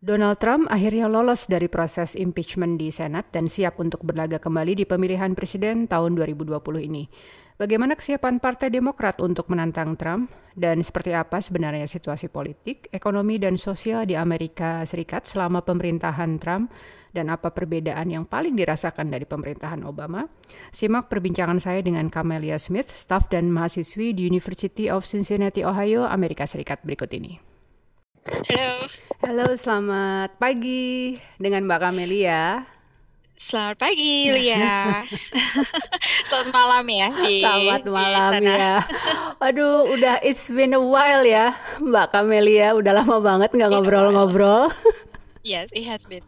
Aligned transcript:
Donald 0.00 0.40
Trump 0.40 0.64
akhirnya 0.72 1.12
lolos 1.12 1.44
dari 1.44 1.68
proses 1.68 2.16
impeachment 2.16 2.80
di 2.80 2.88
Senat 2.88 3.28
dan 3.36 3.52
siap 3.52 3.76
untuk 3.76 4.00
berlaga 4.00 4.40
kembali 4.40 4.72
di 4.72 4.88
pemilihan 4.88 5.36
presiden 5.36 5.84
tahun 5.92 6.16
2020 6.16 6.56
ini. 6.88 7.04
Bagaimana 7.60 7.92
kesiapan 7.92 8.40
Partai 8.40 8.72
Demokrat 8.72 9.20
untuk 9.20 9.52
menantang 9.52 10.00
Trump 10.00 10.32
dan 10.56 10.80
seperti 10.80 11.12
apa 11.12 11.44
sebenarnya 11.44 11.84
situasi 11.84 12.32
politik, 12.32 12.88
ekonomi 12.96 13.36
dan 13.36 13.60
sosial 13.60 14.08
di 14.08 14.16
Amerika 14.16 14.80
Serikat 14.88 15.28
selama 15.28 15.60
pemerintahan 15.60 16.40
Trump 16.40 16.72
dan 17.12 17.28
apa 17.28 17.52
perbedaan 17.52 18.08
yang 18.08 18.24
paling 18.24 18.56
dirasakan 18.56 19.12
dari 19.12 19.28
pemerintahan 19.28 19.84
Obama? 19.84 20.24
Simak 20.72 21.12
perbincangan 21.12 21.60
saya 21.60 21.84
dengan 21.84 22.08
Camelia 22.08 22.56
Smith, 22.56 22.88
staf 22.88 23.28
dan 23.28 23.52
mahasiswi 23.52 24.16
di 24.16 24.24
University 24.24 24.88
of 24.88 25.04
Cincinnati, 25.04 25.60
Ohio, 25.60 26.08
Amerika 26.08 26.48
Serikat 26.48 26.80
berikut 26.88 27.12
ini. 27.12 27.49
Halo. 28.28 28.70
Halo, 29.24 29.46
selamat 29.56 30.36
pagi 30.36 31.16
dengan 31.40 31.64
Mbak 31.64 31.80
Camelia. 31.80 32.68
Selamat 33.40 33.80
pagi, 33.80 34.28
Lia. 34.28 35.00
Selamat 36.28 36.52
malam 36.52 36.84
ya 36.84 37.08
di 37.16 37.40
Selamat 37.40 37.82
malam 37.88 38.30
sana. 38.36 38.52
ya. 38.52 38.76
Waduh, 39.40 39.88
udah 39.96 40.20
it's 40.20 40.52
been 40.52 40.76
a 40.76 40.82
while 40.84 41.24
ya, 41.24 41.56
Mbak 41.80 42.12
Camelia. 42.12 42.76
Udah 42.76 43.00
lama 43.00 43.16
banget 43.24 43.56
nggak 43.56 43.72
ngobrol-ngobrol. 43.72 44.68
yes, 45.40 45.72
it 45.72 45.88
has 45.88 46.04
been. 46.04 46.20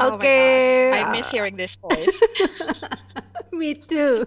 Oh 0.00 0.16
Oke. 0.16 0.24
Okay. 0.24 0.90
I 0.94 1.12
miss 1.12 1.28
hearing 1.28 1.56
this 1.56 1.76
voice. 1.76 2.16
Me 3.50 3.74
too. 3.76 4.24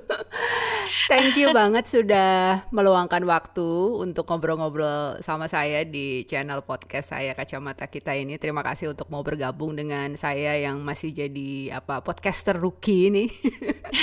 Thank 1.07 1.39
you 1.39 1.55
banget 1.55 1.87
sudah 1.87 2.61
meluangkan 2.69 3.23
waktu 3.23 3.65
untuk 3.97 4.27
ngobrol-ngobrol 4.29 5.23
sama 5.23 5.47
saya 5.47 5.87
di 5.87 6.27
channel 6.27 6.61
podcast 6.61 7.15
saya 7.15 7.33
Kacamata 7.33 7.87
Kita 7.87 8.13
ini. 8.13 8.35
Terima 8.37 8.61
kasih 8.61 8.91
untuk 8.91 9.07
mau 9.09 9.23
bergabung 9.23 9.73
dengan 9.73 10.13
saya 10.19 10.59
yang 10.59 10.83
masih 10.83 11.15
jadi 11.15 11.81
apa 11.81 12.03
podcaster 12.03 12.59
rookie 12.59 13.09
ini. 13.09 13.25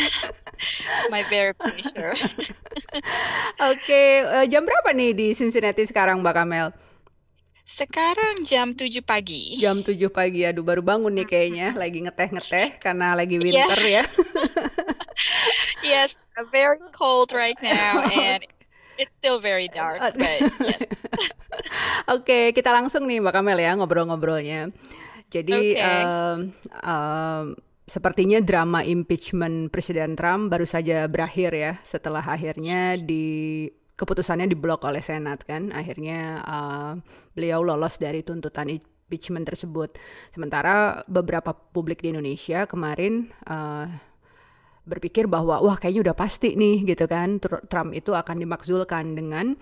My 1.13 1.23
very 1.29 1.53
pleasure. 1.57 2.17
Oke, 3.61 3.77
okay, 3.77 4.09
eh, 4.25 4.47
jam 4.49 4.65
berapa 4.65 4.93
nih 4.93 5.13
di 5.17 5.27
Cincinnati 5.37 5.85
sekarang 5.85 6.21
Mbak 6.21 6.35
Kamel? 6.37 6.90
Sekarang 7.71 8.43
jam 8.43 8.75
7 8.75 8.99
pagi. 9.07 9.55
Jam 9.63 9.87
7 9.87 9.95
pagi, 10.11 10.43
aduh 10.43 10.67
baru 10.67 10.83
bangun 10.83 11.15
nih 11.15 11.27
kayaknya, 11.31 11.71
lagi 11.83 12.03
ngeteh-ngeteh 12.03 12.83
karena 12.83 13.15
lagi 13.15 13.39
iya. 13.39 13.43
winter 13.47 13.81
yeah. 13.87 14.03
ya. 14.03 14.05
yes, 15.95 16.27
very 16.51 16.83
cold 16.91 17.31
right 17.31 17.57
now 17.63 18.03
and 18.11 18.43
it's 18.99 19.15
still 19.15 19.39
very 19.39 19.71
dark, 19.71 20.03
but 20.03 20.43
yes. 20.67 20.83
Oke, 22.11 22.27
okay, 22.27 22.45
kita 22.51 22.75
langsung 22.75 23.07
nih 23.07 23.23
Mbak 23.23 23.39
Kamel 23.39 23.63
ya 23.63 23.79
ngobrol-ngobrolnya. 23.79 24.75
Jadi 25.31 25.79
okay. 25.79 26.03
um, 26.03 26.51
um, 26.83 27.45
sepertinya 27.87 28.43
drama 28.43 28.83
impeachment 28.83 29.71
Presiden 29.71 30.19
Trump 30.19 30.51
baru 30.51 30.67
saja 30.67 31.07
berakhir 31.07 31.55
ya 31.55 31.73
setelah 31.87 32.23
akhirnya 32.27 32.99
di 32.99 33.67
keputusannya 34.01 34.49
diblok 34.49 34.89
oleh 34.89 35.05
Senat 35.05 35.45
kan 35.45 35.69
akhirnya 35.77 36.41
uh, 36.41 36.93
beliau 37.37 37.61
lolos 37.61 38.01
dari 38.01 38.25
tuntutan 38.25 38.73
impeachment 38.73 39.45
tersebut 39.45 40.01
sementara 40.33 41.05
beberapa 41.05 41.53
publik 41.53 42.01
di 42.01 42.17
Indonesia 42.17 42.65
kemarin 42.65 43.29
uh, 43.45 43.85
berpikir 44.89 45.29
bahwa 45.29 45.61
wah 45.61 45.77
kayaknya 45.77 46.11
udah 46.11 46.17
pasti 46.17 46.57
nih 46.57 46.89
gitu 46.89 47.05
kan 47.05 47.37
Trump 47.69 47.93
itu 47.93 48.17
akan 48.17 48.41
dimakzulkan 48.41 49.13
dengan 49.13 49.55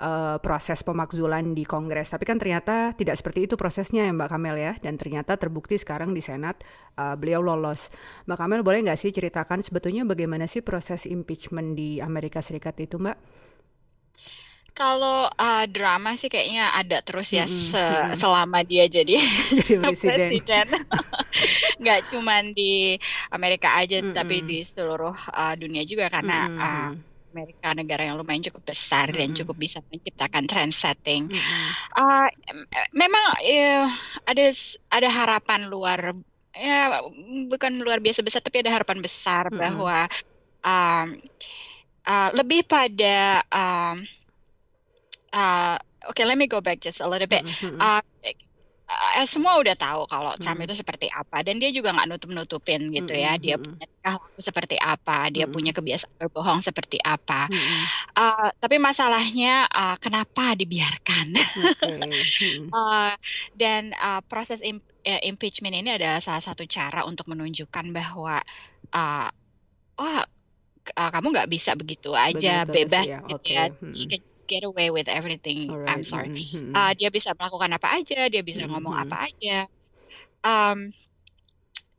uh, 0.00 0.36
proses 0.40 0.80
pemakzulan 0.80 1.52
di 1.52 1.62
Kongres. 1.62 2.10
Tapi 2.10 2.24
kan 2.24 2.40
ternyata 2.40 2.96
tidak 2.96 3.14
seperti 3.20 3.46
itu 3.50 3.54
prosesnya 3.54 4.08
ya 4.08 4.12
Mbak 4.14 4.28
Kamel 4.32 4.56
ya. 4.58 4.72
Dan 4.80 4.96
ternyata 4.96 5.36
terbukti 5.36 5.76
sekarang 5.76 6.16
di 6.16 6.22
Senat 6.24 6.62
uh, 6.96 7.14
beliau 7.18 7.44
lolos. 7.44 7.92
Mbak 8.26 8.38
Kamel 8.38 8.60
boleh 8.66 8.80
nggak 8.88 8.98
sih 8.98 9.14
ceritakan 9.14 9.60
sebetulnya 9.60 10.02
bagaimana 10.02 10.48
sih 10.48 10.64
proses 10.64 11.04
impeachment 11.04 11.76
di 11.76 12.02
Amerika 12.02 12.40
Serikat 12.40 12.78
itu 12.80 12.96
Mbak? 12.98 13.41
Kalau 14.72 15.28
uh, 15.28 15.64
drama 15.68 16.16
sih 16.16 16.32
kayaknya 16.32 16.72
ada 16.72 17.04
terus 17.04 17.28
ya 17.28 17.44
mm 17.44 17.52
-hmm. 17.52 17.68
se 17.76 17.84
selama 18.16 18.64
dia 18.64 18.88
jadi 18.88 19.20
presiden. 20.00 20.66
Nggak 21.82 22.00
cuma 22.08 22.40
di 22.56 22.96
Amerika 23.28 23.76
aja, 23.76 24.00
mm 24.00 24.10
-hmm. 24.10 24.16
tapi 24.16 24.40
di 24.40 24.64
seluruh 24.64 25.12
uh, 25.12 25.54
dunia 25.60 25.84
juga 25.84 26.08
karena 26.08 26.48
mm 26.48 26.56
-hmm. 26.56 26.64
uh, 26.64 26.90
Amerika 27.32 27.68
negara 27.72 28.02
yang 28.08 28.16
lumayan 28.16 28.44
cukup 28.48 28.72
besar 28.72 29.08
mm 29.08 29.12
-hmm. 29.12 29.20
dan 29.20 29.28
cukup 29.36 29.56
bisa 29.60 29.78
menciptakan 29.92 30.44
trend 30.48 30.72
setting. 30.72 31.28
Mm 31.28 31.36
-hmm. 31.36 31.68
uh, 32.00 32.28
memang 32.96 33.24
uh, 33.44 33.88
ada 34.24 34.44
ada 34.88 35.08
harapan 35.12 35.68
luar 35.68 36.16
ya 36.52 37.00
bukan 37.48 37.80
luar 37.80 38.00
biasa 38.00 38.20
besar 38.20 38.44
tapi 38.44 38.64
ada 38.64 38.72
harapan 38.72 39.04
besar 39.04 39.48
mm 39.48 39.52
-hmm. 39.52 39.60
bahwa 39.60 39.98
um, 40.64 41.06
uh, 42.06 42.30
lebih 42.36 42.64
pada 42.64 43.42
um, 43.52 44.00
uh, 45.32 45.76
okay, 46.12 46.24
let 46.24 46.38
me 46.38 46.46
go 46.46 46.60
back 46.60 46.80
just 46.80 47.00
a 47.00 47.08
little 47.08 47.28
bit. 47.28 47.44
Mm-hmm. 47.44 47.80
Uh, 47.80 48.02
uh, 48.92 49.26
semua 49.26 49.58
udah 49.58 49.76
tahu 49.76 50.04
kalau 50.06 50.32
Trump 50.38 50.60
mm-hmm. 50.60 50.68
itu 50.70 50.74
seperti 50.76 51.06
apa 51.12 51.40
dan 51.44 51.58
dia 51.58 51.72
juga 51.72 51.92
nggak 51.96 52.08
nutup-nutupin 52.12 52.92
gitu 52.92 53.14
mm-hmm. 53.16 53.32
ya 53.36 53.40
dia 53.40 53.56
punya 53.56 53.86
tingkah 53.88 54.16
seperti 54.36 54.76
apa 54.78 55.32
dia 55.32 55.44
mm-hmm. 55.46 55.54
punya 55.54 55.72
kebiasaan 55.72 56.14
berbohong 56.20 56.60
seperti 56.60 56.98
apa 57.00 57.48
mm-hmm. 57.48 57.82
uh, 58.16 58.48
tapi 58.60 58.76
masalahnya 58.76 59.66
uh, 59.70 59.96
kenapa 59.98 60.52
dibiarkan 60.58 61.26
okay. 61.36 61.98
mm-hmm. 62.10 62.68
uh, 62.72 63.14
dan 63.56 63.96
uh, 63.96 64.20
proses 64.26 64.60
im- 64.60 64.84
impeachment 65.02 65.74
ini 65.74 65.98
adalah 65.98 66.22
salah 66.22 66.42
satu 66.42 66.62
cara 66.68 67.02
untuk 67.08 67.26
menunjukkan 67.26 67.90
bahwa 67.90 68.38
uh, 68.94 69.28
wah 69.98 70.22
uh, 70.98 71.10
kamu 71.14 71.26
nggak 71.34 71.50
bisa 71.50 71.72
begitu 71.78 72.10
aja 72.12 72.66
begitu 72.66 72.76
bebas 72.76 73.06
ya. 73.06 73.20
gitu 73.28 73.38
okay. 73.38 73.56
ya. 73.56 73.64
Hmm. 73.70 73.94
He 73.94 74.04
can 74.10 74.22
just 74.26 74.44
get 74.50 74.66
away 74.66 74.90
with 74.90 75.06
everything. 75.06 75.70
Alright. 75.70 75.90
I'm 75.90 76.04
sorry. 76.04 76.32
Hmm. 76.34 76.74
Uh, 76.74 76.92
dia 76.98 77.08
bisa 77.08 77.34
melakukan 77.38 77.70
apa 77.74 77.88
aja, 77.98 78.26
dia 78.26 78.42
bisa 78.42 78.66
hmm. 78.66 78.70
ngomong 78.74 78.94
apa 78.96 79.30
aja. 79.30 79.66
Um, 80.42 80.90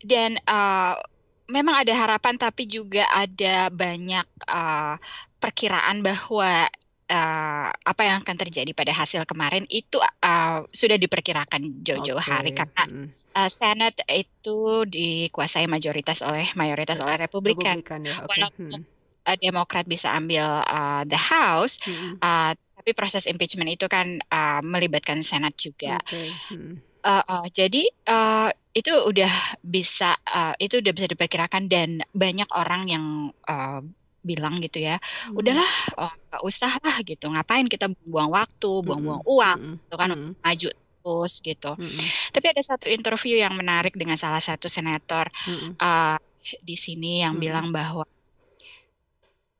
dan 0.03 0.35
uh, 0.45 0.99
memang 1.47 1.87
ada 1.87 1.93
harapan, 1.95 2.35
tapi 2.35 2.67
juga 2.67 3.07
ada 3.07 3.71
banyak 3.71 4.27
uh, 4.51 4.99
perkiraan 5.39 6.03
bahwa 6.03 6.67
uh, 7.13 7.69
apa 7.69 8.01
yang 8.01 8.25
akan 8.25 8.35
terjadi 8.35 8.73
pada 8.73 8.89
hasil 8.89 9.23
kemarin 9.29 9.63
itu 9.69 10.01
uh, 10.01 10.65
sudah 10.73 10.97
diperkirakan 10.97 11.85
jauh-jauh 11.85 12.19
okay. 12.19 12.31
hari 12.33 12.51
karena 12.57 12.83
uh, 13.37 13.49
Senate 13.49 14.01
itu 14.09 14.89
dikuasai 14.89 15.69
mayoritas 15.69 16.25
oleh 16.25 16.49
mayoritas 16.57 16.97
oleh 16.99 17.21
Republikan. 17.21 17.79
Republikan 17.79 18.01
ya. 18.09 18.15
okay. 18.25 18.29
Walaupun 18.33 18.81
hmm. 18.81 19.29
uh, 19.29 19.37
Demokrat 19.37 19.85
bisa 19.85 20.09
ambil 20.11 20.65
uh, 20.65 21.05
the 21.05 21.19
House, 21.19 21.77
hmm. 21.85 22.17
uh, 22.19 22.51
tapi 22.57 22.91
proses 22.97 23.29
impeachment 23.29 23.69
itu 23.69 23.85
kan 23.85 24.19
uh, 24.33 24.59
melibatkan 24.65 25.21
Senat 25.21 25.53
juga. 25.55 26.01
Okay. 26.03 26.33
Hmm. 26.49 26.81
Uh, 27.03 27.19
uh, 27.27 27.45
jadi 27.51 27.83
uh, 28.07 28.47
itu 28.73 28.89
udah 28.89 29.59
bisa 29.59 30.15
uh, 30.23 30.55
itu 30.55 30.79
udah 30.79 30.91
bisa 30.95 31.07
diperkirakan 31.11 31.67
dan 31.67 31.99
banyak 32.15 32.47
orang 32.55 32.87
yang 32.87 33.05
uh, 33.43 33.83
bilang 34.23 34.57
gitu 34.63 34.79
ya, 34.79 34.97
hmm. 34.97 35.37
udahlah 35.37 35.71
oh, 35.99 36.13
usah 36.47 36.71
lah 36.79 36.97
gitu, 37.03 37.27
ngapain 37.27 37.67
kita 37.67 37.91
buang 38.07 38.31
waktu, 38.31 38.71
buang-buang 38.81 39.21
hmm. 39.21 39.33
uang, 39.35 39.59
hmm. 39.59 39.75
gitu 39.85 39.95
kan 39.99 40.09
hmm. 40.15 40.31
maju 40.39 40.69
terus 41.03 41.33
gitu. 41.43 41.71
Hmm. 41.75 42.03
Tapi 42.31 42.45
ada 42.55 42.63
satu 42.63 42.87
interview 42.87 43.35
yang 43.35 43.53
menarik 43.59 43.93
dengan 43.99 44.15
salah 44.15 44.39
satu 44.39 44.71
senator 44.71 45.27
hmm. 45.27 45.75
uh, 45.75 46.15
di 46.63 46.75
sini 46.79 47.21
yang 47.21 47.35
hmm. 47.35 47.43
bilang 47.43 47.67
bahwa 47.75 48.07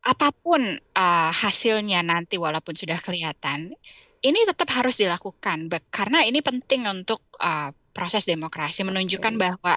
apa 0.03 0.35
pun 0.35 0.59
uh, 0.75 1.31
hasilnya 1.31 2.03
nanti 2.03 2.35
walaupun 2.35 2.75
sudah 2.75 2.99
kelihatan, 2.99 3.75
ini 4.23 4.39
tetap 4.47 4.71
harus 4.71 4.99
dilakukan 4.99 5.67
karena 5.91 6.23
ini 6.23 6.39
penting 6.39 6.87
untuk 6.87 7.23
uh, 7.39 7.71
proses 7.91 8.23
demokrasi 8.27 8.83
menunjukkan 8.87 9.35
okay. 9.35 9.41
bahwa 9.43 9.73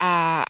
uh, 0.00 0.44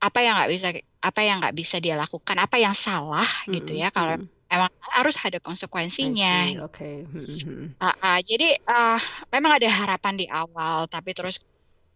apa 0.00 0.18
yang 0.24 0.34
nggak 0.40 0.50
bisa 0.52 0.68
apa 1.00 1.20
yang 1.24 1.40
nggak 1.40 1.56
bisa 1.56 1.80
dia 1.80 1.96
lakukan 1.96 2.36
apa 2.36 2.60
yang 2.60 2.76
salah 2.76 3.24
mm-hmm. 3.24 3.52
gitu 3.56 3.72
ya 3.76 3.88
kalau 3.88 4.20
memang 4.50 4.70
harus 4.92 5.16
ada 5.22 5.38
konsekuensinya. 5.38 6.66
Oke. 6.66 6.76
Okay. 6.76 6.96
Mm-hmm. 7.06 7.80
Uh, 7.80 7.96
uh, 8.02 8.18
jadi 8.20 8.58
uh, 8.66 8.98
memang 9.32 9.56
ada 9.56 9.68
harapan 9.70 10.14
di 10.18 10.26
awal, 10.28 10.90
tapi 10.90 11.14
terus 11.14 11.40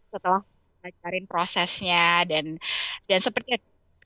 setelah 0.08 0.40
belajarin 0.78 1.26
prosesnya 1.26 2.22
dan 2.28 2.60
dan 3.10 3.18
seperti 3.18 3.58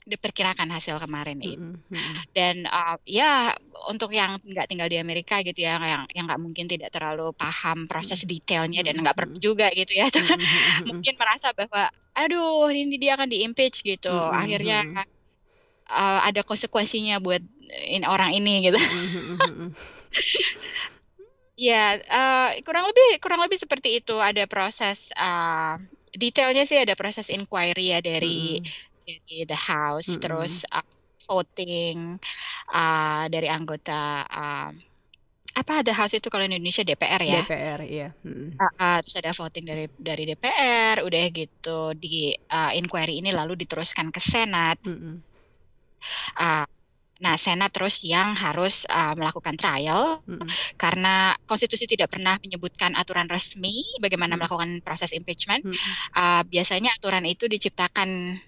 diperkirakan 0.08 0.72
hasil 0.72 0.96
kemarin 1.04 1.38
itu. 1.38 1.60
Mm-hmm. 1.60 2.32
Dan 2.32 2.64
uh, 2.64 2.96
ya 3.04 3.52
untuk 3.92 4.10
yang 4.16 4.40
nggak 4.40 4.66
tinggal 4.66 4.88
di 4.88 4.96
Amerika 4.96 5.44
gitu 5.44 5.60
ya, 5.60 5.76
yang 5.76 6.08
yang 6.16 6.24
nggak 6.24 6.40
mungkin 6.40 6.64
tidak 6.64 6.88
terlalu 6.88 7.36
paham 7.36 7.84
proses 7.84 8.24
detailnya 8.24 8.80
dan 8.80 8.98
nggak 9.04 9.14
perlu 9.14 9.36
juga 9.36 9.68
gitu 9.76 9.92
ya, 9.92 10.08
mm-hmm. 10.08 10.84
mungkin 10.88 11.14
merasa 11.20 11.52
bahwa 11.52 11.92
aduh 12.16 12.72
ini 12.72 12.96
dia 12.96 13.14
akan 13.20 13.28
diimpeach 13.28 13.84
gitu, 13.84 14.10
mm-hmm. 14.10 14.40
akhirnya 14.40 14.78
uh, 15.92 16.24
ada 16.24 16.40
konsekuensinya 16.40 17.20
buat 17.20 17.44
in, 17.92 18.08
orang 18.08 18.32
ini 18.32 18.72
gitu. 18.72 18.80
Ya, 21.58 21.98
uh, 21.98 22.54
kurang 22.62 22.86
lebih 22.86 23.18
kurang 23.18 23.42
lebih 23.42 23.58
seperti 23.58 23.98
itu. 23.98 24.14
Ada 24.14 24.46
proses 24.46 25.10
uh, 25.18 25.74
detailnya 26.14 26.62
sih 26.62 26.78
ada 26.78 26.94
proses 26.94 27.34
inquiry 27.34 27.90
ya 27.90 27.98
dari 27.98 28.62
mm. 28.62 28.87
Dari 29.08 29.48
the 29.48 29.56
house, 29.56 30.12
mm 30.12 30.20
terus 30.20 30.68
uh, 30.68 30.84
voting 31.24 32.20
uh, 32.70 33.24
dari 33.32 33.48
anggota 33.48 34.28
uh, 34.28 34.70
apa 35.58 35.82
ada 35.82 35.90
house 35.90 36.14
itu 36.14 36.30
kalau 36.30 36.46
Indonesia 36.46 36.86
DPR 36.86 37.22
ya 37.26 37.42
DPR 37.42 37.80
iya 37.82 38.08
hmm. 38.22 38.54
uh, 38.54 38.64
uh, 38.78 38.98
terus 39.02 39.18
ada 39.18 39.34
voting 39.34 39.66
dari 39.66 39.84
dari 39.98 40.22
DPR 40.30 41.02
udah 41.02 41.22
gitu 41.34 41.98
di 41.98 42.30
uh, 42.30 42.70
inquiry 42.78 43.18
ini 43.18 43.34
lalu 43.34 43.58
diteruskan 43.58 44.14
ke 44.14 44.22
Senat 44.22 44.78
hmm. 44.86 45.18
uh, 46.38 46.66
nah 47.18 47.34
Senat 47.34 47.74
terus 47.74 48.06
yang 48.06 48.38
harus 48.38 48.86
uh, 48.86 49.18
melakukan 49.18 49.58
trial 49.58 50.22
hmm. 50.22 50.46
karena 50.78 51.34
konstitusi 51.50 51.90
tidak 51.90 52.14
pernah 52.14 52.38
menyebutkan 52.38 52.94
aturan 52.94 53.26
resmi 53.26 53.82
bagaimana 53.98 54.38
hmm. 54.38 54.46
melakukan 54.46 54.70
proses 54.86 55.10
impeachment 55.10 55.66
hmm. 55.66 55.74
uh, 56.14 56.46
biasanya 56.46 56.94
aturan 56.94 57.26
itu 57.26 57.50
diciptakan 57.50 58.38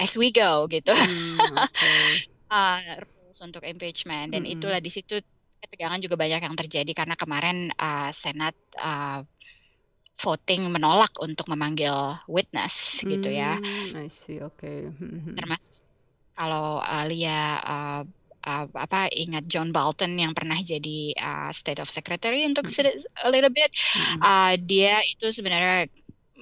as 0.00 0.16
we 0.16 0.32
go 0.32 0.64
gitu 0.68 0.92
hmm, 0.92 1.38
okay. 1.56 2.08
uh, 2.54 3.02
rules 3.02 3.40
untuk 3.44 3.64
impeachment 3.64 4.32
dan 4.32 4.44
hmm. 4.44 4.54
itulah 4.56 4.80
di 4.80 4.92
situ 4.92 5.20
ketegangan 5.62 6.02
juga 6.02 6.18
banyak 6.18 6.42
yang 6.42 6.56
terjadi 6.58 6.92
karena 6.92 7.14
kemarin 7.14 7.70
uh, 7.78 8.10
Senat 8.10 8.52
uh, 8.82 9.22
voting 10.18 10.68
menolak 10.68 11.10
untuk 11.22 11.48
memanggil 11.48 12.18
witness 12.30 13.00
hmm, 13.02 13.08
gitu 13.16 13.30
ya. 13.32 13.58
Hmm, 13.58 14.06
I 14.06 14.08
see, 14.12 14.38
oke. 14.38 14.58
Okay. 14.60 14.86
Hmm, 14.86 15.18
hmm. 15.18 15.34
Termasuk 15.38 15.80
kalau 16.36 16.78
uh, 16.78 17.04
Lia 17.08 17.58
uh, 17.58 18.02
uh, 18.46 18.64
apa 18.74 19.10
ingat 19.10 19.50
John 19.50 19.74
Bolton 19.74 20.18
yang 20.18 20.32
pernah 20.36 20.58
jadi 20.62 21.16
uh, 21.18 21.50
State 21.50 21.82
of 21.82 21.90
Secretary 21.90 22.46
untuk 22.46 22.70
hmm. 22.70 23.26
a 23.26 23.28
little 23.30 23.50
bit, 23.50 23.70
hmm. 23.74 24.18
uh, 24.22 24.54
dia 24.60 25.02
itu 25.06 25.30
sebenarnya 25.34 25.90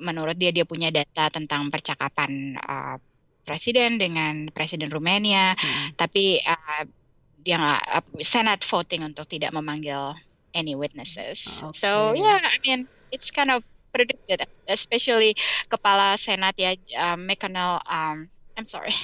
menurut 0.01 0.37
dia 0.37 0.53
dia 0.53 0.65
punya 0.65 0.89
data 0.89 1.29
tentang 1.29 1.69
percakapan 1.69 2.57
uh, 2.57 2.97
presiden 3.45 3.97
dengan 3.97 4.49
presiden 4.53 4.93
Rumania, 4.93 5.57
hmm. 5.57 5.97
tapi 5.97 6.41
uh, 6.45 6.85
yang 7.45 7.65
uh, 7.65 8.05
Senate 8.21 8.65
voting 8.65 9.05
untuk 9.07 9.29
tidak 9.29 9.53
memanggil 9.57 10.17
any 10.53 10.75
witnesses. 10.75 11.63
Okay. 11.63 11.79
So 11.79 12.13
yeah, 12.17 12.41
I 12.43 12.59
mean 12.65 12.89
it's 13.11 13.31
kind 13.31 13.51
of 13.51 13.65
predicted, 13.91 14.43
especially 14.71 15.35
kepala 15.71 16.15
Senat 16.19 16.55
ya 16.59 16.75
uh, 16.99 17.19
McConnell. 17.19 17.83
Um, 17.87 18.31
I'm 18.55 18.67
sorry, 18.69 18.95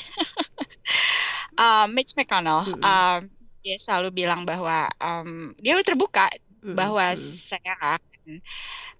uh, 1.59 1.87
Mitch 1.95 2.15
McConnell. 2.15 2.67
Mm 2.67 2.77
-hmm. 2.81 2.85
um, 2.85 3.21
dia 3.67 3.77
selalu 3.83 4.15
bilang 4.15 4.47
bahwa 4.47 4.87
um, 5.03 5.51
dia 5.59 5.75
terbuka 5.83 6.31
mm 6.31 6.71
-hmm. 6.71 6.77
bahwa 6.79 7.05
mm 7.15 7.19
-hmm. 7.19 7.35
saya 7.35 7.75
akan 7.83 8.43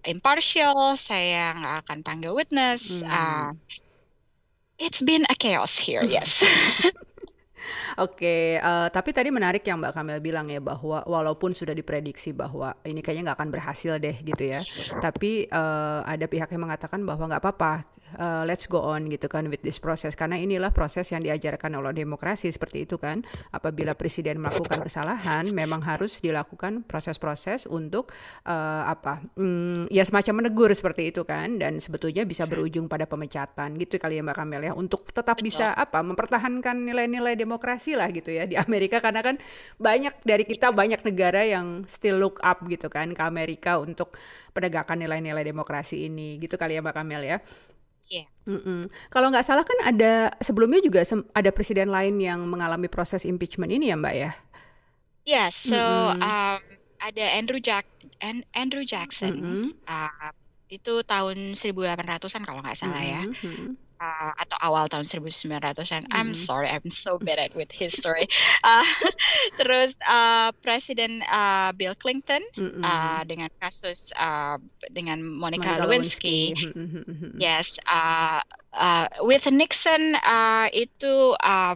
impartial, 0.07 0.95
saya 0.99 1.55
nggak 1.55 1.77
akan 1.87 1.99
panggil 2.03 2.33
witness. 2.35 3.03
Mm 3.03 3.07
-hmm. 3.07 3.15
uh, 3.15 3.51
it's 4.79 5.03
been 5.03 5.25
a 5.29 5.37
chaos 5.37 5.77
here, 5.77 6.05
yes. 6.05 6.45
Oke, 7.97 8.61
uh, 8.61 8.93
tapi 8.93 9.11
tadi 9.17 9.33
menarik 9.33 9.65
yang 9.65 9.81
Mbak 9.81 9.97
Kamel 9.97 10.21
bilang 10.21 10.47
ya 10.53 10.61
bahwa 10.61 11.01
walaupun 11.09 11.57
sudah 11.57 11.73
diprediksi 11.73 12.31
bahwa 12.37 12.77
ini 12.85 13.01
kayaknya 13.01 13.33
nggak 13.33 13.39
akan 13.41 13.51
berhasil 13.51 13.97
deh 13.97 14.13
gitu 14.21 14.53
ya, 14.53 14.61
tapi 15.01 15.49
uh, 15.49 16.05
ada 16.05 16.29
pihak 16.29 16.53
yang 16.53 16.69
mengatakan 16.69 17.01
bahwa 17.03 17.25
nggak 17.33 17.43
apa-apa, 17.43 17.89
uh, 18.19 18.43
let's 18.49 18.67
go 18.67 18.83
on 18.83 19.09
gitu 19.13 19.29
kan 19.29 19.49
with 19.53 19.63
this 19.63 19.79
process 19.79 20.17
karena 20.17 20.41
inilah 20.41 20.73
proses 20.73 21.09
yang 21.13 21.23
diajarkan 21.23 21.73
oleh 21.77 21.93
demokrasi 21.93 22.51
seperti 22.51 22.89
itu 22.89 22.97
kan. 22.97 23.23
Apabila 23.53 23.93
presiden 23.97 24.41
melakukan 24.43 24.83
kesalahan, 24.83 25.49
memang 25.53 25.85
harus 25.85 26.19
dilakukan 26.21 26.85
proses-proses 26.85 27.69
untuk 27.69 28.13
uh, 28.49 28.89
apa? 28.89 29.23
Mm, 29.37 29.89
ya 29.93 30.05
semacam 30.05 30.45
menegur 30.45 30.71
seperti 30.73 31.13
itu 31.15 31.23
kan, 31.23 31.61
dan 31.61 31.79
sebetulnya 31.79 32.25
bisa 32.27 32.45
berujung 32.45 32.89
pada 32.89 33.09
pemecatan 33.09 33.77
gitu 33.81 33.97
kali 33.97 34.19
ya 34.19 34.23
Mbak 34.25 34.37
Kamel 34.37 34.63
ya, 34.69 34.73
untuk 34.73 35.09
tetap 35.13 35.39
Betul. 35.39 35.49
bisa 35.53 35.73
apa? 35.77 36.01
Mempertahankan 36.03 36.77
nilai-nilai 36.83 37.37
demokrasi 37.37 37.77
demokrasi 37.77 37.93
lah 37.99 38.09
gitu 38.15 38.31
ya 38.33 38.45
di 38.49 38.57
Amerika 38.57 38.99
karena 39.03 39.21
kan 39.21 39.37
banyak 39.77 40.15
dari 40.25 40.45
kita 40.47 40.73
banyak 40.73 41.01
negara 41.03 41.43
yang 41.45 41.83
still 41.85 42.19
look 42.23 42.39
up 42.41 42.63
gitu 42.67 42.87
kan 42.87 43.13
ke 43.13 43.23
Amerika 43.23 43.77
untuk 43.83 44.17
penegakan 44.57 45.05
nilai-nilai 45.05 45.45
demokrasi 45.45 46.09
ini 46.09 46.41
gitu 46.41 46.57
kali 46.57 46.79
ya 46.79 46.81
Mbak 46.81 46.95
Kamel 46.97 47.23
ya. 47.27 47.39
Yeah. 48.07 48.29
Mm 48.47 48.61
-mm. 48.63 48.81
Kalau 49.11 49.35
nggak 49.35 49.47
salah 49.47 49.67
kan 49.67 49.79
ada 49.83 50.31
sebelumnya 50.39 50.79
juga 50.79 51.03
ada 51.35 51.51
presiden 51.51 51.91
lain 51.91 52.23
yang 52.23 52.47
mengalami 52.47 52.87
proses 52.87 53.27
impeachment 53.27 53.75
ini 53.75 53.91
ya 53.91 53.99
Mbak 53.99 54.15
ya? 54.15 54.31
Yeah, 55.27 55.49
so 55.51 55.75
mm 55.75 56.23
-hmm. 56.23 56.23
um, 56.23 56.61
ada 57.03 57.25
Andrew 57.35 57.59
Jack 57.59 57.85
Andrew 58.55 58.87
Jackson 58.87 59.35
mm 59.35 59.43
-hmm. 59.43 59.67
uh, 59.91 60.31
itu 60.71 61.03
tahun 61.03 61.59
1800-an 61.59 62.43
kalau 62.47 62.63
nggak 62.63 62.79
salah 62.79 63.03
mm 63.03 63.35
-hmm. 63.35 63.75
ya 63.75 63.86
uh, 64.01 64.33
atau 64.37 64.57
awal 64.63 64.89
tahun 64.89 65.05
1900-an. 65.05 66.09
Mm. 66.09 66.13
I'm 66.13 66.33
sorry, 66.35 66.69
I'm 66.69 66.91
so 66.91 67.19
bad 67.19 67.39
at 67.39 67.55
with 67.55 67.73
history. 67.73 68.29
uh, 68.65 68.85
terus 69.57 69.99
uh, 70.09 70.53
Presiden 70.61 71.23
uh, 71.29 71.73
Bill 71.77 71.95
Clinton 71.97 72.43
mm 72.57 72.71
-hmm. 72.77 72.83
uh, 72.85 73.23
dengan 73.25 73.49
kasus 73.61 74.13
uh, 74.17 74.61
dengan 74.93 75.23
Monica, 75.23 75.77
Monica 75.77 75.85
Lewinsky. 75.85 76.55
Lewinsky. 76.57 77.41
yes, 77.41 77.81
uh, 77.89 78.41
uh, 78.77 79.07
with 79.25 79.49
Nixon 79.49 80.17
uh, 80.25 80.69
itu 80.73 81.35
uh, 81.41 81.75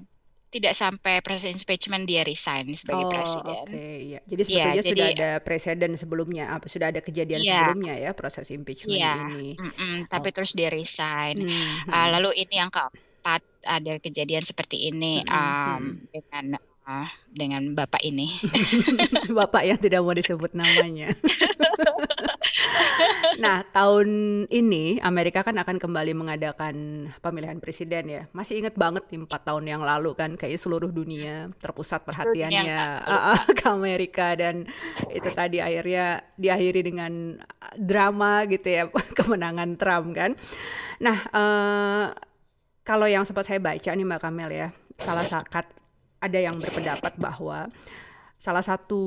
tidak 0.51 0.75
sampai 0.75 1.23
proses 1.23 1.55
impeachment 1.55 2.11
dia 2.11 2.27
resign 2.27 2.75
sebagai 2.75 3.07
oh, 3.07 3.11
presiden. 3.11 3.55
Oke, 3.63 3.71
okay, 3.71 3.95
ya. 4.03 4.21
Jadi 4.27 4.43
sebetulnya 4.43 4.75
ya, 4.75 4.83
sudah 4.83 5.07
ada 5.15 5.31
presiden 5.39 5.91
sebelumnya, 5.95 6.45
apa 6.51 6.67
sudah 6.67 6.91
ada 6.91 7.01
kejadian 7.01 7.39
ya, 7.39 7.55
sebelumnya 7.55 7.95
ya 7.95 8.11
proses 8.19 8.51
impeachment 8.51 8.99
ya, 8.99 9.15
ini. 9.31 9.55
Mm 9.55 9.73
-mm, 9.73 9.95
tapi 10.11 10.29
oh. 10.29 10.35
terus 10.35 10.51
dia 10.59 10.69
resign. 10.69 11.39
Mm 11.39 11.47
-hmm. 11.47 11.95
uh, 11.95 12.09
lalu 12.19 12.31
ini 12.43 12.55
yang 12.59 12.71
keempat 12.75 13.43
ada 13.63 13.95
kejadian 14.03 14.43
seperti 14.43 14.91
ini 14.91 15.23
mm 15.23 15.31
-hmm. 15.31 15.39
um, 15.79 15.83
dengan 16.11 16.45
uh, 16.83 17.11
dengan 17.31 17.63
bapak 17.79 18.03
ini. 18.03 18.35
bapak 19.39 19.63
yang 19.63 19.79
tidak 19.79 20.03
mau 20.03 20.19
disebut 20.19 20.51
namanya. 20.51 21.15
nah, 23.45 23.63
tahun 23.69 24.09
ini 24.51 24.99
Amerika 25.01 25.47
kan 25.47 25.57
akan 25.59 25.77
kembali 25.79 26.13
mengadakan 26.17 27.09
pemilihan 27.23 27.59
presiden 27.63 28.05
ya. 28.11 28.23
Masih 28.35 28.61
inget 28.61 28.75
banget 28.75 29.07
nih 29.11 29.25
empat 29.25 29.43
tahun 29.47 29.65
yang 29.67 29.83
lalu 29.83 30.15
kan 30.15 30.35
kayak 30.35 30.59
seluruh 30.59 30.91
dunia 30.91 31.51
terpusat 31.59 32.03
perhatiannya 32.05 32.79
ke 33.59 33.67
Amerika 33.71 34.35
dan 34.35 34.67
itu 35.15 35.29
tadi 35.33 35.63
akhirnya 35.63 36.25
diakhiri 36.37 36.81
dengan 36.85 37.43
drama 37.79 38.45
gitu 38.49 38.69
ya 38.69 38.85
kemenangan 39.19 39.77
Trump 39.79 40.13
kan. 40.17 40.35
Nah, 41.01 41.19
uh, 41.33 42.05
kalau 42.85 43.07
yang 43.07 43.23
sempat 43.23 43.47
saya 43.47 43.63
baca 43.63 43.91
nih 43.95 44.07
Mbak 44.07 44.21
Kamel 44.21 44.51
ya, 44.51 44.69
salah 44.99 45.25
sakat 45.25 45.69
ada 46.21 46.39
yang 46.39 46.61
berpendapat 46.61 47.17
bahwa 47.17 47.73
salah 48.37 48.65
satu 48.65 49.03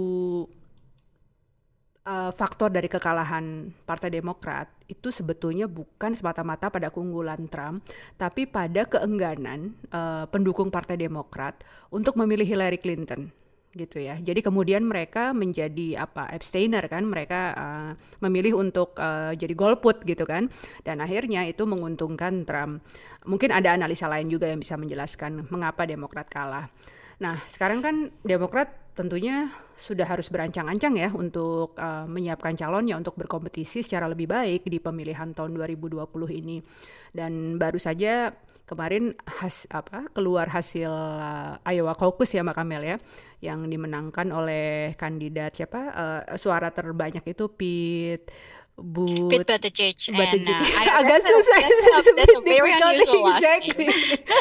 uh, 2.08 2.32
faktor 2.32 2.70
dari 2.72 2.88
kekalahan 2.92 3.72
Partai 3.84 4.14
Demokrat 4.14 4.70
itu 4.88 5.10
sebetulnya 5.10 5.66
bukan 5.66 6.14
semata-mata 6.14 6.70
pada 6.70 6.92
keunggulan 6.94 7.48
Trump, 7.50 7.84
tapi 8.20 8.46
pada 8.46 8.86
keengganan 8.86 9.74
uh, 9.90 10.26
pendukung 10.30 10.70
Partai 10.70 11.00
Demokrat 11.00 11.64
untuk 11.90 12.20
memilih 12.20 12.46
Hillary 12.46 12.80
Clinton 12.80 13.32
gitu 13.74 13.98
ya. 13.98 14.22
Jadi 14.22 14.46
kemudian 14.46 14.86
mereka 14.86 15.34
menjadi 15.34 16.06
apa 16.06 16.30
abstainer 16.30 16.86
kan, 16.86 17.10
mereka 17.10 17.58
uh, 17.58 17.92
memilih 18.22 18.62
untuk 18.62 18.94
uh, 19.02 19.34
jadi 19.34 19.54
golput 19.58 20.06
gitu 20.06 20.30
kan. 20.30 20.48
Dan 20.86 21.02
akhirnya 21.02 21.42
itu 21.50 21.66
menguntungkan 21.66 22.46
Trump. 22.46 22.86
Mungkin 23.26 23.50
ada 23.50 23.74
analisa 23.74 24.06
lain 24.06 24.30
juga 24.30 24.46
yang 24.46 24.62
bisa 24.62 24.78
menjelaskan 24.78 25.50
mengapa 25.50 25.90
Demokrat 25.90 26.30
kalah. 26.30 26.70
Nah, 27.18 27.42
sekarang 27.50 27.82
kan 27.82 27.96
Demokrat 28.22 28.83
tentunya 28.94 29.50
sudah 29.74 30.06
harus 30.06 30.30
berancang-ancang 30.30 30.94
ya 30.98 31.10
untuk 31.10 31.74
uh, 31.82 32.06
menyiapkan 32.06 32.54
calonnya 32.54 32.94
untuk 32.94 33.18
berkompetisi 33.18 33.82
secara 33.82 34.06
lebih 34.06 34.30
baik 34.30 34.70
di 34.70 34.78
pemilihan 34.78 35.34
tahun 35.34 35.58
2020 35.58 36.06
ini. 36.30 36.62
Dan 37.10 37.58
baru 37.58 37.82
saja 37.82 38.34
kemarin 38.64 39.12
has, 39.28 39.68
apa 39.74 40.08
keluar 40.14 40.48
hasil 40.48 40.90
uh, 40.90 41.60
Iowa 41.68 41.98
Caucus 41.98 42.32
ya 42.32 42.46
Mbak 42.46 42.56
Kamel 42.56 42.84
ya 42.86 42.98
yang 43.44 43.68
dimenangkan 43.68 44.32
oleh 44.32 44.96
kandidat 44.96 45.52
siapa 45.58 45.82
uh, 45.92 46.22
suara 46.40 46.72
terbanyak 46.72 47.26
itu 47.28 47.52
Pete 47.52 48.32
but 48.78 49.30
Pete 49.30 49.46
Buttigieg 49.46 49.98
and 50.10 50.50
uh, 50.50 50.98
agak 50.98 51.22
susah 51.22 51.60
that's, 51.62 52.10
that's 52.18 52.34
a 52.34 52.42
very 52.42 52.74
unusual 52.74 53.30
exactly. 53.30 53.88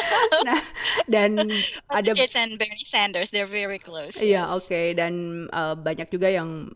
nah 0.47 0.59
dan 1.05 1.37
ada 1.93 2.11
and 2.17 2.57
Bernie 2.57 2.87
Sanders 2.87 3.29
they're 3.29 3.49
very 3.49 3.77
close 3.77 4.17
iya 4.17 4.43
yes. 4.43 4.49
oke 4.49 4.65
okay. 4.65 4.97
dan 4.97 5.45
uh, 5.53 5.77
banyak 5.77 6.09
juga 6.09 6.33
yang 6.33 6.73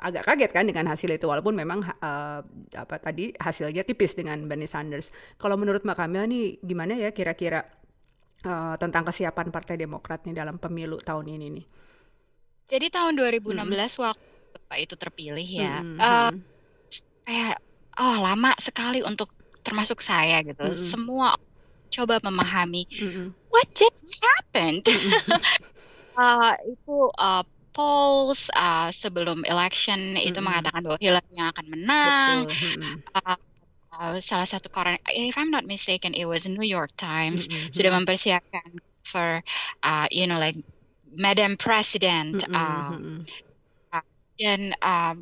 agak 0.00 0.26
kaget 0.26 0.50
kan 0.50 0.64
dengan 0.66 0.90
hasil 0.90 1.06
itu 1.12 1.28
walaupun 1.28 1.54
memang 1.54 1.86
uh, 2.02 2.40
apa 2.74 2.96
tadi 2.98 3.30
hasilnya 3.36 3.86
tipis 3.86 4.16
dengan 4.16 4.40
Bernie 4.48 4.66
Sanders 4.66 5.12
kalau 5.36 5.60
menurut 5.60 5.84
Mbak 5.84 5.96
Kamila 6.00 6.24
nih 6.24 6.58
gimana 6.64 6.98
ya 6.98 7.12
kira-kira 7.12 7.62
uh, 8.48 8.74
tentang 8.80 9.06
kesiapan 9.06 9.52
Partai 9.54 9.76
Demokrat 9.78 10.26
nih 10.26 10.34
dalam 10.34 10.56
pemilu 10.58 10.98
tahun 10.98 11.30
ini 11.30 11.46
nih 11.60 11.66
jadi 12.64 12.88
tahun 12.88 13.20
2016 13.20 13.54
mm 13.54 13.60
-hmm. 13.60 13.92
waktu 14.00 14.32
bapak 14.54 14.78
itu 14.80 14.94
terpilih 14.96 15.44
ya, 15.44 15.82
mm 15.82 15.98
-hmm. 15.98 15.98
uh, 16.00 16.30
kayak 17.24 17.56
oh 17.98 18.16
lama 18.20 18.52
sekali 18.60 19.00
untuk 19.00 19.32
termasuk 19.64 20.04
saya 20.04 20.44
gitu. 20.44 20.60
Mm 20.60 20.76
-hmm. 20.76 20.84
Semua 20.92 21.28
coba 21.88 22.20
memahami 22.20 22.84
mm 22.90 23.10
-hmm. 23.10 23.26
what 23.50 23.68
just 23.72 24.20
happened. 24.20 24.84
Mm 24.84 24.98
-hmm. 24.98 25.40
uh, 26.20 26.54
itu 26.68 26.96
uh, 27.16 27.42
polls 27.74 28.52
uh, 28.54 28.92
sebelum 28.92 29.42
election 29.48 30.14
mm 30.14 30.20
-hmm. 30.20 30.28
itu 30.28 30.38
mengatakan 30.44 30.80
bahwa 30.84 30.98
Hillary 31.00 31.32
yang 31.34 31.50
akan 31.50 31.66
menang. 31.66 32.36
Uh, 33.14 33.36
uh, 33.94 34.14
salah 34.20 34.46
satu 34.46 34.68
koran, 34.70 35.00
if 35.10 35.34
I'm 35.38 35.50
not 35.50 35.64
mistaken, 35.66 36.14
it 36.14 36.26
was 36.26 36.46
New 36.46 36.66
York 36.66 36.94
Times 37.00 37.46
mm 37.46 37.50
-hmm. 37.50 37.70
sudah 37.72 37.90
mempersiapkan 37.94 38.78
for 39.04 39.44
uh, 39.84 40.06
you 40.10 40.26
know 40.26 40.40
like 40.40 40.58
Madam 41.14 41.54
President 41.54 42.42
mm 42.42 42.50
-hmm. 42.50 43.22
uh, 43.94 44.00
uh, 44.00 44.06
dan 44.40 44.74
uh, 44.82 45.14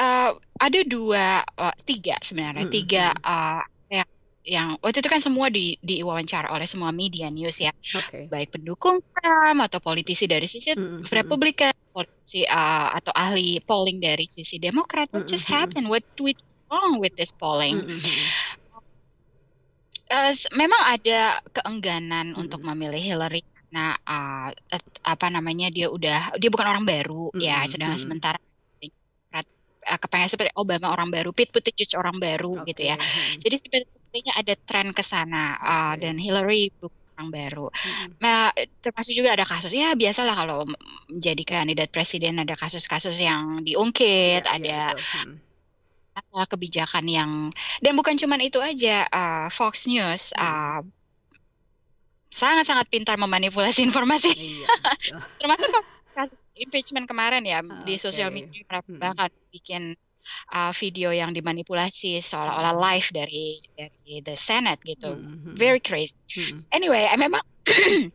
uh, 0.00 0.30
ada 0.56 0.80
dua 0.88 1.44
uh, 1.60 1.76
tiga 1.84 2.16
sebenarnya 2.24 2.64
mm 2.64 2.70
-hmm. 2.72 2.78
tiga 2.80 3.04
uh, 3.20 3.62
yang 3.92 4.08
yang 4.40 4.68
waktu 4.80 5.04
itu 5.04 5.10
kan 5.12 5.20
semua 5.20 5.52
di 5.52 5.76
diwawancara 5.84 6.48
oleh 6.48 6.64
semua 6.64 6.90
media 6.90 7.28
news 7.28 7.60
ya 7.60 7.70
okay. 7.76 8.24
baik 8.32 8.56
pendukung 8.56 9.04
Trump 9.12 9.60
atau 9.68 9.78
politisi 9.84 10.24
dari 10.24 10.48
sisi 10.48 10.72
mm 10.72 10.80
-hmm. 10.80 11.12
Republikan 11.12 11.72
politisi 11.92 12.48
uh, 12.48 12.88
atau 12.96 13.12
ahli 13.12 13.60
polling 13.60 14.00
dari 14.00 14.24
sisi 14.24 14.56
Demokrat 14.56 15.12
what 15.12 15.22
mm 15.22 15.28
-hmm. 15.28 15.32
just 15.36 15.46
happened 15.46 15.86
what 15.92 16.04
what 16.16 16.40
wrong 16.72 16.96
with 16.96 17.12
this 17.20 17.36
polling 17.36 17.84
mm 17.84 18.00
-hmm. 18.00 18.24
uh, 20.16 20.32
memang 20.56 20.82
ada 20.88 21.44
keengganan 21.52 22.32
mm 22.32 22.34
-hmm. 22.34 22.42
untuk 22.42 22.60
memilih 22.64 23.00
Hillary 23.00 23.44
Nah, 23.70 23.94
uh, 24.02 24.50
apa 25.06 25.26
namanya 25.30 25.70
dia 25.70 25.86
udah 25.86 26.34
dia 26.42 26.50
bukan 26.50 26.66
orang 26.66 26.82
baru 26.82 27.30
mm 27.30 27.38
-hmm. 27.38 27.46
ya, 27.46 27.58
sedangkan 27.70 27.94
mm 27.94 28.02
-hmm. 28.02 28.02
sementara 28.02 28.38
kepengen 29.80 30.28
seperti 30.28 30.52
Obama 30.56 30.92
orang 30.92 31.08
baru, 31.08 31.32
Pete 31.32 31.50
Buttigieg 31.50 31.92
orang 31.96 32.20
baru 32.20 32.60
okay. 32.60 32.74
gitu 32.74 32.82
ya. 32.92 32.96
Hmm. 32.96 33.40
Jadi 33.40 33.56
sepertinya 33.56 34.32
ada 34.36 34.54
tren 34.54 34.92
ke 34.92 35.02
sana 35.02 35.56
uh, 35.56 35.92
okay. 35.96 36.04
dan 36.04 36.14
Hillary 36.20 36.72
bukan 36.76 37.00
orang 37.20 37.28
baru. 37.28 37.66
Hmm. 37.68 38.08
Nah, 38.16 38.48
termasuk 38.80 39.12
juga 39.12 39.36
ada 39.36 39.44
kasus 39.44 39.76
ya 39.76 39.92
biasalah 39.92 40.34
kalau 40.40 40.64
menjadi 41.12 41.42
kandidat 41.44 41.92
presiden 41.92 42.40
ada 42.40 42.56
kasus-kasus 42.56 43.20
yang 43.20 43.60
diungkit, 43.60 44.48
yeah, 44.48 44.56
ada 44.56 44.78
yeah, 44.96 45.24
hmm. 45.26 45.36
masalah 46.16 46.48
kebijakan 46.48 47.04
yang 47.04 47.30
dan 47.84 47.92
bukan 47.92 48.16
cuma 48.16 48.40
itu 48.40 48.56
aja 48.56 49.04
uh, 49.12 49.46
Fox 49.52 49.84
News 49.84 50.32
uh, 50.40 50.80
sangat-sangat 52.32 52.88
pintar 52.88 53.20
memanipulasi 53.20 53.84
informasi. 53.88 54.32
Iya, 54.32 54.66
Termasuk 55.36 55.68
kasus 56.12 56.40
impeachment 56.58 57.06
kemarin 57.06 57.42
ya 57.46 57.60
okay. 57.64 57.84
di 57.86 57.94
sosial 57.96 58.30
media 58.34 58.62
hmm. 58.66 58.98
bahkan 58.98 59.30
bikin 59.54 59.94
uh, 60.52 60.72
video 60.76 61.10
yang 61.10 61.32
dimanipulasi 61.32 62.20
seolah-olah 62.20 62.76
live 62.76 63.08
dari 63.12 63.60
dari 63.74 64.20
the 64.24 64.36
Senate 64.36 64.80
gitu. 64.84 65.16
Hmm. 65.16 65.56
Very 65.56 65.80
crazy. 65.80 66.20
Hmm. 66.30 66.80
Anyway, 66.80 67.04
memang 67.16 67.42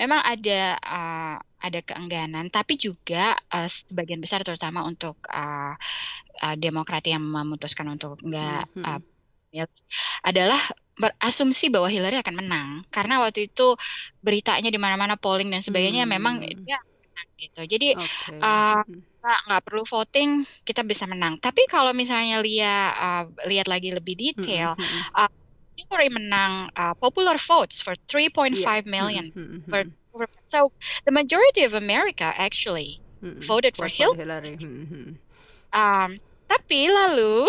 memang 0.00 0.20
ada 0.22 0.76
uh, 0.82 1.36
ada 1.62 1.80
keengganan, 1.82 2.50
tapi 2.50 2.74
juga 2.74 3.38
uh, 3.54 3.68
sebagian 3.70 4.18
besar 4.18 4.42
terutama 4.42 4.82
untuk 4.82 5.22
uh, 5.30 5.74
uh, 6.42 6.56
Demokrat 6.58 7.06
yang 7.06 7.22
memutuskan 7.22 7.86
untuk 7.86 8.18
enggak 8.26 8.66
hmm. 8.74 8.82
uh, 8.82 9.00
ya, 9.54 9.64
adalah 10.26 10.58
berasumsi 11.02 11.66
bahwa 11.66 11.90
Hillary 11.90 12.22
akan 12.22 12.38
menang 12.38 12.68
karena 12.94 13.18
waktu 13.18 13.50
itu 13.50 13.74
beritanya 14.22 14.70
di 14.70 14.78
mana-mana 14.78 15.18
polling 15.18 15.50
dan 15.50 15.58
sebagainya 15.58 16.06
hmm. 16.06 16.12
memang 16.14 16.34
dia 16.62 16.78
menang 16.78 17.28
gitu. 17.36 17.62
Jadi 17.66 17.88
okay. 17.98 18.38
uh, 18.38 18.82
nggak 19.22 19.62
perlu 19.66 19.82
voting 19.82 20.46
kita 20.62 20.86
bisa 20.86 21.10
menang. 21.10 21.42
Tapi 21.42 21.66
kalau 21.66 21.90
misalnya 21.90 22.38
lihat 22.38 22.90
uh, 22.94 23.24
lihat 23.50 23.66
lagi 23.66 23.90
lebih 23.90 24.14
detail, 24.14 24.78
hmm. 24.78 24.82
hmm, 24.82 25.02
hmm. 25.02 25.20
uh, 25.26 25.30
Hillary 25.72 26.10
menang 26.12 26.70
uh, 26.76 26.94
popular 26.94 27.34
votes 27.40 27.82
for 27.82 27.98
3.5 28.06 28.54
yeah. 28.54 28.82
million. 28.86 29.26
Hmm. 29.34 29.58
For, 29.66 29.82
for, 30.14 30.26
so 30.46 30.70
the 31.08 31.12
majority 31.12 31.66
of 31.66 31.74
America 31.74 32.30
actually 32.36 33.02
hmm. 33.18 33.42
voted 33.42 33.74
for, 33.74 33.88
for 33.88 34.14
Hillary. 34.14 34.56
Hmm. 34.60 35.18
Um, 35.72 36.10
tapi 36.48 36.92
lalu 36.92 37.48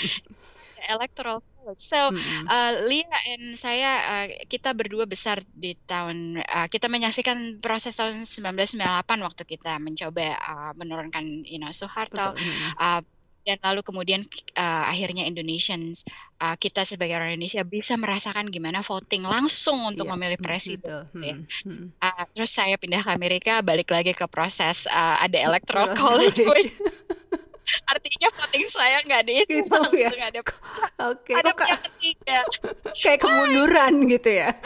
electoral 0.94 1.44
So, 1.72 2.12
mm-hmm. 2.12 2.44
uh, 2.44 2.72
Lia 2.84 3.18
and 3.32 3.56
saya 3.56 3.90
uh, 4.04 4.26
kita 4.44 4.76
berdua 4.76 5.08
besar 5.08 5.40
di 5.56 5.72
tahun 5.88 6.44
uh, 6.44 6.68
kita 6.68 6.92
menyaksikan 6.92 7.64
proses 7.64 7.96
tahun 7.96 8.20
1998 8.20 8.84
waktu 9.24 9.42
kita 9.48 9.80
mencoba 9.80 10.36
uh, 10.36 10.72
menurunkan 10.76 11.48
you 11.48 11.56
know 11.56 11.72
Soeharto. 11.72 12.36
Uh, 12.76 13.00
dan 13.44 13.60
lalu 13.60 13.84
kemudian 13.84 14.24
uh, 14.56 14.88
akhirnya 14.88 15.28
Indonesians 15.28 16.00
uh, 16.40 16.56
kita 16.56 16.88
sebagai 16.88 17.20
orang 17.20 17.36
Indonesia 17.36 17.60
bisa 17.60 17.92
merasakan 18.00 18.48
gimana 18.48 18.80
voting 18.80 19.20
langsung 19.20 19.84
untuk 19.84 20.08
yeah, 20.08 20.16
memilih 20.16 20.40
presiden. 20.40 21.04
Hmm, 21.12 21.20
ya. 21.22 21.36
hmm. 21.68 21.92
Uh, 22.00 22.24
terus 22.32 22.56
saya 22.56 22.80
pindah 22.80 23.04
ke 23.04 23.10
Amerika, 23.12 23.60
balik 23.60 23.92
lagi 23.92 24.16
ke 24.16 24.24
proses 24.32 24.88
uh, 24.88 25.20
ada 25.20 25.36
electoral 25.48 25.92
college. 25.92 26.40
artinya 27.88 28.28
voting 28.34 28.66
saya 28.70 28.98
nggak 29.04 29.22
di 29.26 29.36
gitu 29.48 29.78
ya 29.96 30.10
ada 30.28 30.40
oke 30.40 30.54
okay. 30.98 31.34
ada 31.38 31.50
pihak 31.52 31.80
ketiga 31.92 32.38
kayak 33.02 33.20
kemunduran 33.20 33.92
gitu 34.08 34.30
ya 34.30 34.50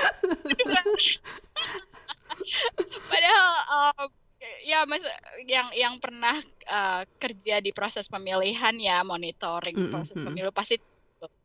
padahal 3.11 3.49
um, 3.69 4.09
ya 4.63 4.87
mas 4.87 5.03
yang 5.49 5.69
yang 5.75 5.95
pernah 5.99 6.39
uh, 6.71 7.03
kerja 7.19 7.59
di 7.59 7.75
proses 7.75 8.07
pemilihan 8.07 8.75
ya 8.79 9.03
monitoring 9.03 9.75
mm 9.75 9.83
-hmm. 9.89 9.95
proses 9.95 10.17
pemilu 10.17 10.51
pasti 10.55 10.79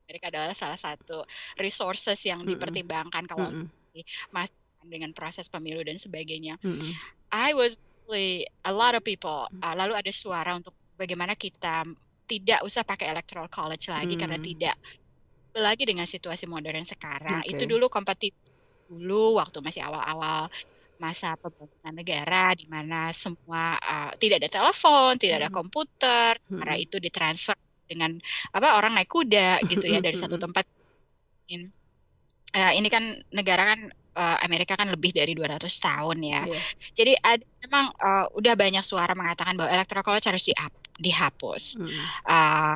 mereka 0.04 0.30
adalah 0.30 0.54
salah 0.54 0.78
satu 0.78 1.26
resources 1.58 2.20
yang 2.28 2.46
dipertimbangkan 2.46 3.24
kalau 3.26 3.50
mm 3.50 3.66
-hmm. 3.66 4.06
masih 4.30 4.60
dengan 4.84 5.16
proses 5.16 5.48
pemilu 5.48 5.80
dan 5.82 5.96
sebagainya. 5.96 6.60
Mm 6.60 6.76
-hmm. 6.76 6.92
I 7.32 7.56
was 7.56 7.88
really 8.06 8.46
a 8.68 8.74
lot 8.76 8.94
of 8.94 9.02
people. 9.02 9.48
Uh, 9.64 9.74
lalu 9.74 9.96
ada 9.96 10.12
suara 10.12 10.54
untuk 10.54 10.76
bagaimana 10.96 11.34
kita 11.36 11.86
tidak 12.24 12.60
usah 12.64 12.88
pakai 12.88 13.12
electoral 13.12 13.52
college 13.52 13.92
lagi 13.92 14.16
hmm. 14.16 14.22
karena 14.22 14.38
tidak 14.40 14.76
lagi 15.54 15.84
dengan 15.86 16.10
situasi 16.10 16.50
modern 16.50 16.82
sekarang. 16.82 17.46
Okay. 17.46 17.54
Itu 17.54 17.70
dulu 17.70 17.92
kompetitif 17.92 18.34
dulu 18.90 19.40
waktu 19.40 19.58
masih 19.64 19.82
awal-awal 19.86 20.50
masa 21.02 21.36
pembangunan 21.36 21.94
negara 21.94 22.54
di 22.56 22.70
mana 22.70 23.12
semua 23.12 23.76
uh, 23.82 24.12
tidak 24.16 24.46
ada 24.46 24.50
telepon, 24.50 25.20
tidak 25.20 25.36
ada 25.46 25.50
hmm. 25.50 25.58
komputer, 25.58 26.32
sementara 26.40 26.76
hmm. 26.78 26.86
itu 26.86 26.98
ditransfer 27.02 27.58
dengan 27.84 28.16
apa 28.56 28.80
orang 28.80 28.96
naik 28.96 29.12
kuda 29.12 29.62
gitu 29.68 29.84
ya 29.84 30.00
dari 30.00 30.16
satu 30.16 30.40
tempat. 30.40 30.64
Uh, 32.54 32.72
ini 32.78 32.88
kan 32.88 33.20
negara 33.34 33.76
kan 33.76 33.92
uh, 34.16 34.38
Amerika 34.46 34.78
kan 34.78 34.90
lebih 34.90 35.14
dari 35.14 35.34
200 35.34 35.60
tahun 35.66 36.18
ya. 36.24 36.42
Yeah. 36.46 36.64
Jadi 36.94 37.14
ada 37.20 37.44
memang 37.66 37.86
uh, 37.98 38.26
udah 38.38 38.54
banyak 38.54 38.84
suara 38.86 39.14
mengatakan 39.18 39.58
bahwa 39.58 39.70
electoral 39.74 40.06
college 40.06 40.28
harus 40.30 40.46
di 40.48 40.54
dihapus. 41.02 41.82
Mm. 41.82 41.90
Uh, 42.30 42.74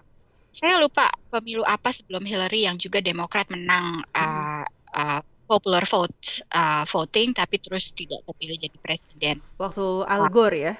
saya 0.50 0.82
lupa 0.82 1.06
pemilu 1.30 1.62
apa 1.62 1.94
sebelum 1.94 2.26
Hillary 2.26 2.66
yang 2.66 2.82
juga 2.82 2.98
Demokrat 2.98 3.54
menang 3.54 4.02
uh, 4.18 4.66
uh, 4.98 5.22
popular 5.48 5.86
vote 5.86 6.44
uh, 6.52 6.84
voting 6.90 7.32
tapi 7.32 7.62
terus 7.62 7.94
tidak 7.94 8.26
terpilih 8.26 8.58
jadi 8.58 8.78
presiden. 8.82 9.36
Waktu 9.62 9.86
Al 10.10 10.28
Gore 10.34 10.58
ya? 10.58 10.74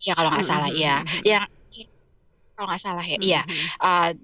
Ya 0.00 0.12
kalau 0.16 0.32
nggak 0.32 0.48
salah 0.48 0.72
ya. 0.72 1.04
Yang 1.22 1.44
kalau 2.54 2.66
nggak 2.70 2.82
salah 2.82 3.02
ya, 3.02 3.18
iya. 3.18 3.42
Uh, 3.82 4.14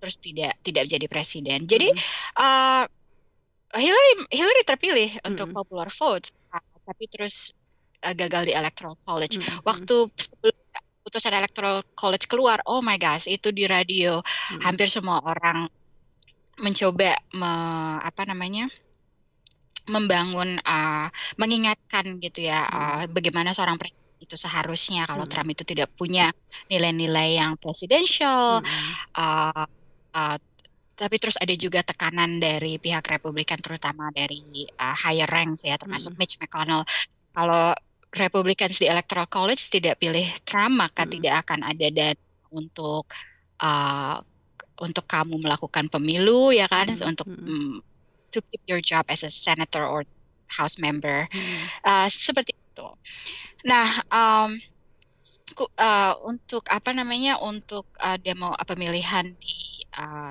terus 0.00 0.16
tidak 0.18 0.56
tidak 0.64 0.84
jadi 0.88 1.06
presiden. 1.06 1.68
Jadi 1.68 1.92
uh, 2.40 2.84
Hillary 3.76 4.12
Hillary 4.32 4.62
terpilih 4.64 5.10
mm 5.12 5.20
-hmm. 5.20 5.30
untuk 5.34 5.48
popular 5.52 5.88
votes, 5.92 6.44
tapi 6.84 7.04
terus 7.10 7.52
uh, 8.04 8.14
gagal 8.16 8.48
di 8.48 8.52
electoral 8.56 8.96
college. 9.04 9.36
Mm 9.36 9.44
-hmm. 9.44 9.58
Waktu 9.68 9.96
sebelum 10.16 10.56
putusan 11.04 11.32
electoral 11.36 11.84
college 11.96 12.28
keluar, 12.28 12.60
oh 12.64 12.80
my 12.80 12.96
gosh, 12.96 13.28
itu 13.28 13.52
di 13.52 13.68
radio 13.68 14.20
mm 14.20 14.24
-hmm. 14.24 14.60
hampir 14.64 14.88
semua 14.88 15.20
orang 15.20 15.68
mencoba 16.58 17.14
me, 17.36 17.52
apa 18.02 18.26
namanya 18.26 18.66
membangun 19.88 20.60
uh, 20.62 21.08
mengingatkan 21.40 22.20
gitu 22.20 22.44
ya 22.44 22.68
uh, 22.68 23.02
bagaimana 23.08 23.56
seorang 23.56 23.80
presiden 23.80 24.08
itu 24.20 24.36
seharusnya 24.36 25.08
kalau 25.08 25.24
hmm. 25.24 25.32
Trump 25.32 25.48
itu 25.48 25.64
tidak 25.64 25.88
punya 25.96 26.28
nilai-nilai 26.68 27.40
yang 27.40 27.56
presidential 27.56 28.60
hmm. 28.60 28.92
uh, 29.16 29.64
uh, 30.12 30.36
tapi 30.98 31.16
terus 31.22 31.38
ada 31.38 31.54
juga 31.54 31.86
tekanan 31.86 32.42
dari 32.42 32.82
pihak 32.82 33.06
Republikan 33.06 33.56
terutama 33.62 34.10
dari 34.10 34.66
uh, 34.74 34.96
higher 34.98 35.30
ranks 35.30 35.62
ya 35.62 35.78
termasuk 35.78 36.14
hmm. 36.14 36.18
Mitch 36.18 36.36
McConnell 36.42 36.82
kalau 37.32 37.70
Republicans 38.18 38.82
di 38.82 38.90
Electoral 38.90 39.30
College 39.30 39.62
tidak 39.70 40.02
pilih 40.02 40.26
Trump 40.42 40.74
maka 40.74 41.06
hmm. 41.06 41.12
tidak 41.14 41.34
akan 41.46 41.60
ada 41.62 41.86
dana 41.94 42.26
untuk 42.50 43.06
uh, 43.62 44.18
untuk 44.82 45.06
kamu 45.06 45.38
melakukan 45.38 45.86
pemilu 45.86 46.50
ya 46.50 46.66
kan 46.66 46.90
hmm. 46.90 47.14
untuk 47.14 47.30
hmm. 47.30 47.46
Um, 47.46 47.72
to 48.28 48.42
keep 48.50 48.60
your 48.66 48.82
job 48.82 49.06
as 49.08 49.24
a 49.24 49.30
senator 49.32 49.86
or 49.86 50.02
house 50.50 50.76
member 50.82 51.30
hmm. 51.30 51.62
uh, 51.86 52.10
seperti 52.10 52.52
itu 52.52 52.88
Nah, 53.66 53.88
um, 54.12 54.50
uh, 55.74 56.14
untuk 56.22 56.62
apa 56.70 56.94
namanya 56.94 57.42
untuk 57.42 57.90
uh, 57.98 58.14
demo 58.20 58.54
pemilihan 58.62 59.34
di 59.34 59.82
uh, 59.98 60.30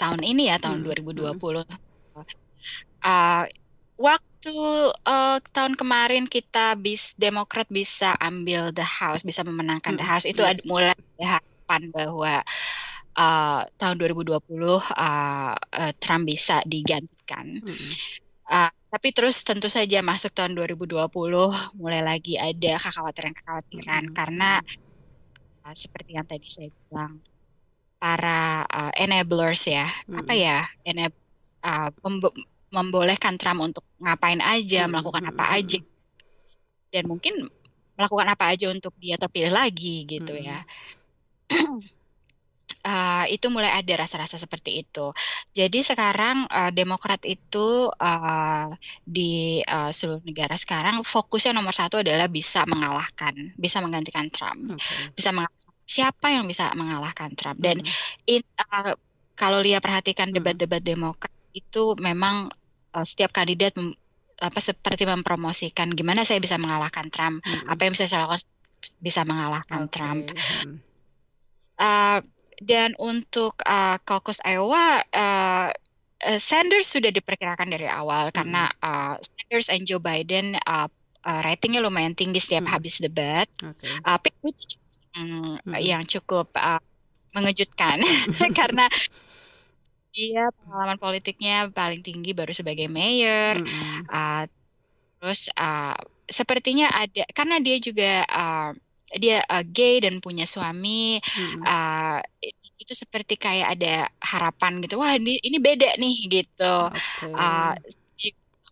tahun 0.00 0.24
ini 0.24 0.48
ya 0.48 0.56
tahun 0.56 0.80
hmm. 0.80 1.12
2020 1.12 1.36
hmm. 1.36 2.24
uh, 3.04 3.44
waktu 4.00 4.56
uh, 5.04 5.38
tahun 5.52 5.76
kemarin 5.76 6.24
kita 6.24 6.72
bis 6.80 7.12
Demokrat 7.20 7.68
bisa 7.68 8.16
ambil 8.16 8.72
the 8.72 8.84
house 8.84 9.20
bisa 9.20 9.44
memenangkan 9.44 9.94
hmm. 9.94 10.00
the 10.00 10.06
house 10.08 10.24
itu 10.24 10.40
ada 10.40 10.64
mulai 10.64 10.96
harapan 11.20 11.92
bahwa 11.92 12.40
uh, 13.20 13.62
tahun 13.76 13.96
2020 14.00 14.32
uh, 14.32 14.80
uh, 14.88 15.92
Trump 16.00 16.24
bisa 16.24 16.64
digantikan. 16.64 17.60
Hmm. 17.60 17.90
Uh, 18.50 18.72
tapi 18.90 19.14
terus 19.14 19.46
tentu 19.46 19.70
saja 19.70 20.02
masuk 20.02 20.34
tahun 20.34 20.58
2020 20.58 21.06
mulai 21.78 22.02
lagi 22.02 22.34
ada 22.34 22.74
kekhawatiran-kekhawatiran 22.82 24.10
hmm. 24.10 24.14
karena 24.16 24.58
uh, 25.62 25.74
seperti 25.76 26.18
yang 26.18 26.26
tadi 26.26 26.50
saya 26.50 26.70
bilang 26.90 27.22
para 28.00 28.64
uh, 28.64 28.92
enablers 28.96 29.68
ya 29.68 29.84
hmm. 30.08 30.24
apa 30.24 30.32
ya 30.32 30.58
enablers 30.88 31.60
uh, 31.60 31.92
membolehkan 32.72 33.36
Trump 33.36 33.60
untuk 33.60 33.84
ngapain 34.00 34.40
aja 34.40 34.88
hmm. 34.88 34.90
melakukan 34.90 35.24
apa 35.28 35.44
hmm. 35.44 35.56
aja 35.60 35.80
dan 36.90 37.04
mungkin 37.04 37.34
melakukan 38.00 38.28
apa 38.32 38.56
aja 38.56 38.72
untuk 38.72 38.96
dia 38.96 39.20
terpilih 39.20 39.52
lagi 39.52 40.08
gitu 40.08 40.32
hmm. 40.32 40.44
ya 40.48 40.58
uh, 42.84 43.24
itu 43.28 43.46
mulai 43.52 43.72
ada 43.74 44.04
rasa-rasa 44.04 44.40
seperti 44.40 44.84
itu. 44.84 45.12
Jadi 45.52 45.84
sekarang 45.84 46.46
uh, 46.48 46.70
Demokrat 46.72 47.24
itu 47.26 47.90
uh, 47.90 48.68
di 49.04 49.60
uh, 49.66 49.90
seluruh 49.92 50.22
negara 50.24 50.56
sekarang 50.56 51.02
fokusnya 51.04 51.52
nomor 51.52 51.74
satu 51.74 52.00
adalah 52.00 52.30
bisa 52.30 52.64
mengalahkan, 52.64 53.52
bisa 53.56 53.82
menggantikan 53.84 54.30
Trump, 54.32 54.76
okay. 54.76 55.12
bisa 55.12 55.34
mengalahkan 55.34 55.59
siapa 55.90 56.30
yang 56.30 56.46
bisa 56.46 56.70
mengalahkan 56.78 57.34
Trump. 57.34 57.58
Dan 57.58 57.82
hmm. 57.82 58.30
in, 58.30 58.42
uh, 58.70 58.94
kalau 59.34 59.58
lihat 59.58 59.82
perhatikan 59.82 60.30
debat-debat 60.30 60.78
Demokrat 60.78 61.34
itu 61.50 61.98
memang 61.98 62.46
uh, 62.94 63.02
setiap 63.02 63.34
kandidat 63.34 63.74
apa 64.40 64.60
seperti 64.62 65.04
mempromosikan 65.04 65.90
gimana 65.90 66.22
saya 66.22 66.38
bisa 66.38 66.54
mengalahkan 66.56 67.10
Trump, 67.10 67.42
hmm. 67.42 67.66
apa 67.66 67.80
yang 67.82 67.92
bisa 67.98 68.06
saya 68.06 68.24
lakukan 68.24 68.46
bisa 69.02 69.26
mengalahkan 69.26 69.90
okay. 69.90 69.92
Trump. 69.92 70.24
Uh, 71.80 72.22
dan 72.60 72.92
untuk 73.00 73.56
uh, 73.64 73.96
caucus 74.04 74.38
Iowa, 74.44 75.00
uh, 75.00 75.68
Sanders 76.20 76.92
sudah 76.92 77.08
diperkirakan 77.08 77.72
dari 77.72 77.88
awal 77.88 78.28
hmm. 78.28 78.34
karena 78.36 78.68
uh, 78.84 79.16
Sanders 79.24 79.72
and 79.72 79.88
Joe 79.88 80.00
Biden 80.00 80.56
uh, 80.68 80.88
uh, 81.24 81.40
ratingnya 81.44 81.80
lumayan 81.84 82.16
tinggi 82.16 82.40
setiap 82.40 82.68
hmm. 82.68 82.72
habis 82.72 83.00
debat. 83.00 83.48
Okay. 83.56 83.92
Uh, 84.04 84.18
um, 85.16 85.56
hmm. 85.60 85.76
yang 85.80 86.02
cukup 86.04 86.52
uh, 86.56 86.80
mengejutkan 87.36 88.00
karena 88.58 88.90
dia 90.10 90.50
pengalaman 90.50 90.98
politiknya 90.98 91.70
paling 91.70 92.02
tinggi 92.02 92.34
baru 92.34 92.50
sebagai 92.50 92.90
mayor. 92.90 93.60
Hmm. 93.62 94.02
Uh, 94.10 94.44
terus 95.20 95.52
uh, 95.54 95.96
sepertinya 96.30 96.88
ada 96.88 97.28
karena 97.36 97.60
dia 97.60 97.76
juga 97.76 98.24
uh, 98.24 98.70
dia 99.18 99.42
uh, 99.50 99.66
gay 99.66 99.98
dan 100.00 100.22
punya 100.22 100.46
suami 100.46 101.18
hmm. 101.18 101.60
uh, 101.66 102.22
itu 102.80 102.94
seperti 102.94 103.34
kayak 103.34 103.76
ada 103.76 104.06
harapan 104.22 104.78
gitu 104.80 105.02
wah 105.02 105.18
ini 105.18 105.36
ini 105.42 105.58
beda 105.58 105.98
nih 105.98 106.16
gitu 106.30 106.74
okay. 106.88 107.34
uh, 107.34 107.74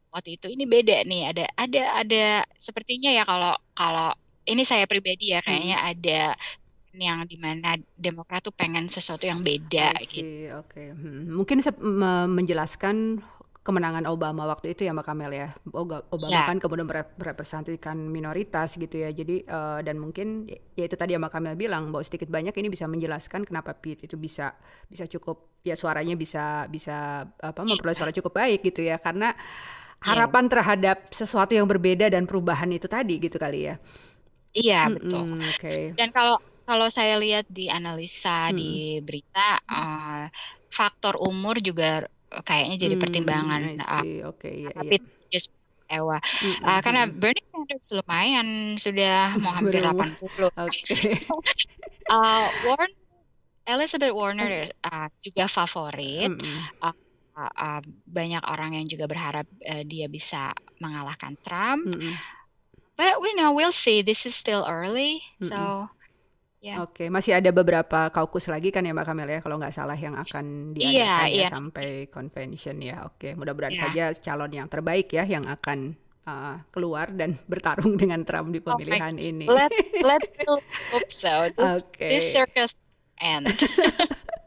waktu 0.09 0.41
itu 0.41 0.47
ini 0.49 0.65
beda 0.65 1.05
nih 1.05 1.23
ada 1.31 1.45
ada 1.55 1.83
ada 2.05 2.25
sepertinya 2.57 3.13
ya 3.13 3.23
kalau 3.29 3.55
kalau 3.77 4.11
ini 4.49 4.65
saya 4.65 4.89
pribadi 4.89 5.37
ya 5.37 5.45
kayaknya 5.45 5.77
hmm. 5.77 5.91
ada 5.93 6.21
yang 6.99 7.23
di 7.31 7.39
mana 7.39 7.79
Demokrat 7.95 8.43
tuh 8.43 8.55
pengen 8.55 8.91
sesuatu 8.91 9.23
yang 9.29 9.39
beda 9.45 9.95
gitu. 10.03 10.51
Oke, 10.59 10.73
okay. 10.73 10.89
hmm. 10.91 11.31
mungkin 11.31 11.63
menjelaskan 12.35 13.23
kemenangan 13.69 14.09
Obama 14.09 14.49
waktu 14.49 14.73
itu 14.73 14.89
ya 14.89 14.97
Mbak 14.97 15.05
Kamel 15.05 15.33
ya. 15.37 15.49
Obama 15.77 16.33
yeah. 16.33 16.49
kan 16.49 16.57
kemudian 16.57 16.89
merepresentasikan 16.89 18.01
minoritas 18.01 18.81
gitu 18.81 19.05
ya. 19.05 19.13
Jadi 19.13 19.45
uh, 19.45 19.85
dan 19.85 20.01
mungkin 20.01 20.49
ya 20.73 20.89
itu 20.89 20.97
tadi 20.97 21.13
yang 21.13 21.21
Mbak 21.21 21.33
Kamel 21.37 21.55
bilang 21.61 21.93
bahwa 21.93 22.01
sedikit 22.01 22.33
banyak 22.33 22.57
ini 22.57 22.73
bisa 22.73 22.89
menjelaskan 22.89 23.45
kenapa 23.45 23.77
Pete 23.77 24.09
itu 24.09 24.17
bisa 24.17 24.57
bisa 24.89 25.05
cukup 25.05 25.61
ya 25.61 25.77
suaranya 25.77 26.17
bisa 26.17 26.65
bisa 26.73 27.29
apa 27.29 27.61
memperoleh 27.61 27.93
suara 27.93 28.09
cukup 28.09 28.41
baik 28.41 28.65
gitu 28.73 28.89
ya 28.89 28.97
karena 28.97 29.37
harapan 29.99 30.47
yeah. 30.47 30.53
terhadap 30.55 30.99
sesuatu 31.11 31.53
yang 31.59 31.67
berbeda 31.67 32.07
dan 32.11 32.25
perubahan 32.25 32.71
itu 32.71 32.87
tadi 32.87 33.19
gitu 33.19 33.37
kali 33.37 33.73
ya. 33.73 33.75
Iya, 34.55 34.81
betul. 34.95 35.39
Hmm, 35.39 35.43
okay. 35.43 35.93
Dan 35.95 36.15
kalau 36.15 36.39
kalau 36.69 36.89
saya 36.93 37.17
lihat 37.17 37.49
di 37.49 37.73
analisa 37.73 38.53
hmm. 38.53 38.57
di 38.57 38.73
berita 39.01 39.59
uh, 39.65 40.29
faktor 40.69 41.17
umur 41.21 41.59
juga 41.59 42.05
kayaknya 42.45 42.77
jadi 42.77 42.95
hmm, 42.97 43.03
pertimbangan. 43.03 43.61
Uh, 43.81 44.29
Oke, 44.29 44.49
okay, 44.49 44.53
iya, 44.65 44.71
tapi 44.77 44.97
iya. 45.01 45.29
just 45.33 45.51
Ewa. 45.89 46.21
Mm 46.21 46.53
-hmm. 46.53 46.65
uh, 46.69 46.81
karena 46.85 47.03
Bernie 47.09 47.49
Sanders 47.49 47.89
lumayan 47.97 48.77
sudah 48.77 49.33
mau 49.43 49.57
hampir 49.57 49.81
80. 49.81 50.21
Oke. 50.21 50.53
Okay. 50.53 51.17
uh, 52.13 52.47
Warren 52.69 52.93
Elizabeth 53.65 54.13
Warner 54.13 54.69
uh, 54.85 55.09
juga 55.25 55.49
favorit. 55.49 56.29
Mm 56.29 56.37
-hmm. 56.37 56.61
uh, 56.85 56.97
uh, 57.47 57.83
banyak 58.11 58.43
orang 58.51 58.75
yang 58.75 58.87
juga 58.91 59.07
berharap 59.07 59.47
uh, 59.63 59.85
dia 59.87 60.11
bisa 60.11 60.51
mengalahkan 60.83 61.39
Trump. 61.47 61.87
Mm 61.87 61.95
-hmm. 61.95 62.15
But 62.99 63.23
we 63.23 63.31
know 63.39 63.55
we'll 63.55 63.75
see. 63.75 64.03
This 64.03 64.27
is 64.27 64.35
still 64.35 64.67
early. 64.67 65.23
Mm 65.39 65.47
-hmm. 65.47 65.49
So 65.51 65.61
Yeah. 66.59 66.83
Oke, 66.83 67.07
masih 67.07 67.39
ada 67.39 67.55
beberapa 67.55 68.11
kaukus 68.11 68.51
lagi 68.51 68.75
kan 68.75 68.83
ya 68.83 68.91
Mbak 68.91 69.07
Kamel 69.07 69.31
ya, 69.31 69.41
kalau 69.47 69.63
nggak 69.63 69.71
salah 69.71 69.95
yang 69.95 70.19
akan 70.19 70.75
diadakan 70.75 70.91
yeah, 70.91 71.23
ya 71.31 71.39
yeah. 71.47 71.51
sampai 71.55 72.11
convention 72.11 72.83
ya. 72.83 73.07
Oke, 73.07 73.39
mudah-mudahan 73.39 73.79
yeah. 73.79 73.83
saja 73.87 74.05
calon 74.19 74.51
yang 74.51 74.67
terbaik 74.67 75.07
ya 75.15 75.23
yang 75.23 75.47
akan 75.47 75.95
uh, 76.27 76.59
keluar 76.75 77.15
dan 77.15 77.39
bertarung 77.51 77.95
dengan 77.95 78.27
Trump 78.27 78.51
di 78.51 78.59
pemilihan 78.59 79.15
oh 79.15 79.23
ini. 79.23 79.47
Let's 79.47 79.79
let's 80.03 80.31
hope 80.91 81.11
so. 81.15 81.47
This, 81.55 81.95
okay. 81.95 82.11
this 82.11 82.35
circus 82.35 82.83
end. 83.23 83.55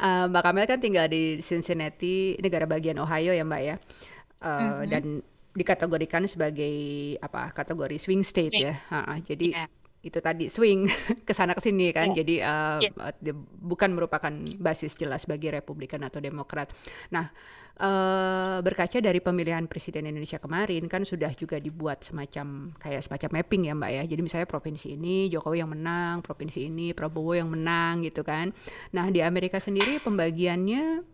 uh, 0.00 0.24
Mbak 0.30 0.42
Kamel 0.44 0.66
kan 0.68 0.78
tinggal 0.80 1.06
di 1.10 1.42
Cincinnati, 1.44 2.36
negara 2.38 2.68
bagian 2.68 3.00
Ohio 3.00 3.32
ya 3.32 3.44
Mbak 3.44 3.62
ya, 3.64 3.74
uh, 3.74 4.48
mm 4.48 4.58
-hmm. 4.58 4.84
dan 4.88 5.04
dikategorikan 5.58 6.22
sebagai 6.30 6.74
apa 7.18 7.50
kategori 7.50 7.96
swing 7.98 8.22
state 8.22 8.54
swing. 8.54 8.66
ya. 8.70 8.74
Uh, 8.94 9.18
jadi 9.26 9.48
yeah 9.52 9.68
itu 10.08 10.18
tadi 10.24 10.48
swing 10.48 10.88
ke 11.28 11.32
sana 11.36 11.52
ke 11.54 11.62
sini 11.62 11.92
kan. 11.92 12.12
Yes. 12.12 12.16
Jadi 12.24 12.34
uh, 12.40 12.78
yeah. 12.80 13.36
bukan 13.60 13.92
merupakan 13.92 14.32
basis 14.58 14.96
jelas 14.96 15.28
bagi 15.28 15.52
Republikan 15.52 16.00
atau 16.02 16.18
Demokrat. 16.18 16.72
Nah, 17.12 17.30
uh, 17.78 18.58
berkaca 18.64 18.98
dari 18.98 19.22
pemilihan 19.22 19.64
presiden 19.70 20.08
Indonesia 20.08 20.40
kemarin 20.42 20.90
kan 20.90 21.06
sudah 21.06 21.30
juga 21.36 21.62
dibuat 21.62 22.02
semacam 22.02 22.74
kayak 22.80 23.02
semacam 23.04 23.28
mapping 23.40 23.62
ya 23.70 23.74
Mbak 23.76 23.90
ya. 23.92 24.02
Jadi 24.08 24.20
misalnya 24.24 24.48
provinsi 24.48 24.86
ini 24.98 25.30
Jokowi 25.30 25.62
yang 25.62 25.70
menang, 25.70 26.24
provinsi 26.24 26.66
ini 26.66 26.96
Prabowo 26.96 27.36
yang 27.36 27.52
menang 27.52 28.02
gitu 28.02 28.26
kan. 28.26 28.50
Nah, 28.96 29.06
di 29.12 29.22
Amerika 29.22 29.62
sendiri 29.62 30.02
pembagiannya 30.02 31.04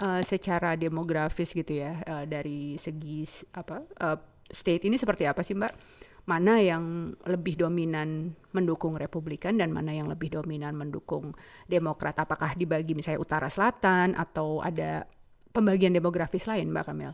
uh, 0.00 0.22
secara 0.22 0.78
demografis 0.78 1.52
gitu 1.52 1.82
ya 1.82 2.00
uh, 2.06 2.24
dari 2.24 2.78
segi 2.78 3.26
apa 3.56 3.82
uh, 4.00 4.18
state 4.52 4.86
ini 4.86 4.96
seperti 5.00 5.24
apa 5.24 5.40
sih 5.40 5.56
Mbak? 5.56 5.72
Mana 6.22 6.62
yang 6.62 7.14
lebih 7.26 7.58
dominan 7.58 8.30
mendukung 8.54 8.94
Republikan 8.94 9.58
dan 9.58 9.74
mana 9.74 9.90
yang 9.90 10.06
lebih 10.06 10.38
dominan 10.38 10.78
mendukung 10.78 11.34
Demokrat? 11.66 12.14
Apakah 12.14 12.54
dibagi 12.54 12.94
misalnya 12.94 13.18
utara 13.18 13.48
selatan 13.50 14.14
atau 14.14 14.62
ada 14.62 15.02
pembagian 15.50 15.90
demografis 15.90 16.46
lain, 16.46 16.70
Mbak 16.70 16.84
Kamel? 16.86 17.12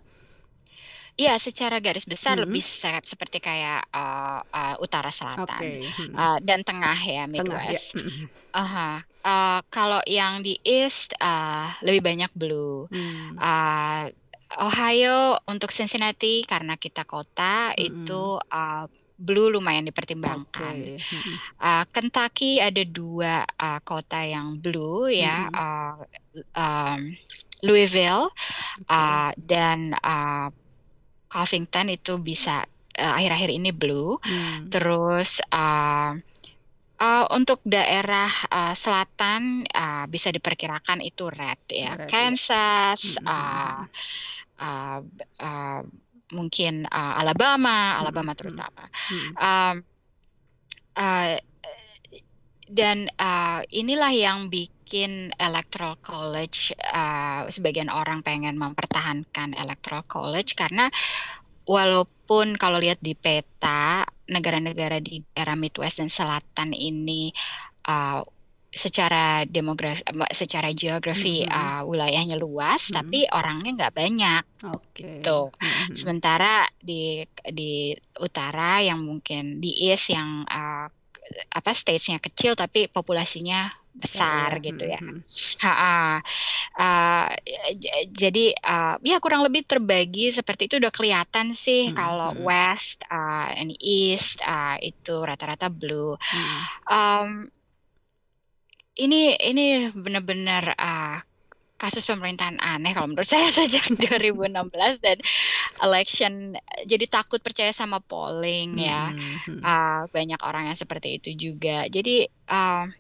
Iya, 1.19 1.35
secara 1.43 1.83
garis 1.83 2.07
besar 2.07 2.39
hmm. 2.39 2.47
lebih 2.47 2.63
seperti 2.63 3.43
kayak 3.43 3.91
uh, 3.91 4.39
uh, 4.55 4.75
utara 4.79 5.11
selatan 5.11 5.51
okay. 5.51 5.83
hmm. 5.83 6.15
uh, 6.15 6.39
dan 6.39 6.63
tengah 6.63 6.95
ya 6.95 7.27
Midwest. 7.27 7.99
Tengah, 7.99 8.07
ya. 8.07 8.55
uh 8.55 8.63
-huh. 8.63 8.97
uh, 9.27 9.61
kalau 9.67 9.99
yang 10.07 10.47
di 10.47 10.63
East 10.63 11.19
uh, 11.19 11.67
lebih 11.83 12.07
banyak 12.07 12.31
blue. 12.39 12.87
Hmm. 12.87 13.35
Uh, 13.35 14.15
Ohio 14.57 15.37
untuk 15.45 15.69
Cincinnati 15.69 16.41
karena 16.49 16.81
kita 16.81 17.05
kota 17.05 17.77
mm-hmm. 17.77 17.85
itu 17.85 18.23
uh, 18.41 18.85
blue 19.19 19.53
lumayan 19.53 19.85
dipertimbangkan. 19.85 20.97
Okay. 20.97 20.97
Uh, 21.59 21.85
Kentucky 21.91 22.63
ada 22.63 22.81
dua 22.87 23.45
uh, 23.45 23.81
kota 23.85 24.25
yang 24.25 24.57
blue 24.57 25.11
ya, 25.13 25.53
mm-hmm. 25.53 25.59
uh, 25.59 25.97
um, 26.57 27.01
Louisville 27.67 28.31
okay. 28.87 28.95
uh, 28.95 29.31
dan 29.37 29.93
uh, 30.01 30.49
Covington 31.29 31.93
itu 31.93 32.17
bisa 32.17 32.65
uh, 32.97 33.13
akhir-akhir 33.19 33.51
ini 33.53 33.71
blue. 33.75 34.17
Mm. 34.25 34.73
Terus 34.73 35.45
uh, 35.53 36.17
uh, 36.99 37.27
untuk 37.33 37.63
daerah 37.65 38.31
uh, 38.51 38.75
selatan 38.75 39.65
uh, 39.71 40.05
bisa 40.11 40.35
diperkirakan 40.35 41.01
itu 41.01 41.31
red 41.31 41.61
ya, 41.71 41.95
red, 41.95 42.07
ya. 42.07 42.11
Kansas. 42.11 43.19
Ya. 43.19 43.27
Uh, 43.27 43.81
uh, 44.59 45.01
uh, 45.41 45.83
mungkin 46.29 46.85
uh, 46.91 47.15
Alabama, 47.17 47.97
Alabama 47.97 48.37
terutama. 48.37 48.85
Hmm. 49.09 49.31
Um, 49.39 49.77
uh, 50.99 51.35
dan 52.69 53.09
uh, 53.17 53.65
inilah 53.73 54.13
yang 54.13 54.53
bikin 54.53 55.33
electoral 55.41 55.97
college 56.05 56.77
uh, 56.93 57.49
sebagian 57.49 57.89
orang 57.89 58.21
pengen 58.21 58.61
mempertahankan 58.61 59.57
electoral 59.57 60.05
college 60.05 60.53
karena 60.53 60.93
walaupun 61.65 62.61
kalau 62.61 62.77
lihat 62.77 63.01
di 63.01 63.17
peta 63.17 64.05
negara-negara 64.29 65.01
di 65.01 65.25
era 65.33 65.57
Midwest 65.57 65.99
dan 65.99 66.13
Selatan 66.13 66.77
ini 66.77 67.33
uh, 67.89 68.21
secara 68.69 69.49
demografi, 69.49 70.05
secara 70.31 70.69
geografi 70.77 71.43
mm 71.43 71.49
-hmm. 71.49 71.57
uh, 71.57 71.83
wilayahnya 71.89 72.37
luas, 72.37 72.87
mm 72.87 72.89
-hmm. 72.89 72.97
tapi 73.01 73.19
orangnya 73.33 73.71
nggak 73.75 73.95
banyak. 73.97 74.43
Okay. 74.61 75.25
Gitu. 75.25 75.41
Mm 75.49 75.65
-hmm. 75.65 75.95
Sementara 75.97 76.69
di 76.77 77.25
di 77.49 77.97
utara 78.21 78.85
yang 78.85 79.01
mungkin 79.01 79.59
di 79.59 79.73
east 79.89 80.13
yang 80.13 80.45
uh, 80.45 80.87
apa 81.29 81.71
statesnya 81.77 82.21
kecil 82.21 82.57
tapi 82.57 82.89
populasinya 82.89 83.69
besar 83.95 84.59
ya, 84.59 84.65
gitu 84.71 84.85
ya. 84.87 85.01
Hmm. 85.01 85.21
Ha 85.65 85.73
-ha. 85.73 85.99
Uh, 86.79 87.27
jadi 88.15 88.55
uh, 88.63 88.95
ya 89.03 89.19
kurang 89.19 89.43
lebih 89.43 89.67
terbagi 89.67 90.31
seperti 90.31 90.71
itu 90.71 90.79
udah 90.79 90.93
kelihatan 90.95 91.51
sih 91.51 91.91
hmm. 91.91 91.97
kalau 91.99 92.31
west 92.47 93.03
uh, 93.11 93.51
and 93.51 93.75
east 93.83 94.41
uh, 94.47 94.79
itu 94.79 95.25
rata-rata 95.25 95.67
blue. 95.73 96.15
Hmm. 96.15 96.61
Um, 96.87 97.31
ini 98.99 99.39
ini 99.39 99.91
benar-benar 99.95 100.75
uh, 100.75 101.19
kasus 101.79 102.03
pemerintahan 102.11 102.59
aneh 102.59 102.91
kalau 102.91 103.07
menurut 103.07 103.25
saya 103.31 103.55
sejak 103.55 103.87
2016 103.95 104.99
dan 104.99 105.19
election 105.79 106.59
jadi 106.85 107.07
takut 107.07 107.39
percaya 107.39 107.71
sama 107.71 108.03
polling 108.03 108.83
ya 108.83 109.15
hmm. 109.15 109.63
uh, 109.63 110.11
banyak 110.11 110.43
orang 110.43 110.69
yang 110.69 110.79
seperti 110.79 111.23
itu 111.23 111.31
juga 111.39 111.87
jadi 111.87 112.27
uh, 112.51 112.91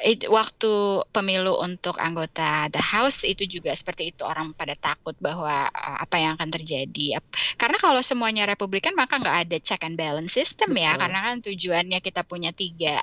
it, 0.00 0.24
waktu 0.30 1.04
pemilu 1.12 1.60
untuk 1.60 2.00
anggota 2.00 2.72
the 2.72 2.80
house 2.80 3.28
itu 3.28 3.44
juga 3.44 3.76
seperti 3.76 4.16
itu 4.16 4.24
orang 4.24 4.56
pada 4.56 4.72
takut 4.72 5.12
bahwa 5.20 5.68
uh, 5.68 5.98
apa 6.00 6.16
yang 6.16 6.32
akan 6.40 6.48
terjadi 6.48 7.20
karena 7.60 7.76
kalau 7.76 8.00
semuanya 8.00 8.48
republikan 8.48 8.96
maka 8.96 9.20
nggak 9.20 9.38
ada 9.48 9.56
check 9.60 9.84
and 9.84 10.00
balance 10.00 10.32
system 10.32 10.72
ya. 10.72 10.74
Betul. 10.74 10.86
ya 10.88 10.92
karena 11.00 11.18
kan 11.20 11.34
tujuannya 11.44 11.98
kita 12.00 12.22
punya 12.24 12.50
tiga 12.56 12.96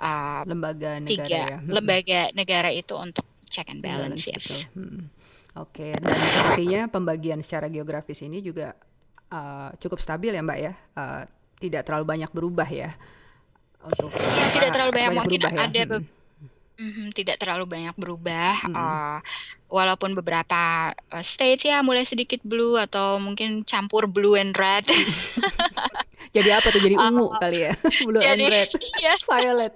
uh, 0.00 0.42
lembaga 0.48 0.98
negara 0.98 1.10
tiga 1.12 1.40
ya. 1.44 1.58
lembaga 1.68 2.20
negara 2.32 2.70
itu 2.72 2.94
untuk 2.96 3.26
check 3.52 3.68
and 3.68 3.84
balance, 3.84 4.24
balance 4.24 4.32
yes. 4.32 4.46
Hmm. 4.72 5.12
Oke, 5.52 5.92
okay. 5.92 6.00
dan 6.00 6.16
sepertinya 6.16 6.80
pembagian 6.88 7.44
secara 7.44 7.68
geografis 7.68 8.24
ini 8.24 8.40
juga 8.40 8.72
uh, 9.28 9.68
cukup 9.76 10.00
stabil 10.00 10.32
ya 10.32 10.40
Mbak 10.40 10.58
ya, 10.64 10.72
uh, 10.96 11.28
tidak 11.60 11.84
terlalu 11.84 12.08
banyak 12.08 12.30
berubah 12.32 12.64
ya 12.64 12.88
untuk. 13.84 14.16
Iya, 14.16 14.48
tidak 14.56 14.70
terlalu 14.72 14.92
banyak, 14.96 15.10
banyak 15.12 15.20
mungkin 15.20 15.40
berubah, 15.44 15.52
ya? 15.52 15.68
ada. 15.68 15.82
Hmm. 16.00 16.21
Mm, 16.82 17.14
tidak 17.14 17.38
terlalu 17.38 17.70
banyak 17.70 17.94
berubah, 17.94 18.58
hmm. 18.66 18.74
uh, 18.74 19.18
walaupun 19.70 20.18
beberapa 20.18 20.90
uh, 20.90 21.22
states 21.22 21.62
ya 21.62 21.78
mulai 21.78 22.02
sedikit 22.02 22.42
blue 22.42 22.74
atau 22.74 23.22
mungkin 23.22 23.62
campur 23.62 24.10
blue 24.10 24.34
and 24.34 24.50
red. 24.58 24.82
jadi 26.34 26.58
apa 26.58 26.74
tuh? 26.74 26.82
Jadi 26.82 26.98
ungu 26.98 27.30
uh, 27.30 27.38
kali 27.38 27.70
ya, 27.70 27.72
blue 28.08 28.18
jadi, 28.18 28.34
and 28.34 28.50
red, 28.50 28.70
yes. 28.98 29.22
violet. 29.30 29.70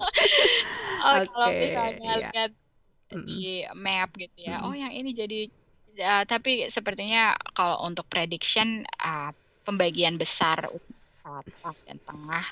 oh, 1.07 1.15
okay, 1.15 1.31
kalau 1.31 1.49
misalnya 1.55 2.11
yeah. 2.11 2.31
lihat 2.35 2.53
di 3.23 3.63
map 3.79 4.11
gitu 4.19 4.37
ya. 4.43 4.59
Mm-hmm. 4.59 4.67
Oh, 4.67 4.75
yang 4.75 4.91
ini 4.91 5.11
jadi 5.15 5.41
uh, 6.03 6.25
tapi 6.27 6.67
sepertinya 6.67 7.39
kalau 7.55 7.87
untuk 7.87 8.11
prediction 8.11 8.83
uh, 8.99 9.31
pembagian 9.63 10.19
besar 10.19 10.67
selatan 11.23 11.79
dan 11.87 11.99
tengah 12.03 12.47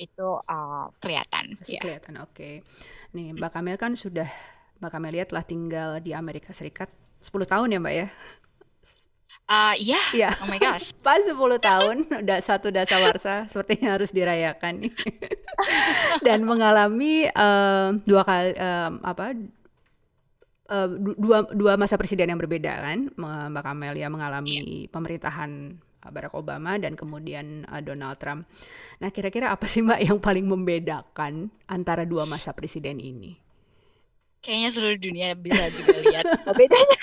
itu 0.00 0.28
uh, 0.48 0.88
kelihatan. 1.04 1.60
Masih 1.60 1.76
ya. 1.76 1.82
kelihatan. 1.84 2.14
Oke. 2.24 2.64
Nih, 3.10 3.34
Mbak 3.34 3.50
Kamel 3.50 3.76
kan 3.78 3.98
sudah 3.98 4.30
Mbak 4.78 4.90
Kamel 4.94 5.12
lihat 5.18 5.28
telah 5.34 5.44
tinggal 5.44 5.98
di 5.98 6.14
Amerika 6.14 6.54
Serikat 6.54 6.88
10 7.18 7.44
tahun 7.44 7.74
ya, 7.74 7.78
Mbak 7.82 7.94
ya? 7.94 8.06
Uh, 9.50 9.74
iya, 9.82 10.02
yeah. 10.14 10.32
oh 10.42 10.46
my 10.46 10.62
gosh. 10.62 10.94
Pas 11.06 11.26
10 11.26 11.34
tahun, 11.34 11.96
udah 12.06 12.38
satu 12.38 12.70
dasa 12.70 13.02
warsa, 13.02 13.50
sepertinya 13.50 13.98
harus 13.98 14.14
dirayakan. 14.14 14.78
Dan 16.26 16.46
mengalami 16.46 17.26
uh, 17.34 17.98
dua 18.06 18.22
kali, 18.22 18.54
uh, 18.54 18.90
apa, 19.02 19.34
uh, 20.70 20.88
dua 21.18 21.50
dua 21.50 21.74
masa 21.74 21.98
presiden 21.98 22.30
yang 22.30 22.40
berbeda 22.40 22.72
kan 22.78 23.10
Mbak 23.18 23.64
Kamelia 23.66 24.06
mengalami 24.06 24.86
yeah. 24.86 24.88
pemerintahan 24.88 25.82
Barack 26.08 26.32
Obama 26.32 26.80
dan 26.80 26.96
kemudian 26.96 27.68
uh, 27.68 27.84
Donald 27.84 28.16
Trump. 28.16 28.48
Nah, 29.04 29.12
kira-kira 29.12 29.52
apa 29.52 29.68
sih 29.68 29.84
Mbak 29.84 30.00
yang 30.00 30.18
paling 30.18 30.48
membedakan 30.48 31.52
antara 31.68 32.08
dua 32.08 32.24
masa 32.24 32.56
presiden 32.56 32.96
ini? 32.96 33.36
Kayaknya 34.40 34.70
seluruh 34.72 34.98
dunia 35.00 35.28
bisa 35.36 35.68
juga 35.76 36.00
lihat 36.00 36.24
bedanya. 36.58 36.98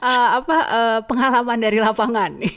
uh, 0.00 0.28
apa 0.40 0.56
uh, 0.64 0.98
pengalaman 1.04 1.60
dari 1.60 1.76
lapangan 1.76 2.32
nih? 2.40 2.54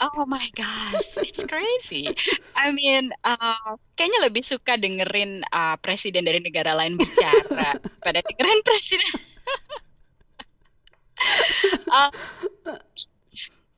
Oh 0.00 0.26
my 0.26 0.48
gosh, 0.56 1.16
it's 1.22 1.44
crazy. 1.44 2.08
I 2.56 2.72
mean, 2.72 3.12
uh, 3.24 3.78
kayaknya 3.96 4.26
lebih 4.26 4.42
suka 4.42 4.76
dengerin 4.76 5.44
uh, 5.52 5.76
presiden 5.80 6.24
dari 6.26 6.40
negara 6.42 6.74
lain 6.74 6.98
bicara 6.98 7.78
pada 8.04 8.18
dengerin 8.20 8.60
presiden. 8.64 9.12
uh, 11.92 12.10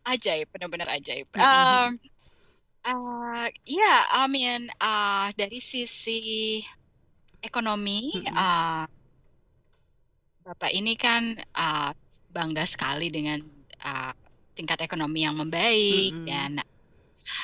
ajaib, 0.07 0.47
benar-benar 0.55 0.89
ajaib. 0.95 1.27
Uh, 1.35 1.93
uh, 2.87 3.47
ya, 3.67 3.83
yeah, 3.83 3.99
I 4.15 4.31
mean, 4.31 4.71
uh, 4.79 5.35
dari 5.35 5.59
sisi 5.59 6.63
ekonomi, 7.43 8.25
uh, 8.31 8.87
Bapak 10.47 10.71
ini 10.71 10.95
kan 10.95 11.35
uh, 11.59 11.91
bangga 12.31 12.63
sekali 12.63 13.11
dengan 13.11 13.43
uh, 13.83 14.15
tingkat 14.55 14.79
ekonomi 14.79 15.27
yang 15.27 15.35
membaik 15.35 16.15
mm 16.15 16.23
-hmm. 16.23 16.27
dan 16.31 16.51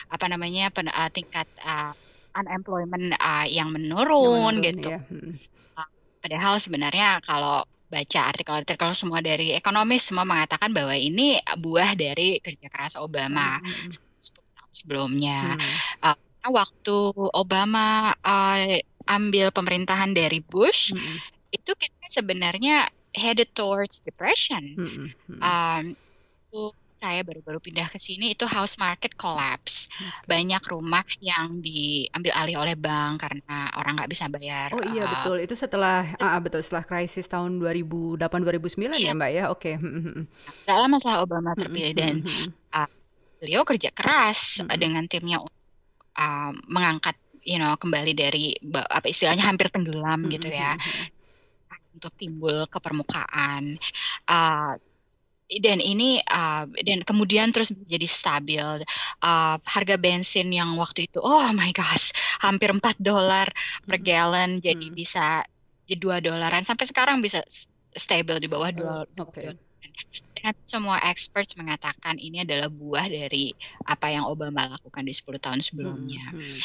apa 0.06 0.24
namanya 0.30 0.70
pen, 0.70 0.86
uh, 0.86 1.10
tingkat 1.10 1.50
uh, 1.66 1.90
unemployment 2.38 3.12
uh, 3.18 3.46
yang 3.50 3.74
menurun, 3.74 4.62
yang 4.62 4.62
menurun 4.62 4.66
gitu. 4.66 4.88
Ya. 4.94 5.00
Hmm. 5.10 5.32
Uh, 5.74 5.88
padahal 6.22 6.54
sebenarnya 6.62 7.18
kalau 7.26 7.66
baca 7.92 8.32
artikel-artikel 8.32 8.90
semua 8.96 9.20
dari 9.20 9.52
ekonomis 9.52 10.08
semua 10.08 10.24
mengatakan 10.24 10.72
bahwa 10.72 10.96
ini 10.96 11.36
buah 11.60 11.92
dari 11.92 12.40
kerja 12.40 12.72
keras 12.72 12.96
Obama 12.96 13.60
hmm. 13.60 13.92
tahun 14.56 14.72
sebelumnya. 14.72 15.60
Hmm. 16.00 16.16
Uh, 16.16 16.50
waktu 16.56 16.96
Obama 17.36 18.16
uh, 18.24 18.80
ambil 19.12 19.52
pemerintahan 19.52 20.16
dari 20.16 20.40
Bush, 20.40 20.96
hmm. 20.96 21.18
itu 21.52 21.76
kita 21.76 22.06
sebenarnya 22.08 22.88
headed 23.12 23.52
towards 23.52 24.00
depression. 24.00 24.72
Hmm. 24.72 25.06
Hmm. 25.28 25.40
Um, 25.44 25.84
saya 27.02 27.26
baru-baru 27.26 27.58
pindah 27.58 27.90
ke 27.90 27.98
sini 27.98 28.38
itu 28.38 28.46
house 28.46 28.78
market 28.78 29.18
collapse. 29.18 29.90
Banyak 30.30 30.62
rumah 30.70 31.02
yang 31.18 31.58
diambil 31.58 32.30
alih 32.38 32.56
oleh 32.62 32.76
bank 32.78 33.26
karena 33.26 33.74
orang 33.74 33.98
nggak 33.98 34.10
bisa 34.14 34.30
bayar. 34.30 34.70
Oh 34.70 34.86
iya 34.94 35.02
uh, 35.02 35.10
betul. 35.10 35.36
Itu 35.42 35.58
setelah 35.58 36.06
uh, 36.22 36.38
betul 36.38 36.62
setelah 36.62 36.86
krisis 36.86 37.26
tahun 37.26 37.58
2008 37.58 38.22
2009 38.22 38.94
iya. 38.94 39.10
ya, 39.10 39.12
Mbak 39.18 39.30
ya. 39.34 39.44
Oke. 39.50 39.74
Okay. 39.74 40.62
Gak 40.70 40.78
lama 40.78 40.96
setelah 41.02 41.26
Obama 41.26 41.50
terpilih 41.58 41.90
dan 41.98 42.22
uh, 42.70 42.86
beliau 43.42 43.66
kerja 43.66 43.90
keras 43.90 44.62
uh, 44.62 44.78
dengan 44.78 45.02
timnya 45.10 45.42
uh, 45.42 46.52
mengangkat 46.70 47.18
you 47.42 47.58
know 47.58 47.74
kembali 47.74 48.14
dari 48.14 48.54
apa 48.70 49.10
istilahnya 49.10 49.42
hampir 49.50 49.74
tenggelam 49.74 50.30
gitu 50.30 50.46
ya. 50.46 50.78
Untuk 51.98 52.14
timbul 52.14 52.70
ke 52.70 52.78
permukaan. 52.78 53.74
Uh, 54.30 54.78
dan 55.60 55.82
ini 55.82 56.22
uh, 56.30 56.64
dan 56.86 57.04
kemudian 57.04 57.52
terus 57.52 57.74
jadi 57.74 58.06
stabil 58.08 58.64
uh, 59.20 59.56
harga 59.60 59.96
bensin 60.00 60.48
yang 60.48 60.72
waktu 60.80 61.10
itu 61.10 61.20
oh 61.20 61.50
my 61.52 61.74
gosh 61.76 62.14
hampir 62.40 62.72
4 62.72 62.80
dolar 63.02 63.50
per 63.84 63.98
hmm. 64.00 64.06
gallon 64.06 64.50
jadi 64.62 64.86
hmm. 64.88 64.96
bisa 64.96 65.44
jadi 65.84 65.98
dua 65.98 66.16
dolaran 66.22 66.64
sampai 66.64 66.88
sekarang 66.88 67.20
bisa 67.20 67.42
stable 67.92 68.40
di 68.40 68.48
bawah 68.48 68.70
dua 68.72 68.92
oh, 69.04 69.28
okay. 69.28 69.52
Dan 70.42 70.56
semua 70.64 70.98
experts 71.04 71.54
mengatakan 71.54 72.16
ini 72.18 72.42
adalah 72.42 72.66
buah 72.72 73.06
dari 73.06 73.52
apa 73.86 74.10
yang 74.10 74.26
Obama 74.26 74.66
lakukan 74.74 75.04
di 75.04 75.14
10 75.14 75.38
tahun 75.38 75.60
sebelumnya. 75.62 76.32
Hmm. 76.32 76.58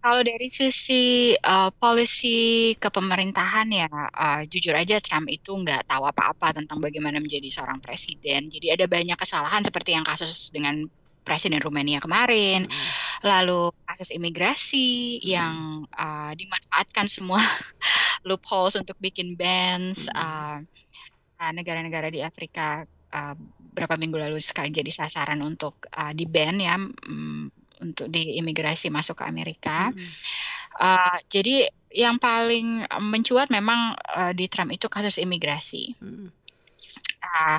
Hmm. 0.00 0.08
Kalau 0.08 0.20
dari 0.24 0.48
sisi 0.48 1.36
uh, 1.36 1.68
policy 1.76 2.72
kepemerintahan 2.80 3.68
ya, 3.68 3.88
uh, 3.92 4.40
jujur 4.48 4.72
aja 4.72 4.96
Trump 5.04 5.28
itu 5.28 5.52
nggak 5.52 5.84
tahu 5.84 6.08
apa-apa 6.08 6.56
tentang 6.56 6.80
bagaimana 6.80 7.20
menjadi 7.20 7.52
seorang 7.52 7.84
presiden. 7.84 8.48
Jadi 8.48 8.72
ada 8.72 8.88
banyak 8.88 9.16
kesalahan 9.20 9.60
seperti 9.60 9.92
yang 9.92 10.04
kasus 10.08 10.48
dengan 10.48 10.88
Presiden 11.20 11.60
Rumania 11.60 12.00
kemarin, 12.00 12.64
hmm. 12.64 12.88
lalu 13.28 13.68
kasus 13.84 14.08
imigrasi 14.08 15.20
hmm. 15.20 15.24
yang 15.28 15.54
uh, 15.92 16.32
dimanfaatkan 16.32 17.06
semua 17.12 17.44
loopholes 18.28 18.80
untuk 18.80 18.96
bikin 18.96 19.36
bans. 19.36 20.08
Hmm. 20.08 20.64
Uh, 20.64 21.52
negara-negara 21.52 22.08
di 22.08 22.24
Afrika 22.24 22.84
uh, 23.12 23.36
berapa 23.72 23.96
minggu 23.96 24.16
lalu 24.16 24.40
sekali 24.40 24.72
jadi 24.72 24.92
sasaran 24.92 25.40
untuk 25.44 25.88
uh, 25.92 26.12
di 26.16 26.24
ban 26.24 26.56
ya. 26.56 26.76
Um, 26.80 27.52
untuk 27.80 28.12
di 28.12 28.38
imigrasi 28.38 28.92
masuk 28.92 29.20
ke 29.20 29.24
Amerika. 29.26 29.90
Hmm. 29.90 30.10
Uh, 30.80 31.18
jadi 31.28 31.68
yang 31.90 32.16
paling 32.22 32.86
mencuat 33.02 33.50
memang 33.50 33.98
uh, 34.16 34.32
di 34.32 34.46
Trump 34.46 34.70
itu 34.70 34.86
kasus 34.86 35.18
imigrasi. 35.18 35.96
Hmm. 35.98 36.30
Uh, 37.20 37.58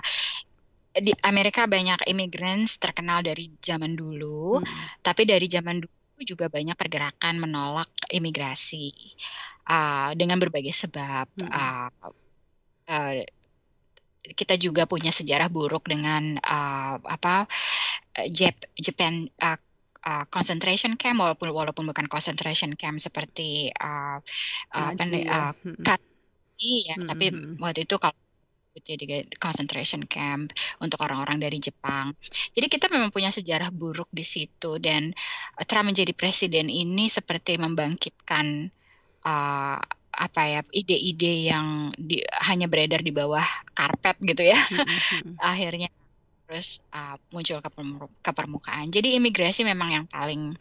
di 0.92 1.16
Amerika 1.24 1.68
banyak 1.68 2.04
immigrants 2.12 2.76
terkenal 2.76 3.24
dari 3.24 3.48
zaman 3.64 3.96
dulu, 3.96 4.60
hmm. 4.60 5.00
tapi 5.00 5.24
dari 5.24 5.48
zaman 5.48 5.80
dulu 5.80 6.20
juga 6.24 6.52
banyak 6.52 6.76
pergerakan 6.76 7.40
menolak 7.40 7.90
imigrasi 8.12 8.92
uh, 9.72 10.12
dengan 10.16 10.40
berbagai 10.40 10.76
sebab. 10.76 11.28
Hmm. 11.40 11.48
Uh, 11.48 11.90
uh, 12.92 13.14
kita 14.22 14.56
juga 14.60 14.86
punya 14.86 15.10
sejarah 15.10 15.50
buruk 15.50 15.90
dengan 15.90 16.38
uh, 16.38 16.96
apa 17.02 17.50
Jap 18.30 18.54
Japan 18.78 19.26
uh, 19.42 19.58
uh, 20.06 20.26
concentration 20.28 20.98
camp 20.98 21.22
walaupun 21.22 21.50
walaupun 21.54 21.86
bukan 21.90 22.06
concentration 22.10 22.74
camp 22.78 22.98
seperti 22.98 23.70
uh, 23.76 24.18
uh, 24.74 24.92
apa 24.94 25.04
uh, 25.06 25.54
ya, 26.62 26.96
hmm. 26.98 27.10
tapi 27.10 27.26
waktu 27.58 27.90
itu 27.90 27.98
kalau 27.98 28.16
jadi 28.72 29.28
concentration 29.36 30.08
camp 30.08 30.56
untuk 30.80 31.04
orang-orang 31.04 31.44
dari 31.44 31.60
Jepang. 31.60 32.16
Jadi 32.56 32.72
kita 32.72 32.88
memang 32.88 33.12
punya 33.12 33.28
sejarah 33.28 33.68
buruk 33.68 34.08
di 34.16 34.24
situ 34.24 34.80
dan 34.80 35.12
Trump 35.68 35.92
menjadi 35.92 36.16
presiden 36.16 36.72
ini 36.72 37.12
seperti 37.12 37.60
membangkitkan 37.60 38.72
uh, 39.28 39.78
apa 40.12 40.42
ya 40.44 40.62
ide-ide 40.76 41.52
yang 41.52 41.88
di, 41.96 42.20
hanya 42.48 42.68
beredar 42.68 43.00
di 43.00 43.16
bawah 43.16 43.44
karpet 43.72 44.20
gitu 44.24 44.44
ya 44.44 44.60
akhirnya 45.52 45.88
terus 46.52 46.84
uh, 46.92 47.16
muncul 47.32 47.64
ke, 47.64 47.72
ke 48.20 48.32
permukaan 48.36 48.92
jadi 48.92 49.16
imigrasi 49.16 49.64
memang 49.64 49.88
yang 49.88 50.06
paling 50.12 50.52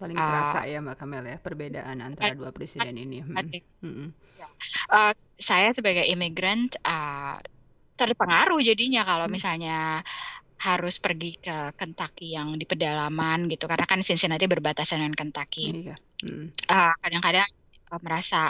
paling 0.00 0.16
uh, 0.16 0.24
terasa 0.24 0.64
ya 0.64 0.80
mbak 0.80 0.96
Kamel 0.96 1.20
ya 1.28 1.36
perbedaan 1.36 2.00
antara 2.00 2.32
dua 2.32 2.48
presiden 2.48 2.96
ini 2.96 3.20
mm-hmm. 3.20 4.08
uh, 4.88 5.12
saya 5.36 5.68
sebagai 5.76 6.08
imigran 6.08 6.72
uh, 6.80 7.36
terpengaruh 8.00 8.56
jadinya 8.64 9.04
kalau 9.04 9.28
mm. 9.28 9.32
misalnya 9.36 10.00
harus 10.64 10.96
pergi 10.96 11.36
ke 11.36 11.76
Kentucky 11.76 12.32
yang 12.32 12.56
di 12.56 12.64
pedalaman 12.64 13.44
gitu 13.52 13.68
karena 13.68 13.84
kan 13.84 14.00
Cincinnati 14.00 14.48
berbatasan 14.48 15.04
dengan 15.04 15.12
Kentucky. 15.12 15.84
Iya. 15.84 15.96
Mm. 16.24 16.48
Uh, 16.72 16.94
kadang-kadang 17.04 17.44
uh, 17.92 18.00
merasa 18.00 18.48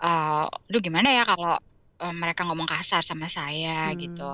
uh, 0.00 0.48
lu 0.72 0.80
gimana 0.80 1.12
ya 1.12 1.28
kalau 1.28 1.60
uh, 2.00 2.14
mereka 2.14 2.48
ngomong 2.48 2.66
kasar 2.66 3.04
sama 3.04 3.28
saya 3.28 3.92
hmm. 3.92 3.98
gitu 4.00 4.30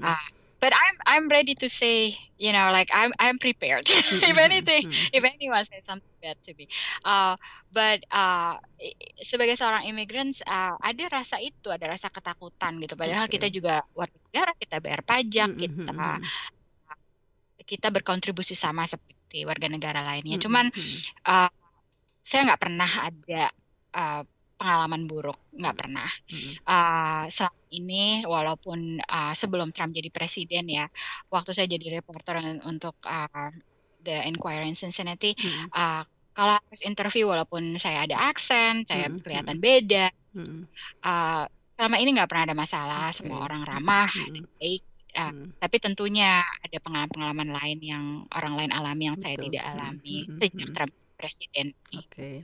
uh, 0.00 0.26
but 0.64 0.72
I'm 0.72 0.96
I'm 1.04 1.26
ready 1.28 1.52
to 1.60 1.68
say 1.68 2.16
you 2.40 2.56
know 2.56 2.72
like 2.72 2.88
I'm 2.88 3.12
I'm 3.20 3.36
prepared. 3.36 3.84
If 4.24 4.40
anything 4.40 4.88
if 5.12 5.20
anyone 5.20 5.60
says 5.68 5.84
something 5.84 6.16
bad 6.24 6.40
to 6.48 6.56
me. 6.56 6.72
Uh, 7.04 7.36
but 7.68 8.00
uh, 8.08 8.56
sebagai 9.20 9.60
seorang 9.60 9.84
immigrants 9.84 10.40
uh, 10.48 10.80
ada 10.80 11.04
rasa 11.12 11.36
itu 11.44 11.68
ada 11.68 11.92
rasa 11.92 12.08
ketakutan 12.08 12.80
gitu. 12.80 12.96
Padahal 12.96 13.28
okay. 13.28 13.36
kita 13.36 13.52
juga 13.52 13.84
warga 13.92 14.16
negara 14.32 14.56
kita 14.56 14.80
bayar 14.80 15.04
pajak 15.04 15.52
mm 15.52 15.60
-hmm. 15.60 15.84
kita 15.84 16.16
kita 17.68 17.88
berkontribusi 17.92 18.56
sama 18.56 18.88
seperti 18.88 19.44
warga 19.44 19.68
negara 19.68 20.00
lainnya. 20.00 20.40
Cuman 20.40 20.72
uh, 21.28 21.52
saya 22.24 22.40
nggak 22.48 22.62
pernah 22.64 22.88
ada 22.88 23.52
uh, 23.92 24.22
pengalaman 24.64 25.04
buruk 25.04 25.36
nggak 25.52 25.76
pernah 25.76 26.08
mm-hmm. 26.08 26.54
uh, 26.64 27.24
selama 27.28 27.60
ini 27.68 28.24
walaupun 28.24 28.96
uh, 29.04 29.36
sebelum 29.36 29.76
Trump 29.76 29.92
jadi 29.92 30.08
presiden 30.08 30.64
ya 30.72 30.88
waktu 31.28 31.52
saya 31.52 31.68
jadi 31.68 32.00
reporter 32.00 32.40
untuk 32.64 32.96
uh, 33.04 33.52
The 34.00 34.24
Inquirer 34.24 34.64
in 34.64 34.72
Cincinnati 34.72 35.36
mm-hmm. 35.36 35.68
uh, 35.68 36.08
kalau 36.32 36.56
harus 36.56 36.80
interview 36.80 37.28
walaupun 37.28 37.76
saya 37.76 38.08
ada 38.08 38.16
aksen 38.32 38.88
saya 38.88 39.12
mm-hmm. 39.12 39.20
kelihatan 39.20 39.60
beda 39.60 40.08
mm-hmm. 40.32 40.60
uh, 41.04 41.44
selama 41.76 41.96
ini 42.00 42.16
nggak 42.16 42.30
pernah 42.32 42.44
ada 42.48 42.56
masalah 42.56 43.12
okay. 43.12 43.20
semua 43.20 43.44
orang 43.44 43.68
ramah 43.68 44.08
mm-hmm. 44.08 44.48
baik 44.56 44.82
Uh, 45.14 45.30
hmm. 45.30 45.54
Tapi 45.62 45.78
tentunya 45.78 46.42
ada 46.42 46.78
pengalaman-pengalaman 46.82 47.54
lain 47.54 47.78
yang 47.78 48.04
orang 48.34 48.58
lain 48.58 48.74
alami 48.74 49.06
yang 49.06 49.14
Betul. 49.14 49.30
saya 49.30 49.36
tidak 49.46 49.64
alami 49.70 50.16
hmm. 50.26 50.36
sejak 50.42 50.68
Trump 50.74 50.92
presiden. 51.14 51.66
Oke. 51.94 52.10
Okay. 52.10 52.36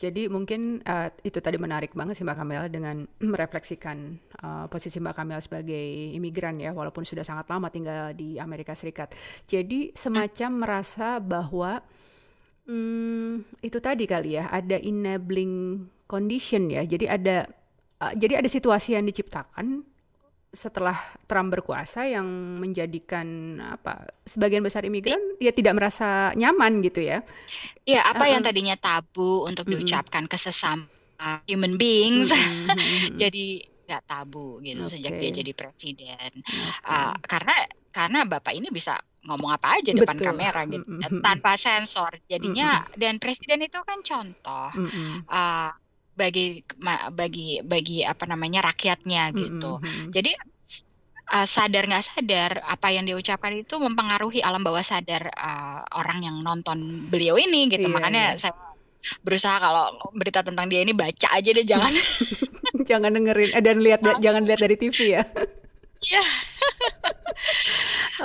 Jadi 0.00 0.32
mungkin 0.32 0.80
uh, 0.80 1.12
itu 1.20 1.44
tadi 1.44 1.60
menarik 1.60 1.92
banget 1.92 2.16
sih 2.16 2.24
Mbak 2.24 2.36
Kamel 2.40 2.64
dengan 2.72 3.04
merefleksikan 3.36 4.16
uh, 4.40 4.64
posisi 4.72 4.96
Mbak 4.96 5.12
Kamel 5.12 5.40
sebagai 5.44 5.84
imigran 6.16 6.56
ya, 6.56 6.72
walaupun 6.72 7.04
sudah 7.04 7.20
sangat 7.20 7.44
lama 7.52 7.68
tinggal 7.68 8.16
di 8.16 8.40
Amerika 8.40 8.72
Serikat. 8.72 9.12
Jadi 9.44 9.92
semacam 9.92 10.50
merasa 10.64 11.20
bahwa 11.20 11.84
hmm, 12.64 13.60
itu 13.60 13.76
tadi 13.76 14.08
kali 14.08 14.40
ya, 14.40 14.48
ada 14.48 14.80
enabling 14.80 15.84
condition 16.08 16.72
ya. 16.72 16.80
Jadi 16.88 17.04
ada 17.04 17.44
uh, 18.00 18.16
jadi 18.16 18.40
ada 18.40 18.48
situasi 18.48 18.96
yang 18.96 19.04
diciptakan 19.04 19.84
setelah 20.50 20.98
Trump 21.30 21.54
berkuasa 21.54 22.10
yang 22.10 22.26
menjadikan 22.58 23.58
apa 23.62 24.10
sebagian 24.26 24.66
besar 24.66 24.82
imigran 24.82 25.22
ya 25.38 25.54
tidak 25.54 25.78
merasa 25.78 26.34
nyaman 26.34 26.82
gitu 26.82 27.06
ya. 27.06 27.22
Iya, 27.86 28.02
apa 28.02 28.26
uh, 28.26 28.30
yang 28.34 28.42
tadinya 28.42 28.74
tabu 28.74 29.46
untuk 29.46 29.70
uh, 29.70 29.78
diucapkan 29.78 30.26
ke 30.26 30.34
sesama 30.34 30.90
human 31.46 31.76
beings 31.76 32.32
uh, 32.34 32.74
jadi 33.22 33.62
nggak 33.86 34.06
tabu 34.06 34.58
gitu 34.62 34.86
okay. 34.86 34.92
sejak 34.98 35.12
dia 35.22 35.30
jadi 35.30 35.52
presiden. 35.54 36.30
Okay. 36.42 36.86
Uh, 36.86 37.14
karena 37.22 37.56
karena 37.90 38.18
bapak 38.26 38.54
ini 38.54 38.70
bisa 38.74 38.98
ngomong 39.26 39.54
apa 39.54 39.78
aja 39.78 39.92
depan 39.94 40.16
Betul. 40.18 40.26
kamera 40.34 40.60
gitu 40.66 40.86
tanpa 41.22 41.54
sensor. 41.54 42.18
Jadinya 42.26 42.82
dan 42.98 43.22
presiden 43.22 43.62
itu 43.62 43.78
kan 43.86 44.02
contoh. 44.02 44.70
Uh, 45.30 45.70
bagi 46.20 46.60
bagi 47.16 47.64
bagi 47.64 48.04
apa 48.04 48.28
namanya 48.28 48.60
rakyatnya 48.68 49.32
gitu. 49.32 49.80
Mm 49.80 49.88
-hmm. 49.88 50.06
Jadi 50.12 50.32
uh, 51.32 51.46
sadar 51.48 51.88
nggak 51.88 52.04
sadar 52.04 52.50
apa 52.66 52.92
yang 52.92 53.08
diucapkan 53.08 53.56
itu 53.56 53.80
mempengaruhi 53.80 54.44
alam 54.44 54.60
bawah 54.60 54.84
sadar 54.84 55.32
uh, 55.32 55.80
orang 55.96 56.20
yang 56.20 56.36
nonton 56.44 57.08
beliau 57.08 57.40
ini 57.40 57.72
gitu. 57.72 57.88
Iya, 57.88 57.94
Makanya 57.96 58.24
iya. 58.36 58.40
saya 58.40 58.52
berusaha 59.24 59.56
kalau 59.56 59.96
berita 60.12 60.44
tentang 60.44 60.68
dia 60.68 60.84
ini 60.84 60.92
baca 60.92 61.32
aja 61.32 61.50
deh 61.56 61.64
jangan 61.64 61.88
jangan 62.90 63.16
dengerin 63.16 63.50
eh, 63.56 63.62
dan 63.64 63.80
lihat 63.80 64.04
jangan 64.20 64.44
lihat 64.44 64.60
dari 64.60 64.76
TV 64.76 65.16
ya. 65.16 65.24
Iya. 66.00 66.24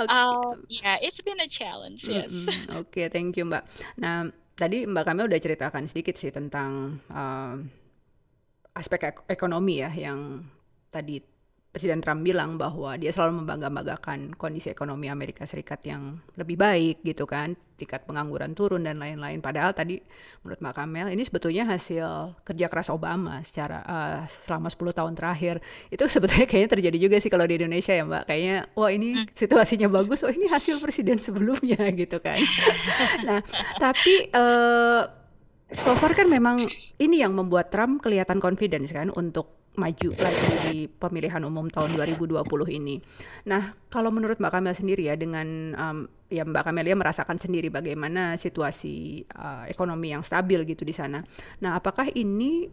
okay. 0.00 0.16
uh, 0.16 0.48
yeah, 0.72 0.96
it's 1.04 1.20
been 1.20 1.36
a 1.44 1.44
challenge. 1.44 2.08
Yes. 2.08 2.32
Mm 2.32 2.48
-hmm. 2.48 2.80
Oke, 2.80 3.04
okay, 3.04 3.06
thank 3.12 3.36
you 3.36 3.44
Mbak. 3.44 3.68
Nah, 4.00 4.32
tadi 4.56 4.88
Mbak 4.88 5.04
Kamel 5.04 5.28
udah 5.28 5.36
ceritakan 5.36 5.84
sedikit 5.84 6.16
sih 6.16 6.32
tentang 6.32 7.04
uh, 7.12 7.60
aspek 8.76 9.08
ek 9.08 9.16
ekonomi 9.32 9.80
ya 9.80 9.90
yang 9.90 10.44
tadi 10.92 11.18
Presiden 11.76 12.00
Trump 12.00 12.24
bilang 12.24 12.56
bahwa 12.56 12.96
dia 12.96 13.12
selalu 13.12 13.44
membangga-banggakan 13.44 14.32
kondisi 14.40 14.72
ekonomi 14.72 15.12
Amerika 15.12 15.44
Serikat 15.44 15.84
yang 15.84 16.16
lebih 16.32 16.56
baik 16.56 17.04
gitu 17.04 17.28
kan, 17.28 17.52
tingkat 17.76 18.08
pengangguran 18.08 18.56
turun 18.56 18.88
dan 18.88 18.96
lain-lain. 18.96 19.44
Padahal 19.44 19.76
tadi 19.76 20.00
menurut 20.40 20.56
Mbak 20.56 20.72
Kamel 20.72 21.12
ini 21.12 21.20
sebetulnya 21.28 21.68
hasil 21.68 22.32
kerja 22.48 22.72
keras 22.72 22.88
Obama 22.88 23.44
secara 23.44 23.84
uh, 23.84 24.24
selama 24.24 24.72
10 24.72 24.88
tahun 24.96 25.12
terakhir. 25.20 25.60
Itu 25.92 26.08
sebetulnya 26.16 26.48
kayaknya 26.48 26.80
terjadi 26.80 26.96
juga 26.96 27.16
sih 27.20 27.28
kalau 27.28 27.44
di 27.44 27.60
Indonesia 27.60 27.92
ya 27.92 28.08
Mbak. 28.08 28.24
Kayaknya 28.24 28.56
wah 28.72 28.88
ini 28.88 29.08
hmm. 29.12 29.36
situasinya 29.36 29.88
bagus, 29.92 30.24
oh 30.24 30.32
ini 30.32 30.48
hasil 30.48 30.80
presiden 30.80 31.20
sebelumnya 31.28 31.92
gitu 31.92 32.24
kan. 32.24 32.40
nah, 33.28 33.44
tapi 33.76 34.32
uh, 34.32 35.25
so 35.74 35.98
far 35.98 36.14
kan 36.14 36.30
memang 36.30 36.66
ini 37.02 37.22
yang 37.22 37.34
membuat 37.34 37.74
Trump 37.74 38.04
kelihatan 38.04 38.38
confidence 38.38 38.94
kan 38.94 39.10
untuk 39.10 39.56
maju 39.76 40.10
lagi 40.16 40.46
di 40.66 40.76
pemilihan 40.88 41.44
umum 41.44 41.68
tahun 41.68 41.94
2020 41.94 42.48
ini. 42.72 42.96
Nah, 43.46 43.76
kalau 43.92 44.08
menurut 44.08 44.40
Mbak 44.40 44.52
Kamel 44.56 44.72
sendiri 44.72 45.12
ya 45.12 45.14
dengan 45.20 45.76
um, 45.76 45.98
ya 46.32 46.48
Mbak 46.48 46.64
Kamelia 46.72 46.96
merasakan 46.96 47.36
sendiri 47.36 47.68
bagaimana 47.68 48.40
situasi 48.40 49.28
uh, 49.36 49.68
ekonomi 49.68 50.16
yang 50.16 50.24
stabil 50.24 50.64
gitu 50.64 50.82
di 50.82 50.96
sana. 50.96 51.20
Nah, 51.60 51.76
apakah 51.76 52.08
ini 52.16 52.66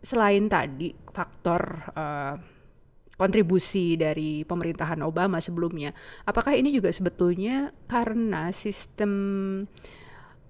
selain 0.00 0.48
tadi 0.48 0.88
faktor 1.12 1.92
uh, 1.92 2.34
kontribusi 3.18 3.98
dari 3.98 4.46
pemerintahan 4.46 5.02
Obama 5.04 5.42
sebelumnya, 5.42 5.92
apakah 6.24 6.54
ini 6.54 6.70
juga 6.70 6.88
sebetulnya 6.94 7.74
karena 7.90 8.54
sistem 8.54 9.12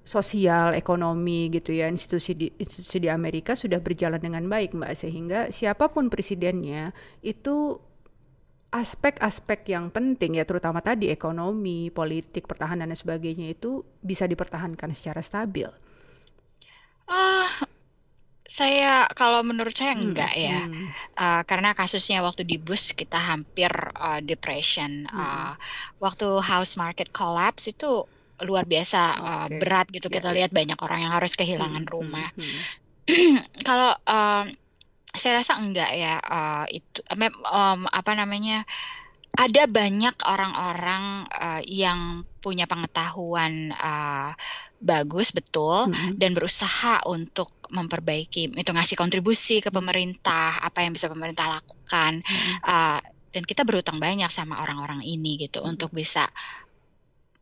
sosial, 0.08 0.72
ekonomi 0.72 1.52
gitu 1.52 1.76
ya, 1.76 1.84
institusi 1.92 2.32
di, 2.32 2.48
institusi 2.56 2.96
di 2.96 3.12
Amerika 3.12 3.52
sudah 3.52 3.76
berjalan 3.76 4.16
dengan 4.16 4.48
baik 4.48 4.72
Mbak 4.72 4.92
sehingga 4.96 5.40
siapa 5.52 5.92
pun 5.92 6.08
presidennya 6.08 6.96
itu 7.20 7.76
aspek-aspek 8.72 9.68
yang 9.68 9.92
penting 9.92 10.40
ya 10.40 10.48
terutama 10.48 10.80
tadi 10.80 11.12
ekonomi, 11.12 11.92
politik, 11.92 12.48
pertahanan 12.48 12.88
dan 12.88 12.96
sebagainya 12.96 13.52
itu 13.52 13.84
bisa 14.00 14.24
dipertahankan 14.24 14.96
secara 14.96 15.20
stabil. 15.20 15.68
Uh, 17.08 17.48
saya 18.48 19.08
kalau 19.12 19.44
menurut 19.44 19.72
saya 19.72 19.92
hmm, 19.92 20.04
enggak 20.04 20.32
ya, 20.36 20.60
hmm. 20.64 20.88
Uh, 21.16 21.42
karena 21.44 21.76
kasusnya 21.76 22.24
waktu 22.24 22.48
di 22.48 22.56
Bush 22.56 22.96
kita 22.96 23.16
hampir 23.16 23.72
uh, 23.96 24.20
depression. 24.24 25.04
Hmm. 25.08 25.20
Uh, 25.20 25.52
waktu 26.00 26.28
house 26.40 26.76
market 26.76 27.12
collapse 27.12 27.72
itu 27.72 28.04
luar 28.44 28.64
biasa 28.68 29.00
uh, 29.18 29.46
berat 29.50 29.90
gitu. 29.90 30.06
Kita 30.12 30.30
yeah. 30.30 30.36
lihat 30.42 30.50
banyak 30.54 30.78
orang 30.78 31.08
yang 31.08 31.12
harus 31.14 31.34
kehilangan 31.34 31.84
hmm, 31.86 31.92
rumah. 31.92 32.28
Hmm, 32.34 32.44
hmm. 33.08 33.38
Kalau 33.68 33.92
uh, 33.94 34.44
saya 35.14 35.40
rasa 35.40 35.56
enggak 35.58 35.90
ya 35.96 36.20
uh, 36.20 36.64
itu 36.70 37.00
um, 37.50 37.88
apa 37.88 38.12
namanya 38.14 38.62
ada 39.38 39.70
banyak 39.70 40.16
orang-orang 40.26 41.30
uh, 41.30 41.62
yang 41.62 42.26
punya 42.42 42.66
pengetahuan 42.66 43.70
uh, 43.70 44.34
bagus 44.78 45.30
betul 45.30 45.90
mm-hmm. 45.90 46.18
dan 46.18 46.34
berusaha 46.34 47.02
untuk 47.06 47.50
memperbaiki 47.70 48.54
itu 48.54 48.70
ngasih 48.70 48.98
kontribusi 48.98 49.62
ke 49.62 49.70
pemerintah 49.70 50.58
apa 50.62 50.82
yang 50.82 50.94
bisa 50.94 51.06
pemerintah 51.06 51.50
lakukan 51.50 52.18
mm-hmm. 52.18 52.54
uh, 52.66 52.98
dan 53.30 53.42
kita 53.44 53.62
berutang 53.62 54.02
banyak 54.02 54.30
sama 54.30 54.58
orang-orang 54.62 55.02
ini 55.06 55.38
gitu 55.38 55.62
mm-hmm. 55.62 55.72
untuk 55.76 55.90
bisa 55.94 56.26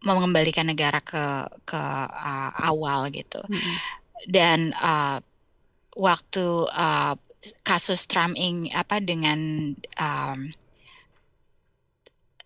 mengembalikan 0.06 0.70
negara 0.70 1.02
ke 1.02 1.50
ke 1.66 1.82
uh, 2.06 2.50
awal 2.70 3.10
gitu 3.10 3.42
mm-hmm. 3.42 3.76
dan 4.30 4.70
uh, 4.78 5.18
waktu 5.98 6.46
uh, 6.70 7.18
kasus 7.66 8.06
Trump 8.06 8.38
ing 8.38 8.70
apa 8.70 9.02
dengan 9.02 9.72
um, 9.98 10.40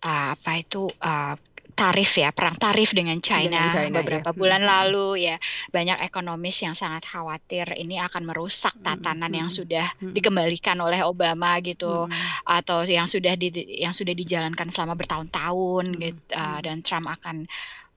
uh, 0.01 0.27
apa 0.33 0.51
itu 0.57 0.89
uh, 1.01 1.37
tarif 1.81 2.11
ya 2.13 2.29
perang 2.29 2.53
tarif 2.61 2.93
dengan 2.93 3.17
China, 3.17 3.57
dengan 3.57 3.73
China 3.73 3.97
beberapa 4.05 4.29
ya. 4.29 4.37
bulan 4.37 4.61
lalu 4.61 5.25
ya 5.25 5.35
banyak 5.73 5.97
ekonomis 6.05 6.61
yang 6.61 6.77
sangat 6.77 7.09
khawatir 7.09 7.65
ini 7.73 7.97
akan 7.97 8.29
merusak 8.29 8.77
hmm, 8.77 8.85
tatanan 8.85 9.33
hmm. 9.33 9.39
yang 9.41 9.49
sudah 9.49 9.85
hmm. 9.97 10.13
dikembalikan 10.13 10.77
oleh 10.77 11.01
Obama 11.01 11.57
gitu 11.65 12.05
hmm. 12.05 12.45
atau 12.45 12.85
yang 12.85 13.09
sudah 13.09 13.33
di 13.33 13.49
yang 13.81 13.97
sudah 13.97 14.13
dijalankan 14.13 14.69
selama 14.69 14.93
bertahun-tahun 14.93 15.85
hmm. 15.89 15.99
gitu 16.05 16.21
uh, 16.37 16.59
dan 16.61 16.85
Trump 16.85 17.09
akan 17.09 17.49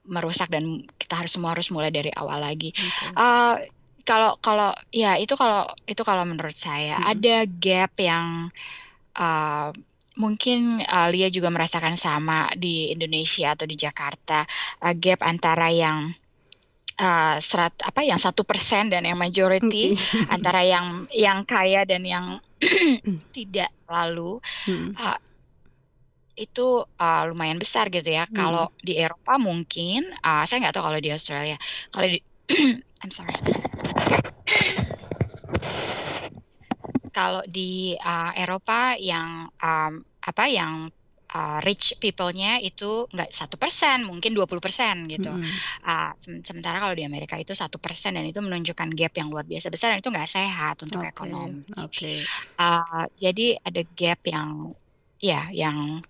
merusak 0.05 0.49
dan 0.49 0.85
kita 0.97 1.21
harus 1.21 1.37
semua 1.37 1.53
harus 1.53 1.69
mulai 1.69 1.93
dari 1.93 2.09
awal 2.17 2.41
lagi. 2.41 2.73
Okay. 2.73 3.13
Uh, 3.13 3.55
kalau 4.05 4.37
kalau 4.41 4.73
ya 4.93 5.17
itu 5.17 5.33
kalau 5.37 5.65
itu 5.85 6.01
kalau 6.01 6.25
menurut 6.25 6.53
saya 6.57 6.97
hmm. 6.97 7.09
ada 7.09 7.35
gap 7.45 7.93
yang 8.01 8.49
uh, 9.17 9.69
mungkin 10.15 10.79
uh, 10.83 11.07
Lia 11.11 11.27
juga 11.27 11.51
merasakan 11.51 11.99
sama 11.99 12.47
di 12.55 12.91
Indonesia 12.91 13.51
atau 13.51 13.67
di 13.67 13.75
Jakarta 13.75 14.47
uh, 14.83 14.93
gap 14.95 15.23
antara 15.23 15.67
yang 15.71 16.11
uh, 16.99 17.35
serat 17.39 17.75
apa 17.83 18.01
yang 18.03 18.19
satu 18.19 18.47
persen 18.47 18.87
dan 18.91 19.03
yang 19.03 19.19
majority 19.19 19.95
okay. 19.95 20.27
antara 20.35 20.63
yang 20.63 21.07
yang 21.11 21.43
kaya 21.43 21.83
dan 21.83 22.07
yang 22.07 22.39
tidak 23.35 23.71
lalu 23.91 24.39
hmm. 24.67 24.95
uh, 24.95 25.19
itu 26.35 26.83
uh, 26.99 27.23
lumayan 27.31 27.59
besar 27.59 27.87
gitu 27.87 28.11
ya. 28.11 28.27
Hmm. 28.27 28.35
Kalau 28.35 28.65
di 28.83 28.99
Eropa 28.99 29.39
mungkin, 29.39 30.03
uh, 30.19 30.43
saya 30.43 30.67
nggak 30.67 30.75
tahu 30.75 30.85
kalau 30.91 30.99
di 30.99 31.09
Australia. 31.11 31.55
Kalau 31.95 32.07
di, 32.11 32.19
I'm 33.03 33.11
sorry. 33.11 33.35
Kalau 37.15 37.39
di 37.47 37.95
uh, 37.95 38.35
Eropa 38.35 38.99
yang 38.99 39.47
um, 39.47 39.93
apa 40.19 40.45
yang 40.51 40.91
uh, 41.31 41.59
rich 41.63 41.95
people-nya 41.99 42.59
itu 42.59 43.07
nggak 43.11 43.31
satu 43.31 43.55
persen, 43.55 44.03
mungkin 44.03 44.31
20 44.31 44.59
persen 44.59 45.07
gitu. 45.07 45.31
Mm 45.31 45.39
-hmm. 45.39 45.55
uh, 45.87 46.11
sementara 46.43 46.83
kalau 46.83 46.95
di 46.95 47.07
Amerika 47.07 47.39
itu 47.39 47.51
satu 47.51 47.79
persen 47.79 48.15
dan 48.15 48.27
itu 48.27 48.39
menunjukkan 48.39 48.91
gap 48.95 49.13
yang 49.15 49.27
luar 49.31 49.47
biasa 49.47 49.67
besar 49.71 49.95
dan 49.95 49.99
itu 50.03 50.11
nggak 50.11 50.31
sehat 50.31 50.75
untuk 50.83 51.03
okay. 51.03 51.11
ekonomi. 51.11 51.63
Okay. 51.87 52.19
Uh, 52.59 53.07
jadi 53.15 53.59
ada 53.63 53.81
gap 53.95 54.19
yang 54.27 54.75
ya 55.19 55.47
yang 55.55 56.03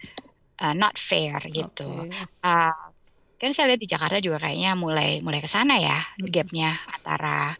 uh, 0.61 0.73
not 0.73 0.97
fair 0.97 1.37
gitu. 1.49 2.09
Okay. 2.09 2.25
Uh, 2.41 2.73
kan 3.35 3.51
saya 3.51 3.75
lihat 3.75 3.81
di 3.83 3.89
Jakarta 3.89 4.17
juga 4.23 4.39
kayaknya 4.41 4.73
mulai 4.79 5.19
mulai 5.19 5.43
ke 5.43 5.49
sana 5.49 5.75
ya 5.77 5.99
mm 6.01 6.23
-hmm. 6.23 6.31
gapnya 6.31 6.69
antara 6.87 7.59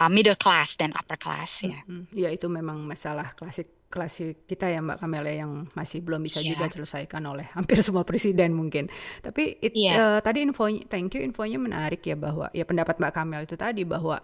uh, 0.00 0.10
middle 0.10 0.38
class 0.38 0.78
dan 0.78 0.90
upper 0.94 1.18
class 1.18 1.62
ya. 1.62 1.78
Mm 1.86 2.06
-hmm. 2.06 2.14
Ya 2.14 2.28
itu 2.30 2.46
memang 2.50 2.82
masalah 2.82 3.34
klasik 3.38 3.84
klasik 3.94 4.50
kita 4.50 4.66
ya 4.66 4.82
Mbak 4.82 4.98
Kamela 4.98 5.30
yang 5.30 5.70
masih 5.78 6.02
belum 6.02 6.18
bisa 6.26 6.42
yeah. 6.42 6.50
juga 6.50 6.66
diselesaikan 6.66 7.22
oleh 7.30 7.46
hampir 7.56 7.78
semua 7.78 8.02
presiden 8.02 8.50
mungkin. 8.50 8.90
Tapi 9.22 9.62
it, 9.62 9.78
yeah. 9.78 9.94
Iya. 9.94 10.02
uh, 10.18 10.18
tadi 10.18 10.42
infonya, 10.42 10.82
thank 10.90 11.14
you 11.14 11.22
infonya 11.22 11.62
menarik 11.62 12.02
ya 12.02 12.18
bahwa 12.18 12.50
ya 12.50 12.66
pendapat 12.66 12.98
Mbak 12.98 13.12
Kamel 13.14 13.46
itu 13.46 13.54
tadi 13.54 13.86
bahwa 13.86 14.18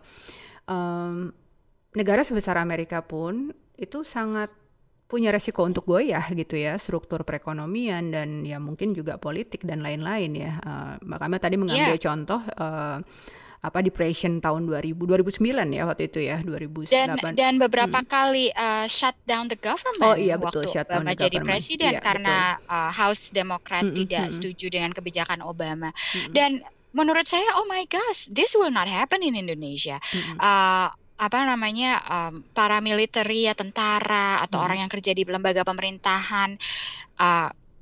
um, 0.66 1.30
negara 1.94 2.26
sebesar 2.26 2.58
Amerika 2.58 3.06
pun 3.06 3.54
itu 3.78 4.02
sangat 4.02 4.50
punya 5.10 5.34
resiko 5.34 5.66
untuk 5.66 5.90
goyah 5.90 6.22
gitu 6.30 6.54
ya 6.54 6.78
struktur 6.78 7.26
perekonomian 7.26 8.14
dan 8.14 8.46
ya 8.46 8.62
mungkin 8.62 8.94
juga 8.94 9.18
politik 9.18 9.62
dan 9.62 9.86
lain-lain 9.86 10.34
ya. 10.34 10.52
Uh, 10.66 10.94
Mbak 11.06 11.18
Kamel 11.22 11.38
tadi 11.38 11.56
mengambil 11.58 11.94
yeah. 11.94 12.02
contoh. 12.02 12.40
Uh, 12.58 12.98
apa 13.60 13.84
depression 13.84 14.40
tahun 14.40 14.64
2000 14.64 14.96
2009 14.96 15.76
ya 15.76 15.84
waktu 15.84 16.08
itu 16.08 16.20
ya 16.24 16.40
2008 16.40 16.88
dan 16.88 17.08
dan 17.36 17.52
beberapa 17.60 18.00
hmm. 18.00 18.08
kali 18.08 18.48
uh, 18.56 18.88
shut 18.88 19.12
down 19.28 19.52
the 19.52 19.58
government 19.60 20.00
oh 20.00 20.16
iya 20.16 20.40
betul 20.40 20.64
waktu 20.64 20.80
shut 20.80 20.88
down 20.88 21.04
Obama 21.04 21.12
jadi 21.12 21.38
presiden 21.44 21.92
iya, 21.92 22.00
karena 22.00 22.56
uh, 22.64 22.88
House 22.88 23.36
Democrat 23.36 23.84
hmm, 23.84 23.92
tidak 23.92 24.24
hmm, 24.28 24.32
setuju 24.32 24.66
dengan 24.72 24.96
kebijakan 24.96 25.44
Obama 25.44 25.92
hmm. 25.92 26.32
dan 26.32 26.64
menurut 26.96 27.28
saya 27.28 27.44
oh 27.60 27.68
my 27.68 27.84
gosh 27.84 28.32
this 28.32 28.56
will 28.56 28.72
not 28.72 28.88
happen 28.88 29.20
in 29.20 29.36
Indonesia 29.36 30.00
hmm. 30.00 30.40
uh, 30.40 30.88
apa 31.20 31.38
namanya 31.44 32.00
um, 32.08 32.40
paramilitary 32.56 33.44
ya 33.44 33.52
tentara 33.52 34.40
atau 34.40 34.56
hmm. 34.56 34.64
orang 34.64 34.78
yang 34.88 34.90
kerja 34.90 35.12
di 35.12 35.28
lembaga 35.28 35.68
pemerintahan 35.68 36.56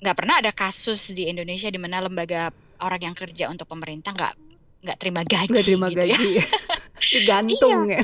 nggak 0.02 0.14
uh, 0.14 0.18
pernah 0.18 0.42
ada 0.42 0.50
kasus 0.50 1.14
di 1.14 1.30
Indonesia 1.30 1.70
di 1.70 1.78
mana 1.78 2.02
lembaga 2.02 2.50
orang 2.82 3.14
yang 3.14 3.14
kerja 3.14 3.46
untuk 3.46 3.70
pemerintah 3.70 4.10
nggak 4.10 4.47
nggak 4.78 4.98
terima 4.98 5.22
gaji 5.26 5.50
nggak 5.50 5.66
terima 5.66 5.86
gitu 5.90 5.98
gaji 5.98 6.28
ya. 6.38 6.44
digantung 7.18 7.80
iya. 7.90 7.98
ya 7.98 8.02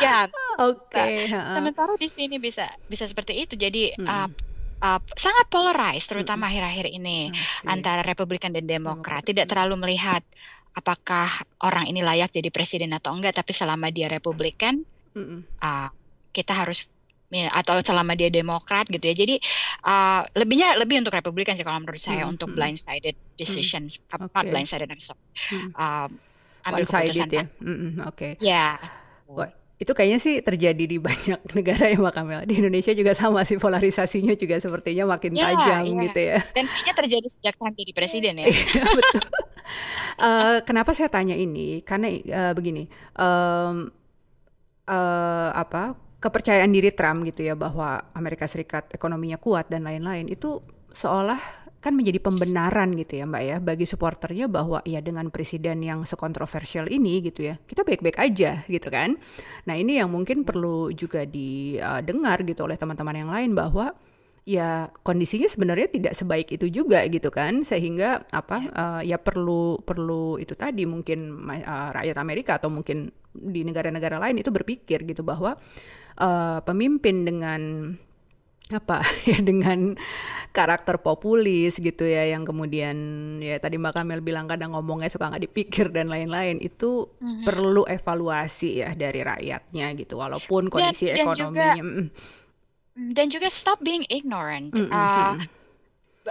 iya 0.00 0.18
oke 0.58 0.90
okay. 0.90 1.30
nah, 1.30 1.58
sementara 1.58 1.94
di 1.98 2.08
sini 2.10 2.36
bisa 2.38 2.66
bisa 2.90 3.06
seperti 3.06 3.42
itu 3.42 3.54
jadi 3.54 3.94
hmm. 3.94 4.06
uh, 4.06 4.28
uh, 4.82 5.00
sangat 5.14 5.46
polarized 5.50 6.10
terutama 6.10 6.50
akhir-akhir 6.50 6.86
hmm. 6.90 6.98
ini 6.98 7.18
Masih. 7.30 7.66
antara 7.70 8.02
Republikan 8.02 8.50
dan 8.50 8.66
Demokrat 8.66 9.22
tidak 9.26 9.46
terlalu 9.50 9.78
melihat 9.78 10.22
apakah 10.74 11.30
orang 11.62 11.86
ini 11.86 12.02
layak 12.02 12.34
jadi 12.34 12.50
presiden 12.50 12.90
atau 12.94 13.14
enggak 13.14 13.38
tapi 13.38 13.54
selama 13.54 13.90
dia 13.94 14.10
Republikan 14.10 14.82
hmm. 15.14 15.62
uh, 15.62 15.88
kita 16.34 16.54
harus 16.54 16.90
atau 17.32 17.82
selama 17.82 18.14
dia 18.14 18.30
Demokrat 18.30 18.86
gitu 18.86 19.02
ya. 19.02 19.14
Jadi 19.14 19.36
uh, 19.86 20.22
lebihnya 20.38 20.78
lebih 20.78 21.02
untuk 21.02 21.14
Republikan 21.14 21.58
sih 21.58 21.66
kalau 21.66 21.82
menurut 21.82 21.98
saya 21.98 22.26
hmm, 22.26 22.32
untuk 22.36 22.52
hmm. 22.52 22.56
blindsided 22.56 23.16
decisions, 23.34 23.98
hmm. 23.98 24.28
Okay. 24.28 24.34
not 24.34 24.44
blindsided 24.46 24.88
I'm 24.90 25.02
sorry. 25.02 25.22
Hmm. 25.50 25.70
Uh, 25.74 26.08
ambil 26.64 26.84
keputusan 26.88 27.28
ya. 27.28 27.44
Mm 27.60 27.76
-mm, 27.76 27.92
Oke. 28.08 28.16
Okay. 28.16 28.32
Ya. 28.40 28.80
Yeah. 28.80 29.50
itu 29.74 29.90
kayaknya 29.90 30.22
sih 30.22 30.38
terjadi 30.38 30.84
di 30.86 31.02
banyak 31.06 31.50
negara 31.50 31.90
ya 31.90 31.98
Mbak 31.98 32.14
Kamel. 32.14 32.40
Di 32.46 32.54
Indonesia 32.62 32.94
juga 32.94 33.12
sama 33.12 33.42
sih 33.42 33.58
polarisasinya 33.58 34.38
juga 34.38 34.62
sepertinya 34.62 35.18
makin 35.18 35.34
yeah, 35.34 35.50
tajam 35.50 35.82
yeah. 35.82 36.02
gitu 36.08 36.20
ya. 36.22 36.38
Dan 36.54 36.64
kayaknya 36.70 36.94
terjadi 36.94 37.28
sejak 37.28 37.54
Trump 37.58 37.74
jadi 37.74 37.92
presiden 37.92 38.34
ya. 38.38 38.46
Iya, 38.54 38.84
betul. 38.86 39.22
uh, 40.22 40.58
kenapa 40.62 40.94
saya 40.94 41.10
tanya 41.10 41.34
ini? 41.34 41.82
Karena 41.82 42.06
uh, 42.06 42.52
begini, 42.54 42.86
um, 43.18 43.90
uh, 44.86 45.50
apa 45.52 46.03
kepercayaan 46.24 46.72
diri 46.72 46.88
Trump 46.96 47.28
gitu 47.28 47.44
ya 47.44 47.52
bahwa 47.52 48.00
Amerika 48.16 48.48
Serikat 48.48 48.88
ekonominya 48.96 49.36
kuat 49.36 49.68
dan 49.68 49.84
lain-lain 49.84 50.32
itu 50.32 50.64
seolah 50.88 51.36
kan 51.84 51.92
menjadi 51.92 52.16
pembenaran 52.16 52.96
gitu 52.96 53.20
ya 53.20 53.28
Mbak 53.28 53.42
ya 53.44 53.56
bagi 53.60 53.84
supporternya 53.84 54.48
bahwa 54.48 54.80
ya 54.88 55.04
dengan 55.04 55.28
presiden 55.28 55.84
yang 55.84 56.08
sekontroversial 56.08 56.88
ini 56.88 57.20
gitu 57.28 57.52
ya 57.52 57.60
kita 57.68 57.84
baik-baik 57.84 58.16
aja 58.16 58.64
gitu 58.64 58.88
kan. 58.88 59.20
Nah 59.68 59.76
ini 59.76 60.00
yang 60.00 60.08
mungkin 60.08 60.48
perlu 60.48 60.88
juga 60.96 61.28
didengar 61.28 62.40
gitu 62.48 62.64
oleh 62.64 62.80
teman-teman 62.80 63.20
yang 63.20 63.28
lain 63.28 63.52
bahwa 63.52 63.92
ya 64.48 64.88
kondisinya 65.04 65.44
sebenarnya 65.44 65.92
tidak 65.92 66.16
sebaik 66.16 66.48
itu 66.56 66.72
juga 66.72 67.04
gitu 67.08 67.28
kan 67.28 67.64
sehingga 67.64 68.24
apa 68.32 68.58
uh, 68.72 69.00
ya 69.04 69.20
perlu 69.20 69.80
perlu 69.84 70.40
itu 70.40 70.56
tadi 70.56 70.88
mungkin 70.88 71.48
uh, 71.48 71.90
rakyat 71.92 72.16
Amerika 72.16 72.56
atau 72.56 72.72
mungkin 72.72 73.12
di 73.32 73.60
negara-negara 73.60 74.16
lain 74.20 74.40
itu 74.40 74.48
berpikir 74.48 75.04
gitu 75.04 75.20
bahwa 75.20 75.56
uh, 76.18 76.58
pemimpin 76.62 77.24
dengan 77.26 77.92
apa 78.72 79.04
ya 79.30 79.38
dengan 79.44 79.92
karakter 80.54 81.02
populis 81.02 81.76
gitu 81.76 82.06
ya 82.06 82.30
yang 82.30 82.46
kemudian 82.46 82.96
ya 83.42 83.58
tadi 83.58 83.76
Mbak 83.76 83.92
Kamel 83.92 84.22
bilang 84.22 84.46
kadang 84.46 84.72
ngomongnya 84.72 85.10
suka 85.10 85.28
nggak 85.28 85.44
dipikir 85.50 85.90
dan 85.90 86.08
lain-lain 86.08 86.62
itu 86.62 87.10
mm-hmm. 87.10 87.44
perlu 87.44 87.84
evaluasi 87.84 88.80
ya 88.80 88.94
dari 88.94 89.20
rakyatnya 89.20 89.86
gitu 89.98 90.16
walaupun 90.16 90.70
kondisi 90.70 91.10
dan, 91.10 91.28
ekonominya 91.28 91.74
dan 91.74 91.82
juga, 91.82 93.12
dan 93.18 93.26
juga 93.26 93.48
stop 93.50 93.82
being 93.82 94.06
ignorant. 94.08 94.72
Mm 94.78 94.86
-hmm. 94.86 94.94
uh, 94.94 95.34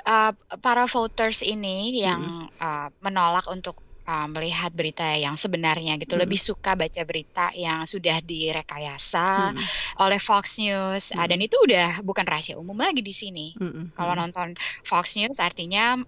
uh, 0.08 0.32
para 0.64 0.88
voters 0.88 1.44
ini 1.44 2.02
yang 2.02 2.24
mm 2.24 2.48
-hmm. 2.48 2.64
uh, 2.64 2.88
menolak 3.04 3.46
untuk 3.52 3.78
uh, 4.08 4.28
melihat 4.30 4.72
berita 4.74 5.06
yang 5.16 5.36
sebenarnya 5.36 5.96
gitu, 6.00 6.14
mm 6.14 6.20
-hmm. 6.20 6.24
lebih 6.24 6.40
suka 6.40 6.76
baca 6.76 7.02
berita 7.04 7.52
yang 7.56 7.84
sudah 7.88 8.20
direkayasa 8.24 9.52
mm 9.52 9.58
-hmm. 9.58 10.04
oleh 10.04 10.20
Fox 10.20 10.60
News, 10.60 11.10
mm 11.10 11.14
-hmm. 11.14 11.20
uh, 11.24 11.28
dan 11.28 11.40
itu 11.40 11.56
udah 11.60 11.88
bukan 12.04 12.26
rahasia 12.28 12.56
umum 12.60 12.76
lagi 12.78 13.02
di 13.04 13.14
sini. 13.16 13.56
Mm 13.58 13.70
-hmm. 13.70 13.86
Kalau 13.96 14.14
nonton 14.16 14.48
Fox 14.84 15.16
News 15.20 15.40
artinya 15.40 16.00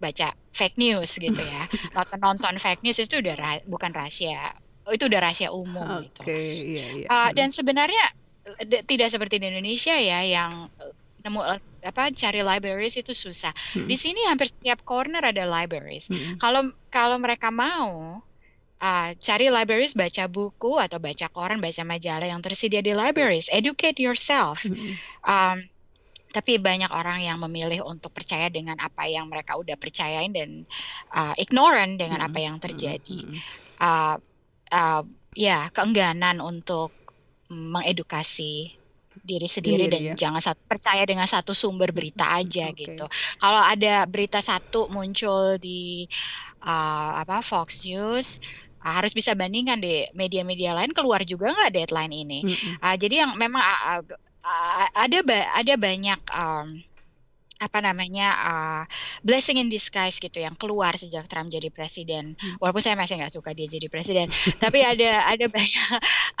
baca 0.00 0.32
fake 0.56 0.80
news 0.80 1.20
gitu 1.20 1.42
ya. 1.42 1.62
nonton 1.96 2.18
nonton 2.18 2.54
fake 2.56 2.80
news 2.80 2.96
itu 2.96 3.20
udah 3.20 3.34
rah 3.36 3.56
bukan 3.68 3.92
rahasia, 3.92 4.56
itu 4.88 5.04
udah 5.06 5.20
rahasia 5.20 5.52
umum 5.52 6.00
okay, 6.00 6.08
gitu. 6.08 6.20
Iya, 6.26 6.86
iya. 7.04 7.06
Uh, 7.08 7.30
dan 7.36 7.52
sebenarnya 7.52 8.16
tidak 8.88 9.12
seperti 9.12 9.38
di 9.38 9.46
Indonesia 9.52 9.94
ya 9.94 10.24
yang 10.24 10.72
nemu 11.20 11.40
apa 11.80 12.12
cari 12.12 12.40
libraries 12.44 12.96
itu 13.00 13.12
susah. 13.12 13.52
Hmm. 13.76 13.88
Di 13.88 13.96
sini 13.96 14.24
hampir 14.28 14.52
setiap 14.52 14.84
corner 14.84 15.24
ada 15.24 15.44
libraries. 15.48 16.08
Hmm. 16.08 16.36
Kalau 16.40 16.72
kalau 16.92 17.16
mereka 17.16 17.48
mau 17.48 18.20
uh, 18.80 19.10
cari 19.16 19.46
libraries, 19.52 19.96
baca 19.96 20.24
buku 20.26 20.80
atau 20.80 20.96
baca 21.00 21.26
koran, 21.32 21.60
baca 21.60 21.82
majalah 21.84 22.28
yang 22.28 22.40
tersedia 22.40 22.80
di 22.80 22.96
libraries, 22.96 23.48
educate 23.52 24.00
yourself. 24.00 24.64
Hmm. 24.64 24.92
Um, 25.24 25.56
tapi 26.30 26.62
banyak 26.62 26.94
orang 26.94 27.26
yang 27.26 27.42
memilih 27.42 27.82
untuk 27.82 28.14
percaya 28.14 28.46
dengan 28.46 28.78
apa 28.78 29.02
yang 29.10 29.26
mereka 29.26 29.58
udah 29.58 29.74
percayain 29.74 30.30
dan 30.30 30.62
uh, 31.10 31.34
ignorant 31.34 31.98
dengan 31.98 32.22
apa 32.22 32.38
yang 32.38 32.56
terjadi. 32.62 33.26
Uh, 33.82 34.14
uh, 34.70 35.02
ya 35.34 35.70
keengganan 35.74 36.38
untuk 36.38 36.94
mengedukasi 37.50 38.78
diri 39.30 39.46
sendiri, 39.46 39.86
dan 39.86 40.02
ya? 40.02 40.14
jangan 40.18 40.42
satu, 40.42 40.60
percaya 40.66 41.02
dengan 41.06 41.30
satu 41.30 41.54
sumber 41.54 41.94
berita 41.94 42.26
aja 42.34 42.66
okay. 42.74 42.90
gitu. 42.90 43.06
Kalau 43.38 43.62
ada 43.62 44.02
berita 44.10 44.42
satu 44.42 44.90
muncul 44.90 45.54
di 45.62 46.10
uh, 46.66 47.22
apa 47.22 47.38
Fox 47.38 47.86
News 47.86 48.42
uh, 48.82 48.92
harus 48.98 49.14
bisa 49.14 49.38
bandingkan 49.38 49.78
di 49.78 50.10
media-media 50.18 50.74
lain 50.74 50.90
keluar 50.90 51.22
juga 51.22 51.54
nggak 51.54 51.70
deadline 51.70 52.14
ini. 52.14 52.38
Mm 52.42 52.50
-hmm. 52.50 52.74
uh, 52.82 52.96
jadi 52.98 53.14
yang 53.22 53.32
memang 53.38 53.62
uh, 53.62 54.02
uh, 54.42 54.86
ada 54.98 55.18
ba 55.22 55.38
ada 55.54 55.74
banyak 55.78 56.20
um, 56.34 56.66
apa 57.60 57.78
namanya 57.84 58.28
uh, 58.40 58.82
blessing 59.20 59.60
in 59.60 59.68
disguise 59.68 60.16
gitu 60.16 60.40
yang 60.40 60.56
keluar 60.56 60.96
sejak 60.96 61.28
Trump 61.28 61.52
jadi 61.52 61.68
presiden. 61.68 62.32
Hmm. 62.40 62.56
Walaupun 62.56 62.80
saya 62.80 62.96
masih 62.96 63.20
nggak 63.20 63.32
suka 63.36 63.52
dia 63.52 63.68
jadi 63.68 63.86
presiden, 63.92 64.32
tapi 64.64 64.80
ada 64.80 65.28
ada 65.28 65.44
banyak 65.44 65.88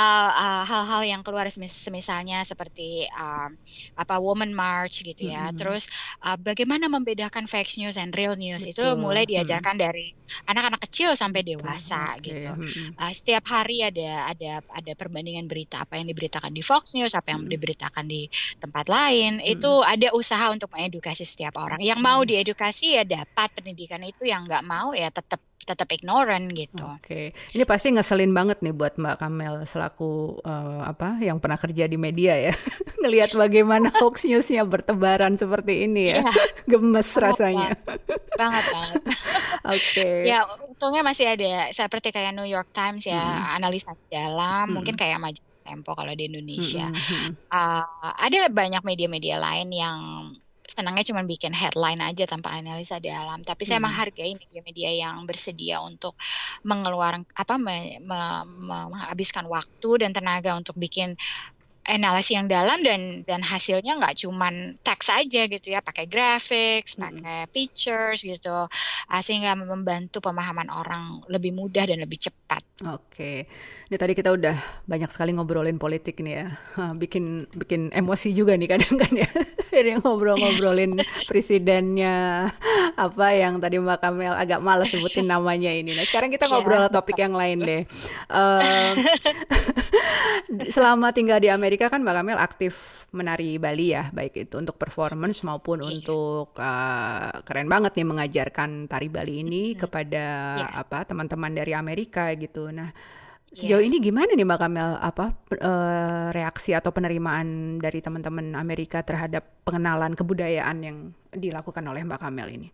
hal-hal 0.64 1.02
uh, 1.04 1.04
uh, 1.04 1.10
yang 1.12 1.20
keluar 1.20 1.44
misalnya 1.92 2.40
seperti 2.48 3.04
uh, 3.12 3.52
apa 4.00 4.16
Woman 4.16 4.56
March 4.56 5.04
gitu 5.04 5.28
ya. 5.28 5.52
Hmm. 5.52 5.60
Terus 5.60 5.92
uh, 6.24 6.40
bagaimana 6.40 6.88
membedakan 6.88 7.44
fake 7.44 7.76
news 7.76 8.00
and 8.00 8.16
real 8.16 8.32
news 8.32 8.64
Betul. 8.64 8.72
itu 8.72 8.84
mulai 8.96 9.28
hmm. 9.28 9.32
diajarkan 9.36 9.76
hmm. 9.76 9.84
dari 9.84 10.06
anak-anak 10.48 10.80
kecil 10.88 11.12
sampai 11.12 11.44
dewasa 11.44 12.16
okay. 12.16 12.40
gitu. 12.40 12.48
Hmm. 12.48 12.96
Uh, 12.96 13.12
setiap 13.12 13.44
hari 13.52 13.84
ada 13.84 14.32
ada 14.32 14.64
ada 14.72 14.92
perbandingan 14.96 15.44
berita 15.44 15.84
apa 15.84 16.00
yang 16.00 16.08
diberitakan 16.08 16.48
di 16.56 16.64
Fox 16.64 16.96
News, 16.96 17.12
apa 17.12 17.36
yang 17.36 17.44
hmm. 17.44 17.52
diberitakan 17.52 18.08
di 18.08 18.24
tempat 18.56 18.88
lain. 18.88 19.36
Hmm. 19.36 19.52
Itu 19.52 19.84
ada 19.84 20.16
usaha 20.16 20.48
untuk 20.48 20.72
mengedukasi 20.72 21.09
edukasi 21.10 21.26
setiap 21.26 21.58
orang. 21.58 21.82
Yang 21.82 22.00
mau 22.00 22.22
hmm. 22.22 22.28
diedukasi 22.30 22.86
ya 22.94 23.02
dapat 23.02 23.50
pendidikan 23.58 23.98
itu, 24.06 24.22
yang 24.22 24.46
nggak 24.46 24.62
mau 24.62 24.94
ya 24.94 25.10
tetap 25.10 25.42
tetap 25.60 25.92
ignorant 25.92 26.50
gitu. 26.56 26.82
Oke, 26.82 27.04
okay. 27.04 27.26
ini 27.54 27.62
pasti 27.68 27.92
ngeselin 27.92 28.32
banget 28.32 28.58
nih 28.64 28.74
buat 28.74 28.96
Mbak 28.96 29.16
Kamel 29.20 29.54
selaku 29.68 30.40
uh, 30.42 30.82
apa 30.88 31.20
yang 31.20 31.38
pernah 31.38 31.60
kerja 31.60 31.84
di 31.84 32.00
media 32.00 32.34
ya, 32.34 32.54
ngelihat 33.04 33.36
bagaimana 33.36 33.92
hoax 34.00 34.24
newsnya 34.24 34.64
bertebaran 34.66 35.36
seperti 35.36 35.84
ini 35.86 36.16
ya, 36.16 36.24
yeah. 36.24 36.34
gemes 36.70 37.06
oh, 37.14 37.22
rasanya. 37.22 37.76
Banget 38.34 38.64
banget. 38.72 39.02
Oke. 39.68 39.84
Okay. 40.00 40.16
Ya 40.32 40.48
untungnya 40.48 41.02
masih 41.06 41.28
ada 41.28 41.70
seperti 41.70 42.08
kayak 42.10 42.34
New 42.34 42.48
York 42.48 42.72
Times 42.72 43.04
ya 43.04 43.20
hmm. 43.20 43.56
analisa 43.60 43.92
dalam, 44.08 44.70
hmm. 44.70 44.74
mungkin 44.74 44.94
kayak 44.96 45.20
majalah 45.20 45.50
Tempo 45.70 45.94
kalau 45.94 46.10
di 46.18 46.26
Indonesia. 46.26 46.90
Hmm. 46.90 47.30
Uh, 47.46 47.84
ada 48.18 48.50
banyak 48.50 48.82
media-media 48.82 49.38
lain 49.38 49.70
yang 49.70 49.98
senangnya 50.70 51.02
cuma 51.02 51.26
bikin 51.26 51.50
headline 51.50 51.98
aja 51.98 52.30
tanpa 52.30 52.54
analisa 52.54 53.02
dalam. 53.02 53.42
Tapi 53.42 53.66
saya 53.66 53.82
hmm. 53.82 53.86
menghargai 53.90 54.32
media-media 54.38 54.90
yang 54.94 55.26
bersedia 55.26 55.82
untuk 55.82 56.14
mengeluarkan 56.62 57.26
apa 57.34 57.54
me, 57.58 57.98
me, 57.98 58.20
me, 58.46 58.78
menghabiskan 58.94 59.50
waktu 59.50 60.06
dan 60.06 60.14
tenaga 60.14 60.54
untuk 60.54 60.78
bikin 60.78 61.18
analisis 61.88 62.36
yang 62.36 62.46
dalam 62.46 62.80
dan 62.84 63.24
dan 63.24 63.40
hasilnya 63.40 63.96
nggak 63.96 64.20
cuman 64.20 64.76
teks 64.84 65.08
aja 65.08 65.48
gitu 65.48 65.72
ya 65.72 65.80
pakai 65.80 66.04
graphics 66.04 66.96
hmm. 66.96 67.02
pakai 67.02 67.40
pictures 67.48 68.20
gitu 68.22 68.68
uh, 69.10 69.22
sehingga 69.24 69.56
membantu 69.56 70.20
pemahaman 70.20 70.68
orang 70.68 71.24
lebih 71.32 71.56
mudah 71.56 71.88
dan 71.88 71.98
lebih 72.02 72.20
cepat. 72.28 72.62
Oke, 72.88 73.44
ini 73.92 73.96
tadi 74.00 74.16
kita 74.16 74.32
udah 74.32 74.56
banyak 74.88 75.12
sekali 75.12 75.36
ngobrolin 75.36 75.76
politik 75.76 76.24
nih 76.24 76.34
ya, 76.40 76.46
bikin 76.96 77.44
bikin 77.52 77.92
emosi 77.92 78.32
juga 78.32 78.56
nih 78.56 78.68
kadang 78.72 78.96
kan 78.96 79.12
ya, 79.12 79.28
ini 79.84 80.00
ngobrol-ngobrolin 80.00 80.96
presidennya 81.30 82.48
apa 82.96 83.26
yang 83.36 83.60
tadi 83.60 83.76
Mbak 83.80 83.98
Kamel 84.00 84.34
agak 84.36 84.60
males 84.64 84.88
sebutin 84.92 85.28
namanya 85.28 85.72
ini. 85.72 85.92
Nah 85.92 86.04
sekarang 86.04 86.32
kita 86.32 86.48
iya. 86.48 86.52
ngobrol 86.52 86.84
yeah. 86.84 86.92
topik 86.92 87.18
yang 87.20 87.36
lain 87.36 87.58
deh. 87.64 87.82
Uh, 88.28 88.96
selama 90.74 91.14
tinggal 91.14 91.38
di 91.38 91.48
Amerika 91.52 91.79
kan 91.88 92.04
Mbak 92.04 92.14
Kamel 92.20 92.38
aktif 92.42 92.74
menari 93.14 93.56
Bali 93.56 93.96
ya, 93.96 94.12
baik 94.12 94.36
itu 94.36 94.60
untuk 94.60 94.76
performance 94.76 95.40
maupun 95.46 95.80
yeah. 95.80 95.88
untuk 95.88 96.52
uh, 96.60 97.40
keren 97.46 97.70
banget 97.70 97.96
nih 97.96 98.08
mengajarkan 98.10 98.90
tari 98.90 99.08
Bali 99.08 99.40
ini 99.40 99.72
kepada 99.78 100.24
yeah. 100.60 100.82
apa 100.82 101.08
teman-teman 101.08 101.56
dari 101.56 101.72
Amerika 101.72 102.28
gitu. 102.36 102.68
Nah, 102.68 102.92
sejauh 103.48 103.80
yeah. 103.80 103.88
ini 103.88 103.96
gimana 104.02 104.36
nih 104.36 104.44
Mbak 104.44 104.60
Kamel 104.60 104.90
apa 105.00 105.32
uh, 105.56 106.28
reaksi 106.34 106.76
atau 106.76 106.92
penerimaan 106.92 107.80
dari 107.80 108.04
teman-teman 108.04 108.52
Amerika 108.58 109.00
terhadap 109.00 109.64
pengenalan 109.64 110.12
kebudayaan 110.12 110.76
yang 110.84 110.96
dilakukan 111.32 111.86
oleh 111.88 112.04
Mbak 112.04 112.20
Kamel 112.20 112.48
ini? 112.52 112.68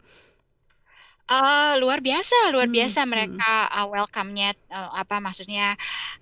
Uh, 1.26 1.74
luar 1.82 1.98
biasa, 1.98 2.54
luar 2.54 2.70
hmm, 2.70 2.76
biasa 2.78 3.00
hmm. 3.02 3.10
mereka 3.10 3.66
uh, 3.66 3.86
welcome-nya 3.90 4.54
uh, 4.70 4.94
apa 4.94 5.18
maksudnya 5.18 5.74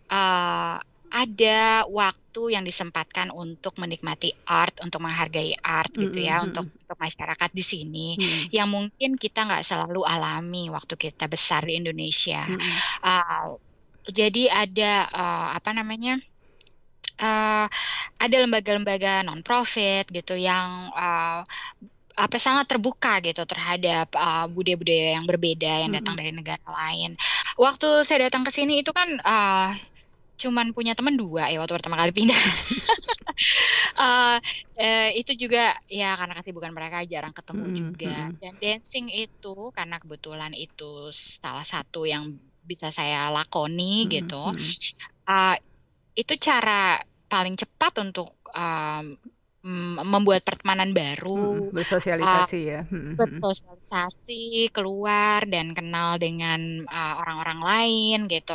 uh, 0.09 0.81
ada 1.15 1.87
waktu 1.87 2.59
yang 2.59 2.67
disempatkan 2.67 3.31
untuk 3.31 3.79
menikmati 3.79 4.35
art, 4.51 4.83
untuk 4.83 4.99
menghargai 4.99 5.55
art 5.63 5.95
mm 5.95 5.95
-hmm. 5.95 6.05
gitu 6.11 6.19
ya, 6.27 6.43
untuk 6.43 6.67
untuk 6.67 6.99
masyarakat 6.99 7.51
di 7.55 7.63
sini 7.63 8.09
mm 8.19 8.21
-hmm. 8.21 8.43
yang 8.51 8.67
mungkin 8.67 9.15
kita 9.15 9.47
nggak 9.47 9.63
selalu 9.63 10.03
alami 10.03 10.67
waktu 10.75 10.99
kita 10.99 11.31
besar 11.31 11.63
di 11.63 11.79
Indonesia. 11.79 12.43
Mm 12.43 12.59
-hmm. 12.59 12.75
uh, 13.07 13.47
jadi 14.11 14.51
ada 14.51 14.93
uh, 15.15 15.49
apa 15.55 15.71
namanya? 15.71 16.19
Uh, 17.15 17.71
ada 18.19 18.37
lembaga-lembaga 18.43 19.23
non-profit 19.23 20.11
gitu 20.11 20.35
yang 20.35 20.91
uh, 20.99 21.47
apa 22.15 22.37
sangat 22.43 22.67
terbuka 22.75 23.23
gitu 23.23 23.47
terhadap 23.47 24.11
budaya 24.11 24.51
budaya-budaya 24.51 25.19
yang 25.19 25.27
berbeda 25.27 25.73
yang 25.87 25.95
datang 25.95 26.19
mm 26.19 26.27
-hmm. 26.27 26.31
dari 26.31 26.31
negara 26.35 26.67
lain. 26.67 27.11
Waktu 27.55 28.03
saya 28.03 28.27
datang 28.27 28.43
ke 28.43 28.51
sini 28.51 28.83
itu 28.83 28.91
kan 28.91 29.15
uh, 29.23 29.71
cuman 30.35 30.75
punya 30.75 30.99
teman 30.99 31.15
dua 31.15 31.47
ya 31.51 31.63
waktu 31.63 31.75
pertama 31.79 31.95
kali 31.99 32.11
pindah. 32.11 32.43
uh, 33.99 34.37
uh, 34.83 35.09
itu 35.15 35.33
juga 35.39 35.79
ya 35.87 36.19
karena 36.19 36.35
kesibukan 36.35 36.73
mereka 36.75 37.07
jarang 37.07 37.35
ketemu 37.35 37.65
hmm, 37.65 37.77
juga. 37.77 38.17
Dan 38.43 38.55
dancing 38.59 39.07
itu 39.11 39.57
karena 39.71 39.97
kebetulan 40.03 40.53
itu 40.53 41.11
salah 41.15 41.65
satu 41.65 42.05
yang 42.05 42.35
bisa 42.65 42.91
saya 42.91 43.31
lakoni 43.31 44.05
hmm, 44.05 44.11
gitu. 44.11 44.45
Uh, 45.25 45.57
itu 46.15 46.35
cara 46.39 46.99
paling 47.27 47.55
cepat 47.59 48.03
untuk 48.03 48.31
um, 48.55 49.17
membuat 50.05 50.45
pertemanan 50.45 50.93
baru, 50.93 51.73
hmm, 51.73 51.73
bersosialisasi 51.73 52.61
uh, 52.61 52.69
ya, 52.69 52.81
hmm, 52.85 53.17
bersosialisasi, 53.17 54.69
keluar 54.77 55.49
dan 55.49 55.73
kenal 55.73 56.21
dengan 56.21 56.85
orang-orang 56.93 57.65
uh, 57.65 57.67
lain 57.73 58.19
gitu. 58.29 58.53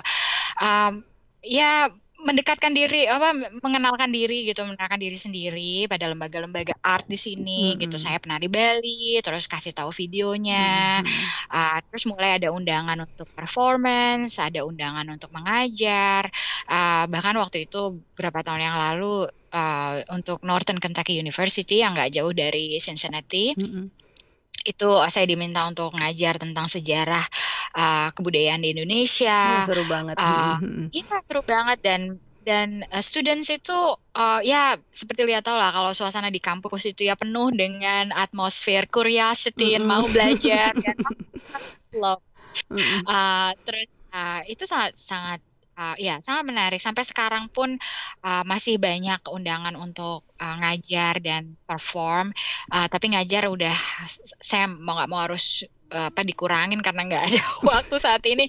Um, 0.62 1.09
ya 1.44 1.90
mendekatkan 2.20 2.76
diri 2.76 3.08
apa 3.08 3.32
mengenalkan 3.64 4.12
diri 4.12 4.44
gitu 4.44 4.68
mengenalkan 4.68 5.00
diri 5.00 5.16
sendiri 5.16 5.88
pada 5.88 6.12
lembaga-lembaga 6.12 6.76
art 6.84 7.08
di 7.08 7.16
sini 7.16 7.74
mm-hmm. 7.74 7.82
gitu. 7.88 7.96
Saya 7.96 8.20
pernah 8.20 8.36
di 8.36 8.52
Bali 8.52 9.24
terus 9.24 9.48
kasih 9.48 9.72
tahu 9.72 9.96
videonya. 9.96 11.00
Mm-hmm. 11.00 11.24
uh, 11.56 11.80
terus 11.88 12.04
mulai 12.12 12.36
ada 12.36 12.52
undangan 12.52 13.08
untuk 13.08 13.28
performance 13.32 14.36
ada 14.36 14.68
undangan 14.68 15.08
untuk 15.08 15.32
mengajar. 15.32 16.28
Uh, 16.68 17.08
bahkan 17.08 17.40
waktu 17.40 17.72
itu 17.72 18.04
beberapa 18.14 18.44
tahun 18.44 18.68
yang 18.68 18.76
lalu 18.76 19.32
uh, 19.56 20.04
untuk 20.12 20.44
Northern 20.44 20.84
Kentucky 20.84 21.16
University 21.16 21.80
yang 21.80 21.96
nggak 21.96 22.20
jauh 22.20 22.36
dari 22.36 22.76
Cincinnati. 22.84 23.56
Mm-hmm 23.56 24.09
itu 24.70 24.90
saya 25.10 25.26
diminta 25.26 25.66
untuk 25.66 25.92
ngajar 25.98 26.38
tentang 26.38 26.70
sejarah 26.70 27.26
uh, 27.74 28.10
kebudayaan 28.14 28.62
di 28.62 28.78
Indonesia. 28.78 29.66
Oh, 29.66 29.74
seru 29.74 29.84
banget. 29.90 30.16
Uh, 30.18 30.58
iya 30.94 31.18
seru 31.26 31.42
banget 31.42 31.80
dan 31.82 32.02
dan 32.48 32.82
uh, 32.90 33.04
students 33.04 33.52
itu 33.52 33.78
uh, 34.16 34.40
ya 34.42 34.80
seperti 34.90 35.28
lihat 35.28 35.46
tau 35.46 35.60
lah 35.60 35.70
kalau 35.74 35.92
suasana 35.94 36.32
di 36.34 36.42
kampus 36.42 36.90
itu 36.90 37.06
ya 37.10 37.14
penuh 37.20 37.52
dengan 37.54 38.10
atmosfer 38.16 38.88
curiosity 38.90 39.76
mm 39.76 39.80
-hmm. 39.82 39.90
mau 39.90 40.04
belajar 40.08 40.72
dan 40.78 40.98
love. 42.02 42.24
Uh, 43.06 43.54
terus 43.62 44.02
uh, 44.10 44.42
itu 44.50 44.66
sangat 44.66 44.98
sangat 44.98 45.40
uh, 45.80 45.96
ya 45.96 46.20
sangat 46.20 46.44
menarik. 46.44 46.84
Sampai 46.84 47.08
sekarang 47.08 47.48
pun 47.48 47.80
uh, 48.22 48.44
masih 48.44 48.76
banyak 48.76 49.24
undangan 49.32 49.80
untuk 49.80 50.28
uh, 50.36 50.56
ngajar 50.60 51.24
dan 51.24 51.56
perform. 51.64 52.36
Uh, 52.68 52.92
tapi 52.92 53.16
ngajar 53.16 53.48
udah 53.48 53.74
saya 54.44 54.68
mau 54.68 55.00
nggak 55.00 55.10
mau 55.10 55.24
harus 55.24 55.64
apa 55.90 56.22
dikurangin 56.22 56.86
karena 56.86 57.02
nggak 57.02 57.24
ada 57.34 57.42
waktu 57.72 57.96
saat 57.98 58.22
ini. 58.28 58.46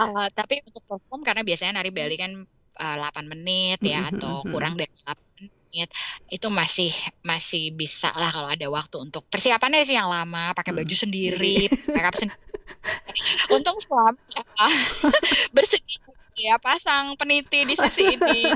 Uh, 0.00 0.26
tapi 0.32 0.64
untuk 0.64 0.82
perform 0.88 1.22
karena 1.22 1.44
biasanya 1.44 1.78
nari 1.78 1.92
Bali 1.92 2.16
kan 2.18 2.32
uh, 2.80 2.96
8 2.98 3.30
menit 3.30 3.78
ya 3.84 4.08
atau 4.10 4.42
kurang 4.48 4.74
dari 4.74 4.90
8 4.90 5.14
menit. 5.38 5.88
Itu 6.26 6.50
masih 6.50 6.90
masih 7.22 7.70
bisa 7.76 8.10
lah 8.18 8.32
kalau 8.34 8.50
ada 8.50 8.66
waktu 8.66 8.96
untuk 8.98 9.22
persiapannya 9.30 9.86
sih 9.86 9.94
yang 9.94 10.10
lama 10.10 10.50
pakai 10.50 10.74
baju 10.74 10.96
sendiri 10.98 11.70
makeup 11.94 12.18
sendiri 12.18 12.50
untung 13.54 13.76
suami 13.82 14.18
ya, 14.34 14.42
bersegi 15.54 15.94
ya 16.46 16.56
pasang 16.56 17.16
peniti 17.20 17.68
di 17.68 17.74
sisi 17.76 18.16
ini. 18.16 18.48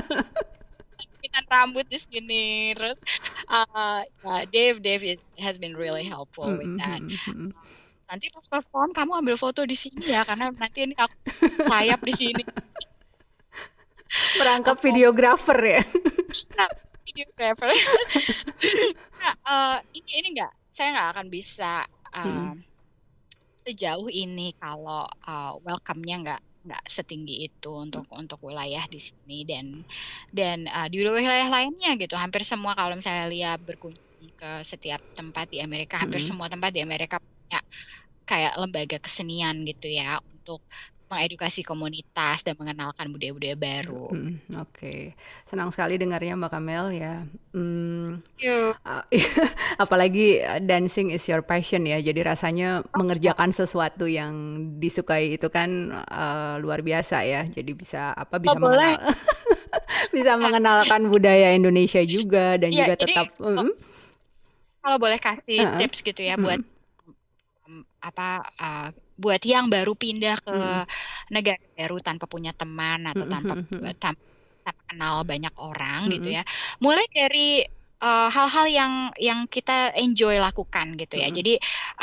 Rapitan 0.95 1.45
rambut 1.49 1.85
di 1.89 1.99
sini 1.99 2.71
terus 2.77 3.01
uh, 3.49 4.01
uh, 4.05 4.43
Dave 4.53 4.79
Dave 4.79 5.03
is, 5.03 5.33
has 5.41 5.57
been 5.57 5.75
really 5.75 6.05
helpful 6.05 6.47
with 6.49 6.77
that. 6.79 7.01
nanti 8.05 8.29
pas 8.29 8.45
perform 8.45 8.93
kamu 8.93 9.25
ambil 9.25 9.33
foto 9.33 9.65
di 9.65 9.73
sini 9.73 10.13
ya 10.13 10.21
karena 10.21 10.53
nanti 10.53 10.85
ini 10.85 10.93
aku 10.93 11.15
sayap 11.65 12.01
di 12.05 12.13
sini. 12.13 12.43
Merangkap 14.39 14.77
videografer 14.79 15.57
ya. 15.57 15.81
Nah, 16.55 16.69
videografer 17.15 17.71
nah, 19.23 19.33
uh, 19.47 19.77
ini 19.95 20.11
ini 20.19 20.27
enggak 20.35 20.51
saya 20.67 20.91
nggak 20.91 21.09
akan 21.15 21.27
bisa 21.31 21.87
uh, 22.11 22.27
hmm. 22.27 22.59
sejauh 23.63 24.11
ini 24.11 24.51
kalau 24.59 25.07
uh, 25.07 25.55
welcome-nya 25.63 26.15
nggak 26.19 26.41
nggak 26.65 26.83
setinggi 26.89 27.45
itu 27.45 27.71
untuk 27.71 28.09
untuk 28.09 28.41
wilayah 28.41 28.81
di 28.89 28.97
sini 28.97 29.45
dan 29.45 29.65
dan 30.33 30.65
uh, 30.65 30.89
di 30.89 30.97
wilayah 31.05 31.47
lainnya 31.47 31.93
gitu 32.01 32.17
hampir 32.17 32.41
semua 32.41 32.73
kalau 32.73 32.97
misalnya 32.97 33.29
lihat 33.29 33.61
berkunjung 33.61 34.33
ke 34.33 34.51
setiap 34.65 34.99
tempat 35.13 35.45
di 35.53 35.61
Amerika 35.61 36.01
hampir 36.01 36.19
mm 36.19 36.25
-hmm. 36.25 36.37
semua 36.41 36.47
tempat 36.49 36.73
di 36.73 36.81
Amerika 36.81 37.21
punya 37.21 37.61
kayak 38.25 38.53
lembaga 38.57 38.97
kesenian 38.97 39.61
gitu 39.69 39.85
ya 39.85 40.17
untuk 40.33 40.65
mengedukasi 41.15 41.63
komunitas 41.63 42.43
dan 42.43 42.59
mengenalkan 42.59 43.07
budaya-budaya 43.07 43.55
baru. 43.55 44.11
Hmm, 44.11 44.35
Oke, 44.59 44.67
okay. 44.67 44.99
senang 45.47 45.71
sekali 45.71 45.95
dengarnya 45.95 46.35
Mbak 46.35 46.51
Kamel 46.51 46.85
ya. 46.99 47.23
Hmm, 47.55 48.19
apalagi 49.83 50.43
uh, 50.43 50.59
dancing 50.59 51.15
is 51.15 51.23
your 51.31 51.39
passion 51.39 51.87
ya. 51.87 52.03
Jadi 52.03 52.19
rasanya 52.19 52.83
oh, 52.83 52.99
mengerjakan 52.99 53.55
sesuatu 53.55 54.05
yang 54.05 54.35
disukai 54.77 55.39
itu 55.39 55.47
kan 55.47 55.95
uh, 56.11 56.59
luar 56.59 56.83
biasa 56.83 57.23
ya. 57.23 57.47
Jadi 57.47 57.71
bisa 57.71 58.11
apa 58.11 58.35
bisa 58.35 58.59
oh, 58.59 58.61
mengenal, 58.61 58.99
bisa 60.15 60.31
mengenalkan 60.35 61.01
budaya 61.07 61.55
Indonesia 61.55 62.03
juga 62.03 62.59
dan 62.59 62.75
ya, 62.75 62.83
juga 62.83 62.93
tetap. 62.99 63.31
Jadi, 63.31 63.63
mm, 63.63 63.71
kalau 64.85 64.97
boleh 65.01 65.17
kasih 65.17 65.65
uh 65.65 65.73
tips 65.81 66.05
gitu 66.05 66.21
ya 66.21 66.37
buat 66.37 66.61
um, 67.65 67.81
apa 67.99 68.45
uh, 68.61 68.89
buat 69.15 69.41
yang 69.47 69.71
baru 69.71 69.95
pindah 69.95 70.37
ke 70.43 70.51
hmm. 70.51 70.85
negara 71.31 71.63
baru 71.75 71.97
tanpa 72.03 72.27
punya 72.27 72.51
teman 72.51 73.07
atau 73.07 73.25
tanpa 73.25 73.53
hmm. 73.55 73.95
tanpa, 73.95 74.21
tanpa 74.63 74.81
kenal 74.91 75.23
banyak 75.23 75.55
orang 75.55 76.07
hmm. 76.07 76.11
gitu 76.19 76.29
ya. 76.35 76.43
Mulai 76.83 77.05
dari 77.11 77.63
eh, 78.01 78.29
hal-hal 78.29 78.67
uh, 78.67 78.71
yang 78.71 78.93
yang 79.15 79.39
kita 79.47 79.95
enjoy 79.95 80.35
lakukan 80.37 80.99
gitu 80.99 81.15
ya. 81.15 81.31
Hmm. 81.31 81.35
Jadi 81.35 81.53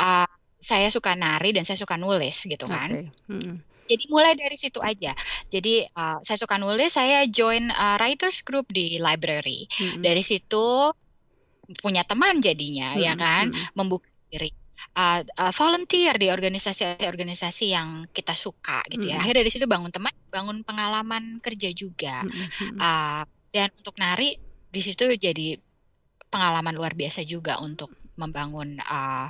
uh, 0.01 0.27
saya 0.63 0.87
suka 0.89 1.13
nari 1.13 1.51
dan 1.51 1.67
saya 1.67 1.77
suka 1.77 1.99
nulis 1.99 2.47
gitu 2.47 2.65
kan. 2.65 2.89
Okay. 2.89 3.07
Hmm. 3.29 3.55
Jadi 3.83 4.03
mulai 4.07 4.33
dari 4.39 4.55
situ 4.55 4.79
aja. 4.79 5.11
Jadi 5.51 5.83
uh, 5.83 6.17
saya 6.23 6.39
suka 6.39 6.55
nulis, 6.55 6.95
saya 6.95 7.27
join 7.27 7.67
uh, 7.67 7.99
writers 7.99 8.39
group 8.41 8.71
di 8.71 8.95
library. 8.97 9.67
Hmm. 9.75 9.99
Dari 9.99 10.23
situ 10.23 10.89
punya 11.83 12.07
teman 12.07 12.39
jadinya 12.39 12.95
hmm. 12.95 13.03
ya 13.03 13.13
kan, 13.19 13.51
hmm. 13.51 13.75
membuka 13.75 14.07
diri 14.31 14.49
uh, 14.97 15.21
uh, 15.23 15.53
volunteer 15.55 16.15
di 16.19 16.27
organisasi-organisasi 16.29 17.65
yang 17.71 18.07
kita 18.11 18.35
suka 18.35 18.83
gitu 18.91 19.09
ya. 19.09 19.19
Akhirnya 19.19 19.45
dari 19.45 19.51
situ 19.51 19.65
bangun 19.65 19.91
teman, 19.91 20.13
bangun 20.29 20.61
pengalaman 20.67 21.39
kerja 21.39 21.69
juga. 21.71 22.23
Uh, 22.75 23.23
dan 23.53 23.69
untuk 23.77 23.95
nari 24.01 24.37
di 24.73 24.81
situ 24.81 25.05
jadi 25.13 25.61
pengalaman 26.33 26.73
luar 26.73 26.97
biasa 26.97 27.21
juga 27.21 27.61
untuk 27.61 27.93
membangun 28.17 28.81
uh, 28.81 29.29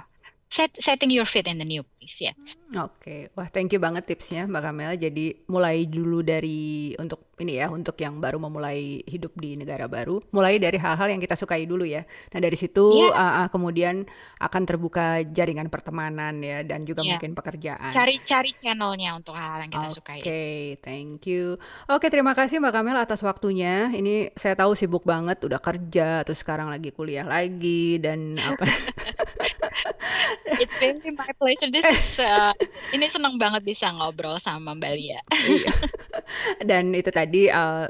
set, 0.53 0.71
setting 0.77 1.09
your 1.09 1.25
feet 1.25 1.49
in 1.49 1.57
the 1.57 1.67
new 1.67 1.81
place, 1.81 2.21
yes. 2.21 2.55
Oke, 2.77 2.93
okay. 3.01 3.21
wah 3.33 3.49
thank 3.49 3.73
you 3.73 3.81
banget 3.81 4.05
tipsnya 4.05 4.45
Mbak 4.45 4.61
Kamela. 4.61 4.95
Jadi 4.95 5.33
mulai 5.49 5.89
dulu 5.89 6.21
dari 6.21 6.93
untuk 7.01 7.32
ini 7.43 7.59
ya, 7.59 7.67
untuk 7.67 7.99
yang 7.99 8.17
baru 8.23 8.39
memulai 8.39 9.03
hidup 9.03 9.35
di 9.35 9.59
negara 9.59 9.85
baru, 9.91 10.23
mulai 10.31 10.57
dari 10.57 10.79
hal-hal 10.79 11.11
yang 11.11 11.21
kita 11.21 11.35
sukai 11.35 11.67
dulu 11.67 11.83
ya. 11.83 12.01
Nah 12.33 12.39
dari 12.39 12.55
situ 12.55 13.11
yeah. 13.11 13.13
uh, 13.13 13.33
uh, 13.43 13.47
kemudian 13.51 14.07
akan 14.39 14.63
terbuka 14.63 15.21
jaringan 15.29 15.67
pertemanan 15.67 16.39
ya 16.39 16.63
dan 16.63 16.87
juga 16.87 17.03
yeah. 17.03 17.19
mungkin 17.19 17.35
pekerjaan. 17.35 17.91
Cari-cari 17.91 18.51
channelnya 18.55 19.19
untuk 19.19 19.35
hal-hal 19.35 19.67
yang 19.67 19.71
kita 19.75 19.87
okay, 19.87 19.95
sukai. 19.95 20.19
Oke, 20.23 20.45
thank 20.81 21.27
you. 21.27 21.59
Oke, 21.91 22.07
okay, 22.07 22.09
terima 22.09 22.31
kasih 22.31 22.63
Mbak 22.63 22.73
Kamela 22.73 23.03
atas 23.03 23.19
waktunya. 23.21 23.91
Ini 23.91 24.31
saya 24.39 24.55
tahu 24.55 24.73
sibuk 24.73 25.03
banget, 25.03 25.43
udah 25.43 25.59
kerja, 25.59 26.23
terus 26.23 26.39
sekarang 26.39 26.71
lagi 26.71 26.95
kuliah 26.95 27.27
lagi 27.27 27.99
dan 27.99 28.39
apa. 28.39 28.65
It's 30.61 30.77
really 30.79 31.11
my 31.17 31.31
pleasure. 31.35 31.69
This 31.73 31.85
is 31.89 32.21
uh, 32.21 32.53
ini 32.93 33.09
senang 33.09 33.41
banget 33.41 33.65
bisa 33.65 33.89
ngobrol 33.89 34.37
sama 34.37 34.77
Mbak 34.77 34.93
Lia. 34.93 35.19
iya. 35.49 35.73
Dan 36.61 36.93
itu 36.93 37.09
tadi 37.09 37.32
uh, 37.33 37.87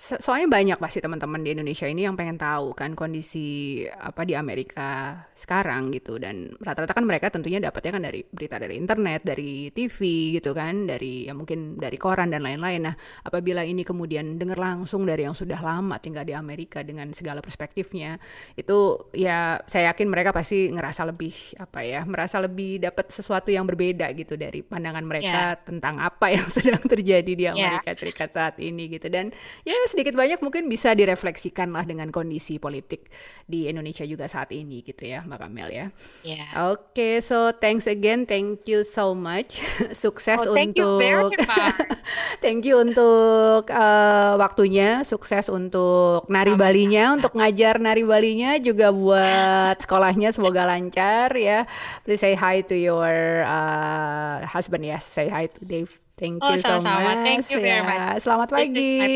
soalnya 0.00 0.48
banyak 0.48 0.78
pasti 0.80 1.04
teman-teman 1.04 1.44
di 1.44 1.52
Indonesia 1.52 1.84
ini 1.84 2.08
yang 2.08 2.16
pengen 2.16 2.40
tahu 2.40 2.72
kan 2.72 2.96
kondisi 2.96 3.84
apa 3.84 4.24
di 4.24 4.32
Amerika 4.32 5.12
sekarang 5.36 5.92
gitu 5.92 6.16
dan 6.16 6.56
rata-rata 6.56 6.96
kan 6.96 7.04
mereka 7.04 7.28
tentunya 7.28 7.60
dapatnya 7.60 7.92
kan 8.00 8.02
dari 8.08 8.24
berita 8.24 8.56
dari 8.56 8.80
internet, 8.80 9.28
dari 9.28 9.68
TV 9.68 9.98
gitu 10.40 10.56
kan, 10.56 10.88
dari 10.88 11.28
ya 11.28 11.36
mungkin 11.36 11.76
dari 11.76 12.00
koran 12.00 12.32
dan 12.32 12.40
lain-lain. 12.40 12.88
Nah, 12.88 12.96
apabila 13.28 13.60
ini 13.60 13.84
kemudian 13.84 14.40
dengar 14.40 14.56
langsung 14.56 15.04
dari 15.04 15.28
yang 15.28 15.36
sudah 15.36 15.60
lama 15.60 16.00
tinggal 16.00 16.24
di 16.24 16.32
Amerika 16.32 16.80
dengan 16.80 17.12
segala 17.12 17.44
perspektifnya, 17.44 18.16
itu 18.56 19.12
ya 19.12 19.60
saya 19.68 19.92
yakin 19.92 20.08
mereka 20.08 20.32
pasti 20.32 20.72
ngerasa 20.72 21.12
lebih 21.12 21.60
apa 21.60 21.84
ya, 21.84 22.08
merasa 22.08 22.40
lebih 22.40 22.80
dapat 22.80 23.12
sesuatu 23.12 23.52
yang 23.52 23.68
berbeda 23.68 24.16
gitu 24.16 24.40
dari 24.40 24.64
pandangan 24.64 25.04
mereka 25.04 25.52
yeah. 25.52 25.60
tentang 25.60 26.00
apa 26.00 26.32
yang 26.32 26.48
sedang 26.56 26.80
terjadi 26.88 27.32
di 27.36 27.44
ya. 27.44 27.52
Amerika 27.52 27.92
yeah. 27.92 27.98
Serikat 28.00 28.32
saat 28.32 28.56
ini 28.56 28.88
gitu 28.88 29.12
dan 29.12 29.28
ya 29.68 29.76
sedikit 29.90 30.14
banyak 30.14 30.38
mungkin 30.38 30.70
bisa 30.70 30.94
direfleksikan 30.94 31.74
lah 31.74 31.82
dengan 31.82 32.14
kondisi 32.14 32.62
politik 32.62 33.10
di 33.44 33.66
Indonesia 33.66 34.06
juga 34.06 34.30
saat 34.30 34.54
ini 34.54 34.86
gitu 34.86 35.02
ya 35.02 35.26
Mbak 35.26 35.38
Kamel 35.42 35.68
ya. 35.74 35.86
Yeah. 36.22 36.70
Oke, 36.70 36.94
okay, 36.94 37.14
so 37.18 37.50
thanks 37.50 37.90
again, 37.90 38.24
thank 38.24 38.62
you 38.70 38.86
so 38.86 39.12
much, 39.18 39.58
sukses 39.92 40.38
oh, 40.46 40.54
thank 40.54 40.78
untuk 40.78 41.34
you 41.34 41.44
thank 42.44 42.62
you 42.62 42.78
untuk 42.78 43.66
uh, 43.66 44.38
waktunya, 44.38 45.02
sukses 45.02 45.50
untuk 45.50 46.30
nari 46.30 46.54
Sama 46.54 46.70
Balinya, 46.70 47.04
untuk 47.18 47.32
ngajar 47.34 47.82
nari 47.82 48.06
Balinya 48.06 48.56
juga 48.62 48.94
buat 48.94 49.76
sekolahnya 49.82 50.30
semoga 50.30 50.62
lancar 50.68 51.34
ya. 51.34 51.66
Please 52.06 52.22
say 52.22 52.38
hi 52.38 52.62
to 52.62 52.78
your 52.78 53.42
uh, 53.44 54.46
husband 54.46 54.86
ya, 54.86 55.00
yes. 55.00 55.04
say 55.10 55.26
hi 55.26 55.50
to 55.50 55.66
Dave. 55.66 55.98
Thank 56.20 56.44
oh, 56.44 56.52
you 56.52 56.60
so 56.60 56.84
much. 56.84 57.24
Thank 57.24 57.48
you 57.48 57.64
very 57.64 57.80
ya. 57.80 57.88
much. 57.88 58.28
Selamat 58.28 58.48
pagi. 58.52 58.92
My, 58.92 59.08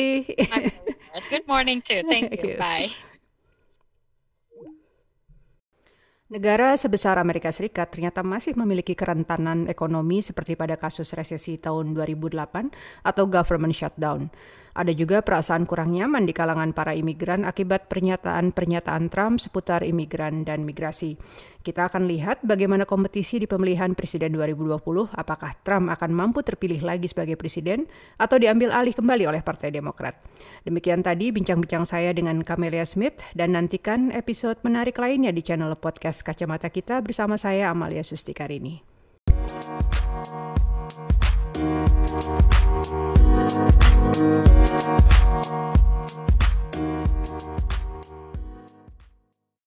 my 0.49 1.21
Good 1.33 1.45
morning 1.45 1.85
too. 1.85 2.01
Thank 2.09 2.41
you. 2.41 2.57
Bye. 2.57 2.89
Negara 6.33 6.73
sebesar 6.81 7.21
Amerika 7.21 7.53
Serikat 7.53 7.93
ternyata 7.93 8.25
masih 8.25 8.57
memiliki 8.57 8.97
kerentanan 8.97 9.69
ekonomi 9.69 10.25
seperti 10.25 10.57
pada 10.57 10.81
kasus 10.81 11.13
resesi 11.13 11.61
tahun 11.61 11.93
2008 11.93 12.73
atau 13.05 13.25
government 13.29 13.77
shutdown. 13.77 14.33
Ada 14.75 14.91
juga 14.91 15.23
perasaan 15.23 15.71
kurang 15.71 15.95
nyaman 15.95 16.27
di 16.27 16.35
kalangan 16.35 16.75
para 16.75 16.99
imigran 16.99 17.47
akibat 17.47 17.87
pernyataan-pernyataan 17.87 19.07
Trump 19.07 19.39
seputar 19.39 19.87
imigran 19.87 20.43
dan 20.43 20.67
migrasi. 20.67 21.15
Kita 21.63 21.87
akan 21.87 22.11
lihat 22.11 22.43
bagaimana 22.43 22.83
kompetisi 22.83 23.39
di 23.39 23.47
pemilihan 23.47 23.95
presiden 23.95 24.35
2020, 24.35 24.83
apakah 25.15 25.55
Trump 25.63 25.95
akan 25.95 26.11
mampu 26.11 26.43
terpilih 26.43 26.83
lagi 26.83 27.07
sebagai 27.07 27.39
presiden 27.39 27.87
atau 28.19 28.35
diambil 28.35 28.75
alih 28.75 28.99
kembali 28.99 29.31
oleh 29.31 29.47
Partai 29.47 29.71
Demokrat. 29.71 30.19
Demikian 30.67 31.07
tadi 31.07 31.31
bincang-bincang 31.31 31.87
saya 31.87 32.11
dengan 32.11 32.43
Camelia 32.43 32.83
Smith 32.83 33.23
dan 33.39 33.55
nantikan 33.55 34.11
episode 34.11 34.59
menarik 34.67 34.99
lainnya 34.99 35.31
di 35.31 35.47
channel 35.47 35.73
podcast 35.79 36.27
Kacamata 36.27 36.67
Kita 36.69 36.99
bersama 36.99 37.39
saya 37.39 37.71
Amalia 37.71 38.03
Sustikarini. 38.03 38.83